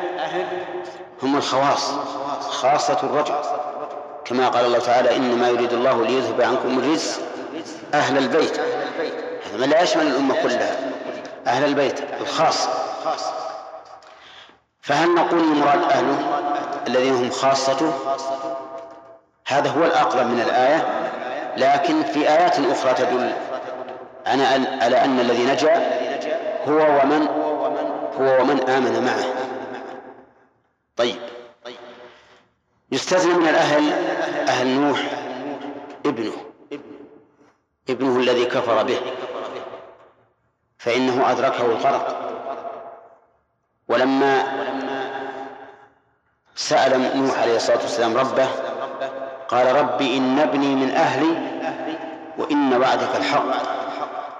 [1.23, 1.91] هم الخواص
[2.49, 3.35] خاصة الرجل.
[4.25, 7.19] كما قال الله تعالى إنما يريد الله ليذهب عنكم الرجس
[7.93, 8.59] أهل البيت.
[9.53, 10.75] هذا لا يشمل الأمة كلها
[11.47, 12.67] أهل البيت الخاص.
[14.83, 16.41] فهل نقول المراد أهله
[16.87, 17.93] الذين هم خاصته؟
[19.47, 20.87] هذا هو الأقرب من الآية
[21.57, 23.33] لكن في آيات أخرى تدل
[24.81, 25.75] على أن الذي نجا
[26.67, 27.27] هو ومن
[28.19, 29.23] هو ومن آمن معه.
[30.95, 31.19] طيب.
[32.91, 33.93] يستثنى من الأهل
[34.49, 34.99] أهل نوح
[36.05, 36.33] ابنه
[37.89, 38.99] ابنه الذي كفر به
[40.77, 42.19] فإنه أدركه الغرق.
[43.87, 44.62] ولما
[46.55, 48.47] سأل نوح عليه الصلاة والسلام ربه
[49.47, 51.35] قال رب إن ابني من أهلي
[52.37, 53.45] وإن وعدك الحق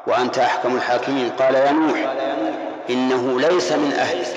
[0.07, 1.29] وأنت أحكم الحاكمين.
[1.29, 2.13] قال يا نوح
[2.89, 4.35] إنه ليس من أهلك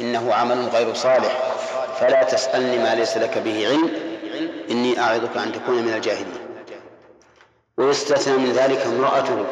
[0.00, 1.38] إنه عمل غير صالح
[2.00, 3.90] فلا تسألني ما ليس لك به علم
[4.70, 6.38] إني أعظك أن تكون من الجاهلين.
[7.78, 9.44] ويستثنى من ذلك امرأته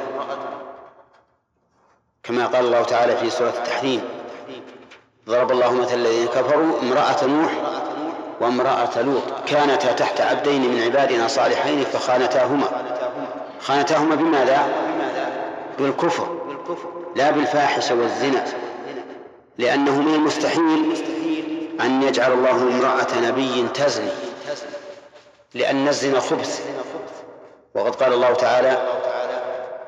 [2.22, 4.00] كما قال الله تعالى في سورة التحريم
[5.28, 7.52] ضرب الله مثل الذين كفروا امرأة نوح
[8.40, 12.66] وامرأة لوط كانتا تحت عبدين من عبادنا صالحين فخانتاهما.
[13.60, 14.68] خانتاهما بماذا؟
[15.78, 16.36] بالكفر
[17.16, 18.44] لا بالفاحشة والزنا
[19.58, 20.96] لأنه من المستحيل
[21.80, 24.10] أن يجعل الله امرأة نبي تزني
[25.54, 26.64] لأن الزنا خبث.
[27.74, 28.86] وقد قال الله تعالى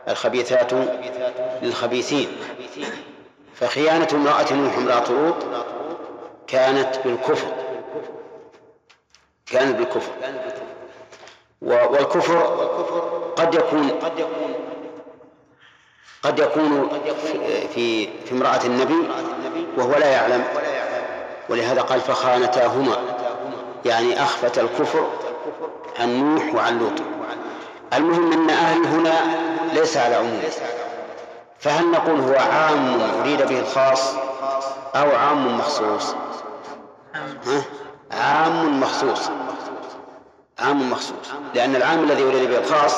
[0.09, 0.71] الخبيثات
[1.63, 2.29] للخبيثين.
[3.61, 5.35] فخيانة امرأة نوح امرأة لوط
[6.47, 7.49] كانت بالكفر.
[9.47, 10.13] كانت بالكفر.
[11.63, 12.39] والكفر
[13.37, 13.91] قد يكون
[16.23, 16.89] قد يكون
[17.75, 19.09] في في امرأة النبي
[19.77, 20.45] وهو لا يعلم.
[21.49, 22.97] ولهذا قال فخانتاهما.
[23.85, 25.11] يعني أخفت الكفر
[26.01, 27.03] عن نوح وعن لوط.
[27.93, 29.21] المهم أن أهل هنا
[29.73, 30.43] ليس على عموم.
[31.59, 34.15] فهل نقول هو عام أريد به الخاص
[34.95, 36.15] أو عام مخصوص؟
[37.47, 37.63] ها؟
[38.13, 39.31] عام مخصوص.
[40.59, 41.15] عام مخصوص.
[41.55, 42.95] لأن العام الذي أريد به الخاص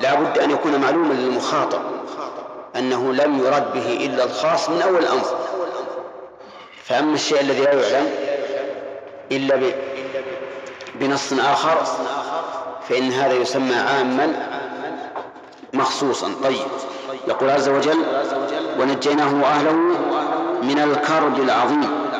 [0.00, 1.80] لا بد أن يكون معلوما للمخاطب
[2.76, 5.24] أنه لم يرد به إلا الخاص من أول الأمر
[6.84, 8.10] فأما الشيء الذي لا يعلم
[9.32, 9.72] إلا
[10.94, 11.84] بنص آخر
[12.88, 14.32] فإن هذا يسمى عاما
[15.72, 16.34] مخصوصا.
[16.44, 16.66] طيب.
[17.28, 18.04] يقول عز وجل
[18.80, 19.72] ونجيناه وأهله
[20.62, 22.10] من الكرب العظيم.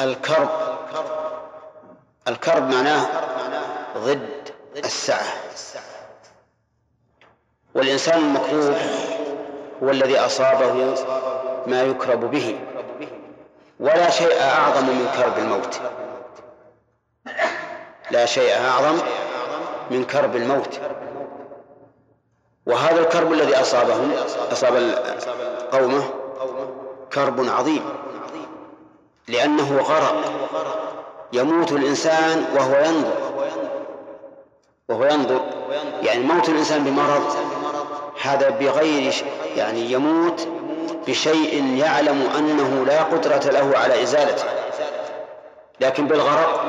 [0.00, 0.48] الكرب.
[2.28, 3.06] الكرب معناه
[3.98, 5.26] ضد السعة.
[7.74, 8.76] والإنسان المكروب
[9.82, 10.94] هو الذي أصابه
[11.66, 12.58] ما يكرب به.
[13.80, 15.80] ولا شيء أعظم من كرب الموت.
[18.10, 18.98] لا شيء أعظم
[19.90, 20.80] من كرب الموت.
[22.68, 24.12] وهذا الكرب الذي أصابهم
[24.52, 24.76] أصاب
[25.72, 26.04] قومه
[27.12, 27.82] كرب عظيم.
[29.28, 30.32] لأنه غرق.
[31.32, 33.12] يموت الإنسان وهو ينظر.
[34.88, 35.40] وهو ينظر.
[36.02, 37.36] يعني موت الإنسان بمرض
[38.22, 39.14] هذا بغير
[39.56, 40.48] يعني يموت
[41.06, 44.44] بشيء يعلم أنه لا قدرة له على إزالته.
[45.80, 46.64] لكن بالغرق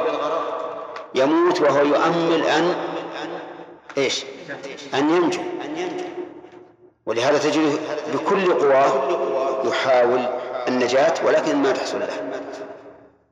[1.15, 2.75] يموت وهو يؤمل أن
[3.97, 4.25] إيش؟
[4.93, 5.41] أن ينجو.
[7.05, 7.79] ولهذا تجده
[8.13, 9.19] بكل قواه
[9.67, 10.25] يحاول
[10.67, 12.31] النجاة ولكن ما تحصل له.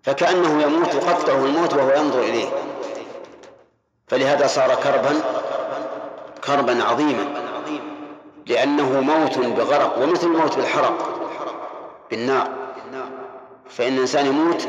[0.03, 2.49] فكأنه يموت قطعه الموت وهو ينظر إليه.
[4.07, 5.21] فلهذا صار كربا
[6.43, 7.43] كربا عظيما.
[8.45, 11.19] لأنه موت بغرق ومثل الموت بالحرق
[12.11, 12.49] بالنار.
[13.69, 14.67] فإن الإنسان يموت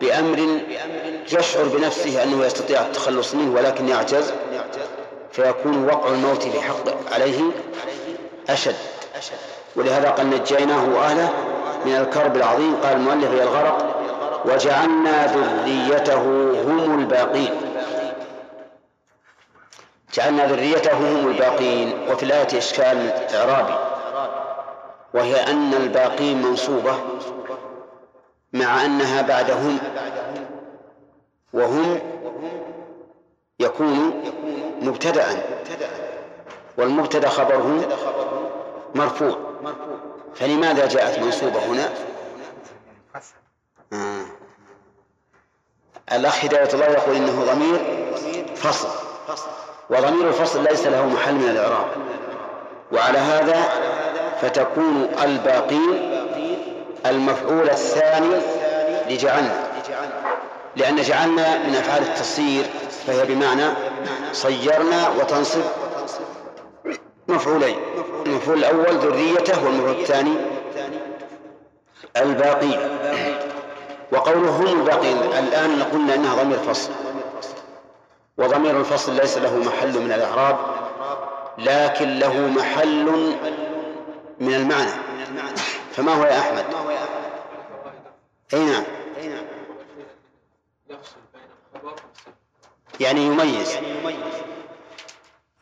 [0.00, 0.60] بأمر
[1.32, 4.32] يشعر بنفسه أنه يستطيع التخلص منه ولكن يعجز.
[5.32, 7.40] فيكون وقع الموت بحق عليه
[8.48, 8.76] أشد.
[9.76, 11.30] ولهذا قال نجيناه وأهله
[11.86, 12.76] من الكرب العظيم.
[12.84, 13.96] قال المؤلف هي الغرق
[14.44, 16.22] وجعلنا ذريته
[16.62, 17.50] هم الباقين.
[20.14, 22.08] جعلنا ذريته هم الباقين.
[22.10, 23.74] وفي الآية إشكال إعرابي
[25.14, 26.94] وهي أن الباقين منصوبة
[28.52, 29.78] مع أنها بعد هم
[31.52, 32.00] وهم
[33.60, 34.22] يكون
[34.80, 35.24] مبتدأ.
[36.78, 37.88] والمبتدأ خبره
[38.94, 39.38] مرفوع.
[40.34, 41.88] فلماذا جاءت منصوبة هنا؟
[43.92, 44.24] آه.
[46.12, 47.80] الأخ هداية الله يقول إنه ضمير
[48.56, 48.88] فصل.
[49.90, 51.86] وضمير الفصل ليس له محل من الإعراب.
[52.92, 53.62] وعلى هذا
[54.42, 56.22] فتكون الباقين
[57.06, 58.40] المفعول الثاني
[59.08, 59.66] لجعلنا.
[60.76, 62.64] لأن جعلنا من أفعال التصير
[63.06, 63.64] فهي بمعنى
[64.32, 65.62] صيرنا وتنصب
[67.28, 67.76] مفعولين.
[68.26, 70.36] المفعول الأول ذريته والمفعول الثاني
[72.16, 72.90] الباقي
[74.12, 75.16] وقوله هم الباقين.
[75.16, 76.90] الآن قلنا أنها ضمير فصل.
[78.38, 80.56] وضمير الفصل ليس له محل من الإعراب
[81.58, 83.34] لكن له محل
[84.40, 84.90] من المعنى.
[85.92, 86.64] فما هو يا أحمد؟
[88.54, 88.84] أي نعم.
[93.00, 93.76] يعني يميز.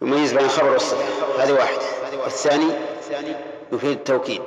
[0.03, 1.05] يميز بين الخبر والصفة
[1.45, 1.83] هذه واحدة.
[2.23, 2.71] والثاني
[3.73, 4.43] يفيد التوكيد.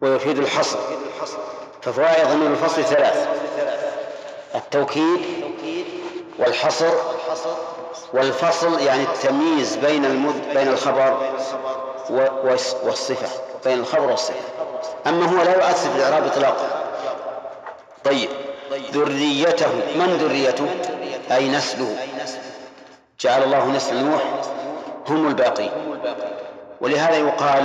[0.00, 0.78] ويفيد الحصر.
[1.82, 3.28] ففوائد ضمير الفصل ثلاث.
[4.54, 5.20] التوكيد
[6.38, 6.94] والحصر
[8.12, 11.32] والفصل يعني التمييز بين المد بين الخبر
[12.84, 13.28] والصفة.
[13.64, 14.40] بين الخبر والصفة.
[15.06, 16.84] أما هو لا يؤثر في الإعراب إطلاقا.
[18.04, 18.28] طيب.
[18.72, 19.72] ذريته.
[19.94, 20.66] من ذريته؟
[21.36, 21.96] أي نسله.
[23.20, 24.22] جعل الله نسل نوح.
[25.08, 25.70] هم الباقين
[26.80, 27.64] ولهذا يقال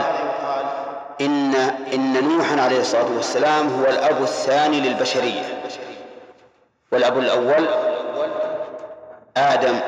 [1.22, 1.56] إن
[1.94, 5.62] إن نوحا عليه الصلاة والسلام هو الأب الثاني للبشرية.
[6.92, 7.68] والأب الأول
[9.38, 9.80] آدم.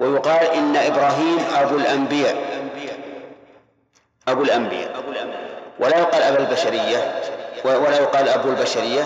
[0.00, 2.36] ويقال إن إبراهيم أبو الأنبياء.
[4.28, 4.92] أبو الأنبياء.
[5.80, 7.20] ولا يقال أبو البشرية.
[7.64, 9.02] ولا يقال أبو البشرية.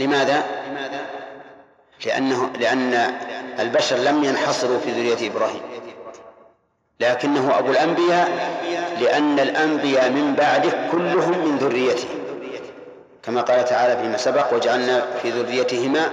[0.00, 0.44] لماذا؟
[2.06, 3.12] لأنه لأن
[3.60, 5.60] البشر لم ينحصروا في ذرية إبراهيم
[7.00, 8.50] لكنه أبو الأنبياء
[9.00, 12.08] لأن الأنبياء من بعده كلهم من ذريته
[13.22, 16.10] كما قال تعالى فيما سبق وجعلنا في ذريتهما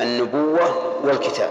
[0.00, 1.50] النبوة والكتاب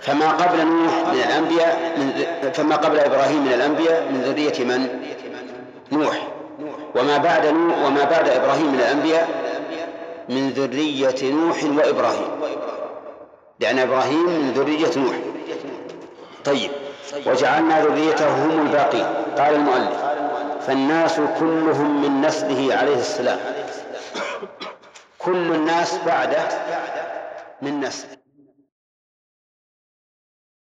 [0.00, 4.88] فما قبل نوح من الأنبياء من فما قبل إبراهيم من الأنبياء من ذرية من؟
[5.92, 6.28] نوح
[6.94, 9.45] وما بعد نوح وما بعد إبراهيم من الأنبياء
[10.28, 12.28] من ذرية نوح وإبراهيم.
[13.60, 15.16] لأن إبراهيم من ذرية نوح.
[16.44, 16.70] طيب
[17.26, 19.06] وجعلنا ذريته هم الباقين.
[19.38, 20.04] قال المؤلف
[20.66, 23.38] فالناس كلهم من نسله عليه السلام.
[25.18, 26.48] كل الناس بعده
[27.62, 28.15] من نسله